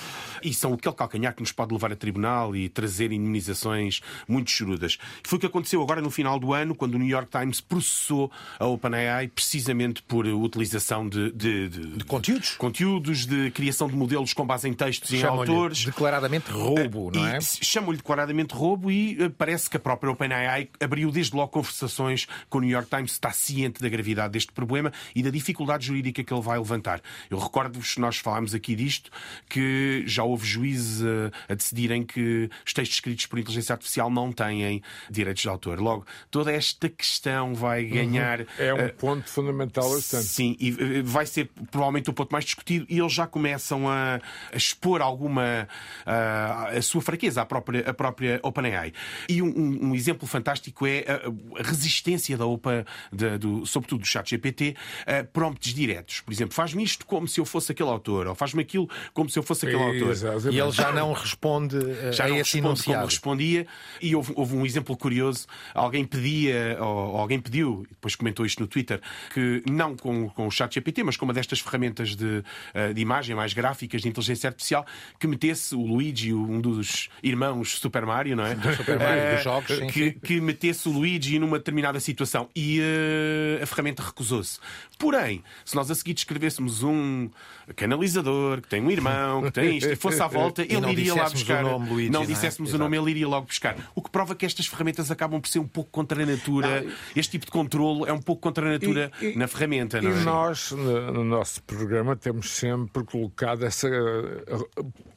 E 0.43 0.55
são 0.55 0.73
aquele 0.75 0.95
calcanhar 0.95 1.08
que 1.09 1.41
nos 1.41 1.53
pode 1.53 1.73
levar 1.73 1.93
a 1.93 1.97
tribunal 1.97 2.55
e 2.55 2.69
trazer 2.69 3.13
indemnizações 3.13 4.01
muito 4.27 4.51
chorudas. 4.51 4.99
Foi 5.23 5.37
o 5.37 5.41
que 5.41 5.47
aconteceu 5.47 5.83
agora 5.83 6.01
no 6.01 6.11
final 6.11 6.39
do 6.39 6.53
ano, 6.53 6.75
quando 6.75 6.95
o 6.95 6.99
New 6.99 7.09
York 7.09 7.31
Times 7.31 7.61
processou 7.61 8.31
a 8.59 8.67
OpenAI 8.67 9.29
precisamente 9.29 10.03
por 10.03 10.27
utilização 10.27 11.09
de, 11.09 11.31
de- 11.33 11.69
de- 11.69 11.87
De 11.99 12.05
conteúdos? 12.05 12.57
conteúdos, 12.57 13.27
de 13.27 13.51
criação 13.51 13.89
de 13.89 13.95
modelos 13.97 14.33
com 14.33 14.47
base 14.47 14.69
em 14.69 14.73
textos 14.73 15.11
e 15.11 15.17
em 15.17 15.23
autores. 15.25 15.85
declaradamente 15.85 16.51
roubo, 16.51 17.11
não 17.15 17.27
é? 17.27 17.39
Chamam-lhe 17.41 17.97
declaradamente 17.99 18.55
roubo 18.55 18.91
e 18.91 19.17
eh, 19.23 19.29
parece 19.29 19.69
que 19.71 19.77
a 19.77 19.81
própria 19.81 20.11
OpenAI 20.11 20.69
abriu 20.81 21.11
desde 21.11 21.35
logo 21.37 21.49
conversações 21.49 22.27
com 22.49 22.59
o 22.59 22.61
New 22.61 22.71
York 22.71 22.89
Times, 22.89 23.13
está 23.13 23.31
ciente 23.31 23.81
da 23.81 23.89
gravidade 23.89 24.33
deste 24.33 24.53
problema 24.53 24.93
e 25.15 25.23
da 25.23 25.31
dificuldade 25.31 25.87
jurídica 25.87 26.23
que 26.25 26.33
ele 26.33 26.43
vai 26.43 26.59
levantar. 26.59 27.01
Eu 27.31 27.39
recordo-vos, 27.39 27.97
nós 27.97 28.17
falámos 28.19 28.55
aqui 28.55 28.75
disto, 28.75 29.11
que 29.49 30.03
já 30.07 30.23
houve 30.25 30.47
juízes 30.47 30.98
eh, 31.03 31.31
a 31.49 31.55
decidirem 31.55 32.03
que 32.05 32.49
os 32.67 32.73
textos 32.73 32.97
escritos 32.97 33.27
por 33.27 33.39
inteligência 33.39 33.73
artificial 33.73 34.11
não 34.11 34.33
têm 34.33 34.83
direitos 35.11 35.43
de 35.43 35.49
autor. 35.49 35.81
Logo, 35.81 36.07
toda 36.31 36.53
esta 36.53 36.89
questão 36.89 37.55
vai 37.55 37.85
ganhar. 37.85 38.41
É 38.59 38.75
um 38.75 38.79
eh, 38.79 38.89
ponto 38.89 39.29
fundamental 39.29 39.91
bastante. 39.91 40.25
Sim, 40.25 40.57
e 40.59 40.71
eh, 40.71 41.03
vai 41.03 41.27
ser 41.27 41.49
provavelmente 41.71 42.11
o 42.11 42.13
ponto 42.13 42.31
mais 42.33 42.45
discutido 42.45 42.87
e 42.89 42.99
eles 42.99 43.13
já 43.13 43.27
começam 43.27 43.89
a, 43.89 44.21
a 44.53 44.57
expor 44.57 45.01
alguma 45.01 45.69
ah, 46.07 46.71
a 46.77 46.83
sua 46.83 47.01
fraqueza 47.01 47.43
à 47.43 47.47
própria, 47.47 47.89
à 47.89 47.95
própria 47.95 48.41
OpenAI. 48.43 48.93
E 49.29 49.43
um, 49.43 49.47
um- 49.47 49.79
um 49.91 49.95
exemplo 49.95 50.27
fantástico 50.27 50.87
é 50.87 51.05
a, 51.09 51.61
a 51.61 51.63
resistência 51.63 52.37
da 52.37 52.47
OPA, 52.47 52.85
da- 53.13 53.37
do, 53.37 53.65
sobretudo 53.67 54.01
do 54.01 54.07
ChatGPT, 54.07 54.77
a 55.07 55.25
prompts 55.25 55.73
diretos. 55.75 56.21
Por 56.21 56.33
exemplo, 56.33 56.55
faz-me 56.55 56.83
isto 56.83 57.07
como 57.07 57.27
se 57.29 57.41
eu 57.41 57.45
fosse 57.45 57.73
aquele 57.73 57.89
autor, 57.91 58.27
ou 58.27 58.35
faz-me 58.35 58.63
aquilo 58.63 58.89
como 59.13 59.29
se 59.31 59.39
eu 59.39 59.43
fosse 59.43 59.67
aquele 59.67 59.83
autor. 59.83 60.15
E 60.53 60.59
ele 60.61 60.73
já 60.83 60.93
não 60.93 61.13
responde 61.13 61.77
eh, 61.77 62.13
Já 62.13 62.25
a 62.25 62.29
não 62.29 62.37
esse 62.37 62.55
responde 62.55 62.61
como 62.61 62.69
enunciado. 62.69 63.07
respondia. 63.07 63.67
E 64.01 64.15
houve, 64.15 64.33
houve 64.37 64.57
um 64.57 64.65
exemplo 64.65 64.97
curioso. 64.97 65.47
Alguém 65.75 66.05
pedia, 66.05 66.77
ou, 66.81 66.87
ou 67.13 67.17
alguém 67.19 67.41
pediu, 67.41 67.83
e 67.87 67.95
depois 67.95 68.15
comentou 68.17 68.47
isto 68.47 68.61
no 68.61 68.67
Twitter, 68.67 69.01
que 69.35 69.63
não 69.71 69.97
com, 69.97 70.29
com 70.31 70.47
o 70.47 70.51
chat 70.51 70.73
GPT, 70.75 71.03
mas 71.05 71.17
com 71.17 71.25
uma 71.25 71.35
destas 71.35 71.61
ferramentas 71.61 72.15
de, 72.17 72.43
eh, 72.75 72.93
de 72.93 73.01
imagem 73.01 73.35
mais 73.35 73.53
gráficas 73.53 74.03
de 74.03 74.09
inteligência 74.09 74.49
artificial, 74.49 74.87
que 75.19 75.27
metesse 75.27 75.75
o 75.75 75.85
Luigi, 75.85 76.33
um 76.33 76.61
dos 76.61 77.09
irmãos 77.23 77.79
Super 77.79 78.05
Mario, 78.07 78.37
não 78.37 78.45
é? 78.47 78.55
Super 78.77 78.99
Mario, 78.99 79.19
Eh, 79.19 79.35
dos 79.35 79.45
jogos, 79.45 79.77
sim. 79.77 79.87
que, 79.89 80.13
que 80.13 80.41
metesse 80.41 80.89
o 80.89 80.93
Luigi 80.93 81.39
numa 81.39 81.59
determinada 81.59 81.99
situação. 82.01 82.49
E 82.55 82.81
eh, 82.81 83.63
a 83.63 83.67
ferramenta 83.67 84.03
recusou-se. 84.03 84.59
Porém, 84.99 85.43
se 85.65 85.75
nós 85.77 85.91
a 85.91 85.95
seguir 85.95 86.15
descrevêssemos 86.15 86.83
um 86.83 87.31
canalizador 87.77 88.61
que 88.61 88.69
tem 88.69 88.83
um 88.83 88.91
irmão, 88.91 89.43
que 89.43 89.51
tem 89.53 89.77
isto, 89.77 89.91
e 89.91 89.97
fosse 89.97 90.21
à 90.23 90.27
volta, 90.27 90.63
ele 90.69 90.81
não 90.81 90.91
iria 90.93 91.15
lá 91.15 91.29
buscar. 91.31 91.65
o 91.65 91.71
nome, 91.71 91.89
Luigi, 91.91 92.11
não 92.11 92.21
não 92.21 92.25
é? 92.25 92.33
disséssemos 92.33 92.71
o 92.71 92.75
Exato. 92.75 92.85
nome, 92.85 92.97
ele 92.97 93.11
iria 93.11 93.29
logo 93.29 93.47
buscar. 93.47 93.77
O 93.95 94.03
que 94.03 94.11
prova 94.11 94.35
que 94.35 94.45
estas 94.47 94.67
ferramentas 94.67 95.11
acabam 95.11 95.41
por 95.41 95.49
ser 95.49 95.59
um 95.59 95.67
pouco 95.69 95.91
contra 95.91 96.23
a 96.23 96.27
natura. 96.27 96.85
Este 97.17 97.33
tipo 97.33 97.47
de 97.47 97.53
controlo 97.53 98.07
é 98.07 98.13
um 98.13 98.21
pouco 98.21 98.43
contra 98.43 98.67
a 98.67 98.73
natura 98.73 99.11
E- 99.21 99.27
e- 99.33 99.37
na 99.37 99.47
ferramenta, 99.49 99.99
E 99.99 100.03
não 100.03 100.11
é? 100.13 100.25
nós, 100.25 100.73
no, 100.73 101.13
no 101.13 101.25
nosso 101.25 101.63
programa, 101.63 102.15
temos 102.17 102.51
sempre 102.51 103.05
colocado 103.05 103.65
essa, 103.65 103.89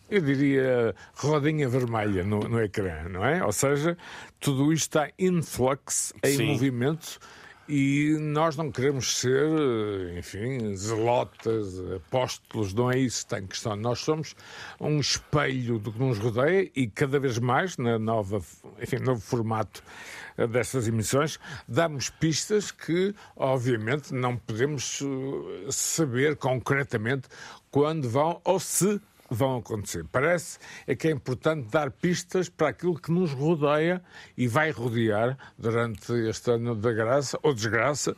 eu 0.10 0.22
diria, 0.22 0.93
rodinha 1.16 1.70
vermelha 1.70 2.24
no, 2.24 2.39
no 2.39 2.62
ecrã, 2.62 3.08
não 3.10 3.26
é? 3.26 3.43
Ou 3.43 3.52
seja, 3.52 3.97
tudo 4.39 4.72
isto 4.74 4.84
está 4.97 5.10
in 5.18 5.41
flux, 5.41 6.14
em 6.24 6.36
Sim. 6.38 6.45
movimento. 6.47 7.18
E 7.74 8.17
nós 8.19 8.57
não 8.57 8.69
queremos 8.69 9.17
ser, 9.17 9.47
enfim, 10.17 10.76
zelotas, 10.76 11.80
apóstolos, 11.95 12.74
não 12.74 12.91
é 12.91 12.99
isso 12.99 13.19
que 13.19 13.28
está 13.28 13.39
em 13.39 13.47
questão. 13.47 13.78
Nós 13.78 13.99
somos 13.99 14.36
um 14.78 14.99
espelho 14.99 15.80
do 15.80 15.89
que 15.89 15.97
nos 15.97 16.17
rodeia 16.17 16.69
e 16.76 16.86
cada 16.89 17.17
vez 17.17 17.39
mais, 17.39 17.78
na 17.78 17.97
nova, 17.97 18.41
enfim, 18.82 18.97
novo 18.97 19.22
formato 19.22 19.82
eh, 20.38 20.47
destas 20.47 20.86
emissões, 20.86 21.39
damos 21.65 22.09
pistas 22.09 22.72
que, 22.72 23.15
obviamente, 23.38 24.13
não 24.13 24.36
podemos 24.36 25.01
eh, 25.01 25.72
saber 25.72 26.36
concretamente 26.36 27.30
quando 27.72 28.09
vão 28.09 28.41
ou 28.43 28.59
se 28.59 28.99
vão 29.32 29.57
acontecer. 29.57 30.05
Parece 30.11 30.59
é 30.86 30.93
que 30.93 31.07
é 31.07 31.11
importante 31.11 31.69
dar 31.69 31.89
pistas 31.89 32.49
para 32.49 32.67
aquilo 32.67 32.99
que 32.99 33.11
nos 33.11 33.32
rodeia 33.32 34.03
e 34.38 34.47
vai 34.47 34.71
rodear 34.71 35.38
durante 35.57 36.11
este 36.27 36.51
ano 36.51 36.75
da 36.75 36.91
graça 36.91 37.39
ou 37.41 37.53
desgraça 37.53 38.15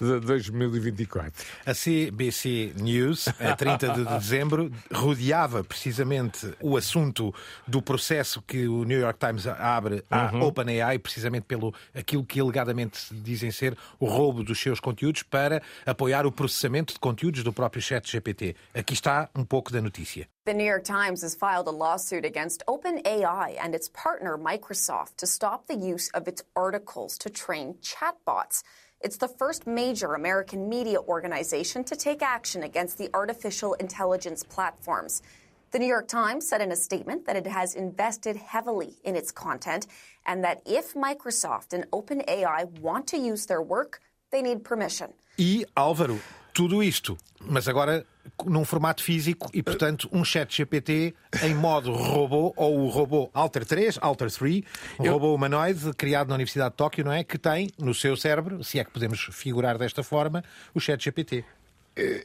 de 0.00 0.20
2024. 0.20 1.44
A 1.64 1.72
CBC 1.74 2.74
News, 2.76 3.28
a 3.40 3.54
30 3.56 3.88
de 3.94 4.04
dezembro, 4.04 4.70
rodeava 4.92 5.64
precisamente 5.64 6.52
o 6.60 6.76
assunto 6.76 7.34
do 7.66 7.80
processo 7.80 8.42
que 8.42 8.66
o 8.68 8.84
New 8.84 8.98
York 9.00 9.18
Times 9.18 9.46
abre 9.46 10.04
à 10.10 10.26
Uhum. 10.32 10.42
OpenAI, 10.42 10.98
precisamente 10.98 11.44
pelo 11.46 11.72
aquilo 11.94 12.24
que 12.24 12.40
alegadamente 12.40 12.98
se 12.98 13.14
dizem 13.14 13.50
ser 13.50 13.76
o 13.98 14.06
roubo 14.06 14.42
dos 14.42 14.60
seus 14.60 14.80
conteúdos 14.80 15.22
para 15.22 15.62
apoiar 15.84 16.26
o 16.26 16.32
processamento 16.32 16.92
de 16.92 16.98
conteúdos 17.00 17.42
do 17.44 17.52
próprio 17.52 17.80
chat 17.80 18.10
GPT. 18.10 18.56
Aqui 18.74 18.92
está 18.94 19.28
um 19.34 19.44
pouco 19.44 19.72
da 19.72 19.80
notícia. 19.80 20.28
The 20.44 20.54
New 20.54 20.66
York 20.66 20.84
Times 20.84 21.24
has 21.24 21.34
filed 21.34 21.66
a 21.66 21.72
lawsuit 21.72 22.24
against 22.24 22.62
OpenAI 22.68 23.56
and 23.58 23.74
its 23.74 23.88
partner 23.88 24.36
Microsoft 24.38 25.16
to 25.16 25.26
stop 25.26 25.66
the 25.66 25.74
use 25.74 26.08
of 26.14 26.28
its 26.28 26.42
articles 26.54 27.18
to 27.18 27.28
train 27.28 27.74
chatbots. 27.82 28.62
It's 29.00 29.18
the 29.18 29.28
first 29.28 29.66
major 29.66 30.14
American 30.14 30.68
media 30.68 30.98
organization 31.00 31.84
to 31.84 31.96
take 31.96 32.22
action 32.22 32.62
against 32.62 32.96
the 32.96 33.10
artificial 33.12 33.74
intelligence 33.74 34.42
platforms. 34.42 35.22
The 35.70 35.78
New 35.78 35.86
York 35.86 36.08
Times 36.08 36.48
said 36.48 36.62
in 36.62 36.72
a 36.72 36.76
statement 36.76 37.26
that 37.26 37.36
it 37.36 37.46
has 37.46 37.74
invested 37.74 38.36
heavily 38.36 38.94
in 39.04 39.14
its 39.14 39.30
content 39.30 39.86
and 40.24 40.42
that 40.44 40.62
if 40.64 40.94
Microsoft 40.94 41.74
and 41.74 41.84
OpenAI 41.90 42.80
want 42.80 43.06
to 43.08 43.18
use 43.18 43.46
their 43.46 43.60
work, 43.60 44.00
they 44.30 44.40
need 44.40 44.64
permission. 44.64 45.12
E, 45.36 45.64
Álvaro, 45.76 46.18
tudo 46.54 46.82
isto, 46.82 47.18
mas 47.40 47.68
agora 47.68 48.04
num 48.44 48.64
formato 48.64 49.02
físico 49.02 49.48
e, 49.52 49.62
portanto, 49.62 50.08
um 50.12 50.24
chat 50.24 50.56
GPT 50.56 51.14
em 51.42 51.54
modo 51.54 51.92
robô, 51.92 52.52
ou 52.56 52.80
o 52.80 52.88
robô 52.88 53.30
Alter 53.32 53.64
3, 53.64 53.98
Alter 54.00 54.30
3, 54.30 54.62
um 55.00 55.10
robô 55.10 55.34
humanoide 55.34 55.92
criado 55.94 56.28
na 56.28 56.34
Universidade 56.34 56.70
de 56.70 56.76
Tóquio, 56.76 57.04
não 57.04 57.12
é? 57.12 57.24
Que 57.24 57.38
tem 57.38 57.70
no 57.78 57.94
seu 57.94 58.16
cérebro, 58.16 58.62
se 58.64 58.78
é 58.78 58.84
que 58.84 58.90
podemos 58.90 59.28
figurar 59.32 59.78
desta 59.78 60.02
forma, 60.02 60.42
o 60.74 60.80
chat 60.80 61.02
GPT. 61.02 61.44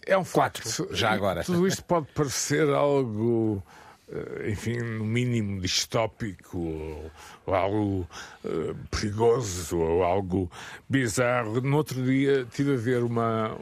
É 0.05 0.17
um 0.17 0.23
Quatro, 0.25 0.67
facto. 0.67 0.93
já 0.93 1.11
agora. 1.11 1.43
Tudo 1.45 1.65
isto 1.65 1.81
pode 1.85 2.05
parecer 2.13 2.67
algo, 2.69 3.63
eh, 4.11 4.49
enfim, 4.51 4.77
no 4.77 5.05
mínimo 5.05 5.61
distópico, 5.61 6.57
ou, 6.57 7.11
ou 7.45 7.55
algo 7.55 8.09
eh, 8.43 8.75
perigoso, 8.89 9.77
ou 9.77 10.03
algo 10.03 10.51
bizarro. 10.89 11.61
No 11.61 11.77
outro 11.77 12.03
dia 12.03 12.45
tive 12.51 12.73
a 12.73 12.77
ver 12.77 13.01
uma, 13.01 13.57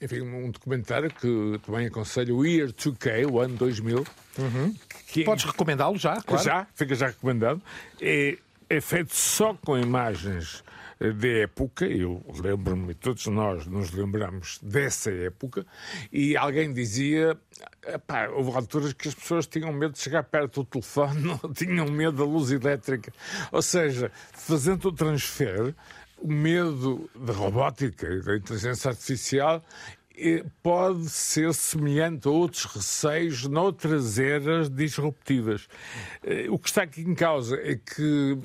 enfim, 0.00 0.20
um 0.20 0.50
documentário 0.50 1.10
que 1.10 1.60
também 1.64 1.86
aconselho, 1.86 2.36
o 2.36 2.46
Year 2.46 2.68
2K, 2.72 3.26
o 3.30 3.40
ano 3.40 3.56
2000. 3.56 4.04
que- 5.08 5.24
Podes 5.24 5.44
recomendá-lo 5.44 5.98
já, 5.98 6.20
claro. 6.22 6.44
já, 6.44 6.66
fica 6.74 6.94
já 6.94 7.06
recomendado. 7.08 7.60
É, 8.00 8.38
é 8.70 8.80
feito 8.80 9.14
só 9.14 9.54
com 9.54 9.76
imagens 9.78 10.62
eh, 11.00 11.10
de 11.12 11.42
época, 11.42 11.86
eu 11.86 12.22
lembro-me, 12.42 12.92
todos 12.94 13.26
nós 13.26 13.66
nos 13.66 13.90
lembramos 13.92 14.58
dessa 14.62 15.10
época, 15.10 15.64
e 16.12 16.36
alguém 16.36 16.72
dizia: 16.72 17.36
"Epá, 17.86 18.28
houve 18.28 18.50
alturas 18.56 18.92
que 18.92 19.08
as 19.08 19.14
pessoas 19.14 19.46
tinham 19.46 19.72
medo 19.72 19.92
de 19.92 20.00
chegar 20.00 20.22
perto 20.24 20.62
do 20.62 20.66
telefone, 20.66 21.20
não 21.42 21.52
tinham 21.52 21.86
medo 21.90 22.18
da 22.18 22.24
luz 22.24 22.50
elétrica. 22.50 23.12
Ou 23.52 23.62
seja, 23.62 24.10
fazendo 24.32 24.88
o 24.88 24.92
transfer, 24.92 25.74
o 26.20 26.32
medo 26.32 27.08
da 27.14 27.32
robótica 27.32 28.06
e 28.06 28.20
da 28.22 28.36
inteligência 28.36 28.90
artificial 28.90 29.62
eh, 30.16 30.44
pode 30.62 31.08
ser 31.08 31.54
semelhante 31.54 32.26
a 32.26 32.30
outros 32.30 32.64
receios 32.64 33.46
noutras 33.46 34.18
eras 34.18 34.68
disruptivas. 34.68 35.68
Eh, 36.24 36.46
O 36.50 36.58
que 36.58 36.68
está 36.68 36.82
aqui 36.82 37.02
em 37.02 37.14
causa 37.14 37.56
é 37.56 37.76
que 37.76 38.38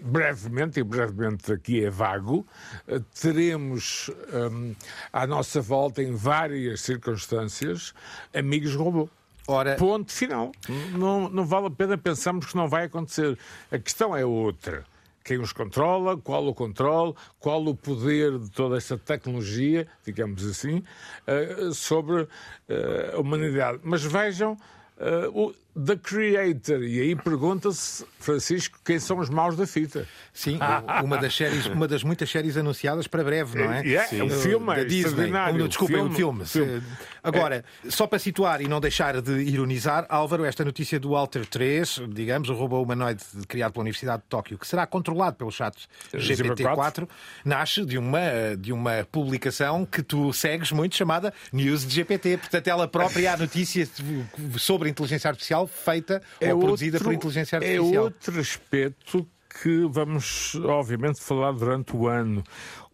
brevemente, 0.00 0.80
e 0.80 0.84
brevemente 0.84 1.52
aqui 1.52 1.84
é 1.84 1.90
vago, 1.90 2.46
eh, 2.86 3.00
teremos 3.20 4.10
hum, 4.50 4.74
à 5.12 5.26
nossa 5.26 5.60
volta, 5.60 6.02
em 6.02 6.14
várias 6.14 6.80
circunstâncias, 6.80 7.94
amigos 8.34 8.74
robô. 8.74 9.08
Ora, 9.48 9.76
Ponto 9.76 10.10
final. 10.10 10.50
Não, 10.92 11.28
não 11.28 11.46
vale 11.46 11.68
a 11.68 11.70
pena 11.70 11.96
pensarmos 11.96 12.46
que 12.46 12.56
não 12.56 12.68
vai 12.68 12.86
acontecer. 12.86 13.38
A 13.70 13.78
questão 13.78 14.16
é 14.16 14.24
outra. 14.24 14.84
Quem 15.26 15.38
os 15.40 15.52
controla, 15.52 16.16
qual 16.16 16.46
o 16.46 16.54
controle, 16.54 17.12
qual 17.40 17.60
o 17.66 17.74
poder 17.74 18.38
de 18.38 18.48
toda 18.48 18.76
esta 18.76 18.96
tecnologia, 18.96 19.88
digamos 20.04 20.46
assim, 20.46 20.84
eh, 21.26 21.70
sobre 21.72 22.28
eh, 22.68 23.10
a 23.12 23.18
humanidade. 23.18 23.80
Mas 23.82 24.04
vejam 24.04 24.56
o 25.34 25.52
The 25.84 25.96
Creator. 25.96 26.82
E 26.82 27.00
aí 27.00 27.14
pergunta-se, 27.14 28.04
Francisco, 28.18 28.78
quem 28.82 28.98
são 28.98 29.18
os 29.18 29.28
maus 29.28 29.56
da 29.56 29.66
fita? 29.66 30.08
Sim, 30.32 30.58
uma 31.04 31.18
das 31.18 31.36
séries, 31.36 31.66
uma 31.66 31.86
das 31.86 32.02
muitas 32.02 32.30
séries 32.30 32.56
anunciadas 32.56 33.06
para 33.06 33.22
breve, 33.22 33.58
não 33.58 33.72
é? 33.72 33.86
É, 33.86 34.18
é 34.18 34.24
um 34.24 34.30
filme, 34.30 34.66
da 34.66 34.80
é 34.80 34.84
Disney. 34.84 35.30
Desculpa, 35.68 35.96
é 35.96 36.02
um 36.02 36.12
filme. 36.12 36.46
filme. 36.46 36.82
Agora, 37.22 37.64
só 37.88 38.06
para 38.06 38.18
situar 38.18 38.62
e 38.62 38.68
não 38.68 38.80
deixar 38.80 39.20
de 39.20 39.32
ironizar, 39.42 40.06
Álvaro, 40.08 40.44
esta 40.44 40.64
notícia 40.64 40.98
do 40.98 41.14
Alter 41.14 41.44
3, 41.46 42.02
digamos, 42.08 42.48
o 42.48 42.54
robô 42.54 42.80
humanoide 42.80 43.22
criado 43.46 43.72
pela 43.72 43.82
Universidade 43.82 44.22
de 44.22 44.28
Tóquio, 44.28 44.58
que 44.58 44.66
será 44.66 44.86
controlado 44.86 45.36
pelo 45.36 45.50
chat 45.50 45.86
GPT-4, 46.14 47.08
nasce 47.44 47.84
de 47.84 47.98
uma, 47.98 48.20
de 48.58 48.72
uma 48.72 49.06
publicação 49.10 49.84
que 49.84 50.02
tu 50.02 50.32
segues 50.32 50.72
muito 50.72 50.96
chamada 50.96 51.34
News 51.52 51.86
de 51.86 51.94
GPT. 51.94 52.38
Portanto, 52.38 52.68
ela 52.68 52.88
própria 52.88 53.28
é 53.28 53.32
a 53.32 53.36
notícia 53.36 53.88
sobre 54.58 54.88
inteligência 54.88 55.28
artificial 55.28 55.65
feita 55.66 56.22
ou 56.40 56.58
produzida 56.60 56.98
por 56.98 57.12
inteligência 57.12 57.56
É 57.56 57.58
artificial. 57.58 58.04
outro 58.04 58.40
aspecto 58.40 59.28
que 59.62 59.86
vamos, 59.90 60.54
obviamente, 60.56 61.22
falar 61.22 61.52
durante 61.52 61.96
o 61.96 62.06
ano. 62.06 62.42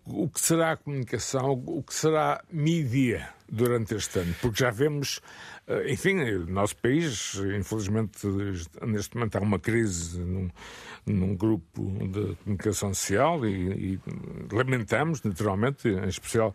O 0.05 0.29
que 0.29 0.41
será 0.41 0.73
a 0.73 0.77
comunicação, 0.77 1.53
o 1.53 1.81
que 1.81 1.95
será 1.95 2.35
a 2.35 2.43
mídia 2.51 3.29
durante 3.49 3.95
este 3.95 4.19
ano? 4.19 4.35
Porque 4.41 4.59
já 4.65 4.71
vemos, 4.71 5.21
eh, 5.69 5.93
enfim, 5.93 6.21
o 6.21 6.47
nosso 6.51 6.77
país, 6.77 7.35
infelizmente, 7.57 8.27
neste 8.85 9.15
momento 9.15 9.37
há 9.37 9.41
uma 9.41 9.61
crise 9.61 10.19
num, 10.19 10.51
num 11.07 11.37
grupo 11.37 11.83
de 12.09 12.35
comunicação 12.43 12.93
social 12.93 13.47
e, 13.47 13.95
e 13.95 14.01
lamentamos, 14.53 15.23
naturalmente, 15.23 15.87
em 15.89 16.09
especial 16.09 16.53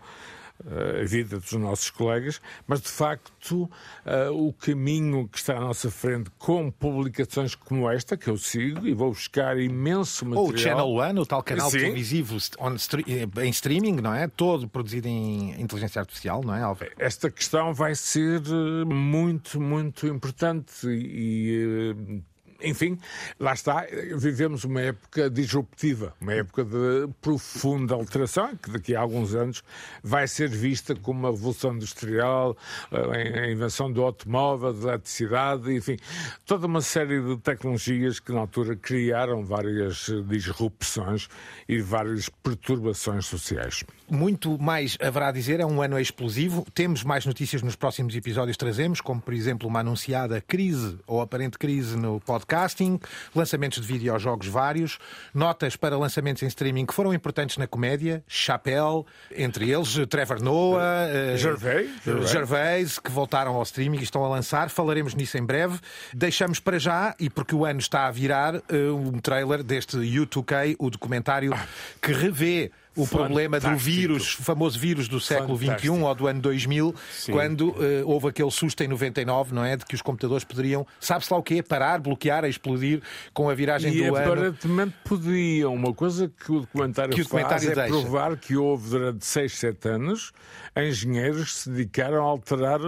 a 0.66 1.05
vida 1.05 1.39
dos 1.39 1.51
nossos 1.53 1.89
colegas, 1.89 2.41
mas 2.66 2.82
de 2.82 2.89
facto 2.89 3.70
eh, 4.05 4.30
o 4.30 4.51
caminho 4.53 5.28
que 5.28 5.38
está 5.38 5.55
à 5.58 5.60
nossa 5.60 5.91
frente 5.91 6.30
com 6.38 6.72
publicações 6.72 7.53
como 7.55 7.89
esta, 7.89 8.18
que 8.18 8.28
eu 8.30 8.38
sigo 8.38 8.88
e 8.88 8.93
vou 8.93 9.10
buscar 9.10 9.60
imenso 9.60 10.26
material. 10.26 10.45
Ou 10.47 10.53
o 10.53 10.58
Channel 10.58 10.88
One, 10.88 11.20
o 11.20 11.26
tal 11.26 11.43
canal 11.43 11.70
Sim. 11.70 11.80
televisivo 11.80 12.38
stre- 12.38 13.05
em 13.08 13.49
streaming, 13.49 13.97
não 14.01 14.14
é? 14.14 14.28
Todo 14.28 14.68
produzido 14.68 15.08
em 15.08 15.60
inteligência 15.62 15.99
artificial, 15.99 16.41
não 16.43 16.55
é, 16.55 16.62
Álvaro? 16.64 16.91
Esta 16.97 17.30
questão 17.30 17.74
vai 17.74 17.93
ser 17.95 18.41
eh, 18.41 18.86
muito, 18.86 19.62
muito 19.62 20.08
importante 20.08 20.88
e. 20.88 22.22
Enfim, 22.62 22.97
lá 23.39 23.53
está, 23.53 23.86
vivemos 24.16 24.64
uma 24.64 24.82
época 24.82 25.30
disruptiva, 25.30 26.14
uma 26.20 26.34
época 26.34 26.64
de 26.64 27.08
profunda 27.22 27.93
alteração, 27.93 28.55
que 28.55 28.72
daqui 28.72 28.95
a 28.95 29.01
alguns 29.01 29.36
anos 29.36 29.64
vai 30.03 30.28
ser 30.28 30.49
vista 30.49 30.95
como 30.95 31.20
uma 31.20 31.32
revolução 31.32 31.76
industrial, 31.76 32.58
eh, 32.91 33.41
a 33.41 33.51
invenção 33.51 33.91
do 33.91 34.03
automóvel, 34.03 34.74
da 34.74 34.89
eletricidade, 34.89 35.74
enfim, 35.74 35.97
toda 36.45 36.68
uma 36.68 36.82
série 36.82 37.22
de 37.22 37.38
tecnologias 37.38 38.20
que 38.20 38.32
na 38.32 38.39
altura 38.39 38.76
criaram 38.76 39.43
várias 39.43 40.10
disrupções 40.28 41.28
e 41.68 41.80
várias 41.80 42.30
perturbações 42.30 43.26
sociais. 43.26 43.84
Muito 44.10 44.58
mais 44.58 44.97
haverá 45.01 45.28
a 45.28 45.32
dizer, 45.32 45.60
é 45.60 45.66
um 45.66 45.82
ano 45.82 45.99
explosivo. 45.99 46.66
Temos 46.74 47.03
mais 47.03 47.26
notícias 47.26 47.62
nos 47.62 47.76
próximos 47.76 48.16
episódios, 48.16 48.55
trazemos, 48.55 49.01
como 49.01 49.22
por 49.22 49.34
exemplo 49.34 49.68
uma 49.68 49.82
anunciada 49.82 50.39
crise 50.41 50.97
ou 51.05 51.22
aparente 51.22 51.58
crise 51.58 51.97
no 51.97 52.20
podcasting, 52.48 53.00
lançamentos 53.36 53.82
de 53.82 53.88
videojogos 53.88 54.48
vários, 54.48 54.98
notas 55.34 55.76
para 55.76 55.98
lançamentos 55.98 56.41
em 56.41 56.48
streaming 56.48 56.86
que 56.86 56.93
foram 56.93 57.14
importantes 57.14 57.58
na 57.58 57.68
comédia, 57.68 58.24
Chapelle, 58.26 59.04
entre 59.36 59.70
eles 59.70 59.95
Trevor 60.10 60.41
Noah, 60.41 61.10
eh, 61.10 61.38
Gervais, 61.38 61.89
Gervais. 62.04 62.30
Gervais, 62.30 63.00
que 63.00 63.12
voltaram 63.12 63.54
ao 63.54 63.64
streaming 63.64 64.00
e 64.00 64.04
estão 64.04 64.24
a 64.24 64.30
lançar. 64.30 64.70
Falaremos 64.70 65.14
nisso 65.14 65.38
em 65.38 65.45
breve. 65.45 65.78
Deixamos 66.14 66.60
para 66.60 66.80
já, 66.80 67.14
e 67.20 67.30
porque 67.30 67.54
o 67.54 67.66
ano 67.66 67.80
está 67.80 68.08
a 68.08 68.12
virar, 68.12 68.56
eh, 68.56 68.91
um 68.91 69.20
trailer 69.20 69.62
deste 69.62 69.98
U2K, 69.98 70.78
o 70.80 70.89
documentário 70.89 71.54
que 72.02 72.14
revê 72.14 72.72
o 72.98 73.08
problema 73.08 73.60
do 73.60 73.76
vírus, 73.78 74.38
o 74.39 74.43
famoso 74.43 74.78
vírus 74.80 75.08
do 75.08 75.20
século 75.20 75.56
XXI 75.58 75.66
Fantástico. 75.68 76.00
ou 76.00 76.16
do 76.16 76.28
ano 76.28 76.41
2000, 76.41 76.95
quando 77.32 77.76
eh, 77.80 78.02
houve 78.06 78.28
aquele 78.30 78.52
susto 78.52 78.84
em 78.84 78.88
99, 78.88 79.54
não 79.54 79.64
é? 79.64 79.76
De 79.78 79.86
que 79.86 79.95
os 79.95 80.02
computadores 80.02 80.43
poderiam, 80.43 80.86
sabe-se 81.00 81.32
lá 81.32 81.39
o 81.39 81.43
quê? 81.43 81.62
Parar, 81.64 82.00
bloquear, 82.00 82.43
explodir 82.45 83.02
com 83.34 83.50
a 83.50 83.54
viragem 83.54 83.93
E 83.93 84.08
do 84.08 84.16
ano. 84.16 84.32
aparentemente 84.34 84.93
podiam. 85.04 85.74
Uma 85.74 85.93
coisa 85.93 86.28
que 86.30 86.52
o 86.52 86.62
documentário, 86.62 87.14
Que 87.14 87.22
o 87.22 87.24
documentário 87.24 87.66
faz 87.66 87.78
é 87.78 87.82
deixa. 87.82 87.89
provar 88.02 88.36
que 88.38 88.56
houve 88.56 88.89
durante 88.89 89.26
6, 89.26 89.54
7 89.54 89.88
anos 89.89 90.32
engenheiros 90.76 91.52
que 91.54 91.58
se 91.60 91.70
dedicaram 91.70 92.18
a 92.24 92.30
alterar 92.30 92.80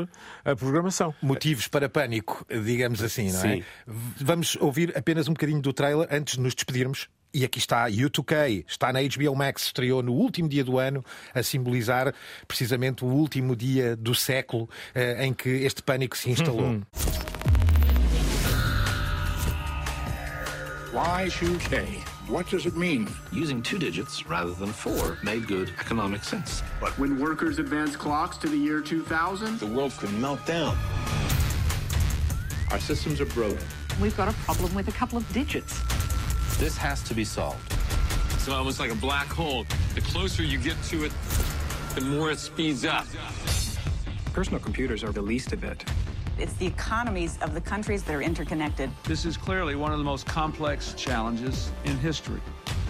a 0.45 0.55
programação. 0.55 1.13
Motivos 1.21 1.67
para 1.67 1.89
pânico, 1.89 2.45
digamos 2.63 3.01
assim, 3.01 3.31
não 3.31 3.39
é? 3.39 3.55
Sim. 3.57 3.63
Vamos 4.21 4.55
ouvir 4.59 4.95
apenas 4.97 5.27
um 5.27 5.33
bocadinho 5.33 5.61
do 5.61 5.73
trailer 5.73 6.07
antes 6.11 6.35
de 6.35 6.41
nos 6.41 6.53
despedirmos. 6.53 7.07
E 7.31 7.45
aqui 7.45 7.59
está 7.59 7.85
U2K, 7.87 8.65
está 8.67 8.91
na 8.91 8.99
HBO 9.01 9.35
Max, 9.35 9.65
estreou 9.65 10.01
no 10.01 10.13
último 10.13 10.49
dia 10.49 10.63
do 10.63 10.79
ano, 10.79 11.05
a 11.33 11.43
simbolizar 11.43 12.11
precisamente 12.47 13.05
o 13.05 13.07
último 13.07 13.55
dia 13.55 13.95
do 13.95 14.15
século 14.15 14.67
eh, 14.95 15.25
em 15.25 15.33
que 15.33 15.49
este 15.63 15.83
pânico 15.83 16.17
se 16.17 16.31
instalou. 16.31 16.81
Y2K. 20.91 22.03
What 22.27 22.49
does 22.49 22.65
it 22.65 22.75
mean? 22.75 23.07
Using 23.31 23.61
two 23.61 23.77
digits 23.77 24.25
rather 24.27 24.53
than 24.53 24.73
four 24.73 25.17
made 25.23 25.47
good 25.47 25.71
economic 25.79 26.23
sense. 26.23 26.63
But 26.79 26.97
when 26.97 27.19
workers 27.19 27.59
advance 27.59 27.95
clocks 27.95 28.37
to 28.39 28.47
the 28.47 28.57
year 28.57 28.81
2000, 28.81 29.59
The 29.59 29.67
world 29.67 29.93
could 29.97 30.11
melt 30.19 30.43
down. 30.47 30.75
Our 32.71 32.79
systems 32.79 33.21
are 33.21 33.25
broken. 33.27 33.59
We've 34.01 34.17
got 34.17 34.29
a 34.29 34.33
problem 34.45 34.73
with 34.73 34.87
a 34.87 34.91
couple 34.91 35.17
of 35.17 35.31
digits. 35.31 35.79
This 36.59 36.75
has 36.75 37.01
to 37.03 37.13
be 37.13 37.23
solved. 37.23 37.73
It's 38.33 38.49
almost 38.49 38.81
like 38.81 38.91
a 38.91 38.95
black 38.95 39.27
hole. 39.27 39.65
The 39.95 40.01
closer 40.01 40.43
you 40.43 40.57
get 40.57 40.75
to 40.89 41.05
it, 41.05 41.13
the 41.95 42.01
more 42.01 42.31
it 42.31 42.37
speeds 42.37 42.83
up. 42.83 43.05
personal 44.33 44.59
computers 44.59 45.01
are 45.01 45.13
the 45.13 45.21
least 45.21 45.53
of 45.53 45.63
it. 45.63 45.85
It's 46.37 46.51
the 46.55 46.67
economies 46.67 47.37
of 47.41 47.53
the 47.53 47.61
countries 47.61 48.03
that 48.03 48.13
are 48.13 48.21
interconnected. 48.21 48.91
This 49.05 49.23
is 49.23 49.37
clearly 49.37 49.75
one 49.75 49.93
of 49.93 49.99
the 49.99 50.03
most 50.03 50.25
complex 50.25 50.93
challenges 50.95 51.71
in 51.85 51.97
history. 51.97 52.41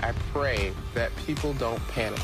I 0.01 0.13
pray 0.33 0.73
that 0.95 1.15
people 1.27 1.53
don't 1.53 1.87
panic. 1.89 2.19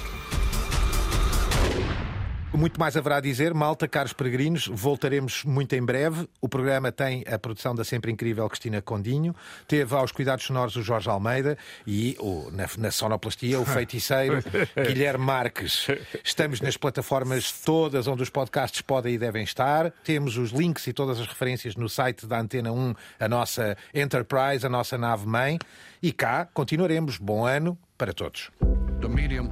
Muito 2.57 2.79
mais 2.79 2.95
haverá 2.95 3.17
a 3.17 3.21
dizer, 3.21 3.53
malta, 3.53 3.87
caros 3.87 4.13
peregrinos, 4.13 4.67
voltaremos 4.67 5.43
muito 5.43 5.75
em 5.75 5.83
breve. 5.83 6.27
O 6.39 6.47
programa 6.47 6.91
tem 6.91 7.23
a 7.29 7.37
produção 7.37 7.75
da 7.75 7.83
sempre 7.83 8.11
incrível 8.11 8.47
Cristina 8.47 8.81
Condinho, 8.81 9.35
teve 9.67 9.93
aos 9.93 10.11
cuidados 10.11 10.45
sonoros 10.45 10.75
o 10.75 10.81
Jorge 10.81 11.09
Almeida 11.09 11.57
e 11.85 12.15
o, 12.19 12.49
na, 12.51 12.65
na 12.77 12.91
sonoplastia 12.91 13.59
o 13.59 13.65
feiticeiro 13.67 14.43
Guilherme 14.87 15.25
Marques. 15.25 15.87
Estamos 16.23 16.61
nas 16.61 16.77
plataformas 16.77 17.51
todas 17.51 18.07
onde 18.07 18.23
os 18.23 18.29
podcasts 18.29 18.81
podem 18.81 19.15
e 19.15 19.17
devem 19.17 19.43
estar. 19.43 19.91
Temos 20.03 20.37
os 20.37 20.51
links 20.51 20.87
e 20.87 20.93
todas 20.93 21.19
as 21.19 21.27
referências 21.27 21.75
no 21.75 21.89
site 21.89 22.25
da 22.25 22.39
Antena 22.39 22.71
1, 22.71 22.95
a 23.19 23.27
nossa 23.27 23.77
Enterprise, 23.93 24.65
a 24.65 24.69
nossa 24.69 24.97
nave-mãe. 24.97 25.59
E 26.01 26.11
cá 26.11 26.47
continuaremos. 26.53 27.17
Bom 27.17 27.45
ano 27.45 27.77
para 27.97 28.13
todos. 28.13 28.49
The 29.01 29.09
medium 29.09 29.51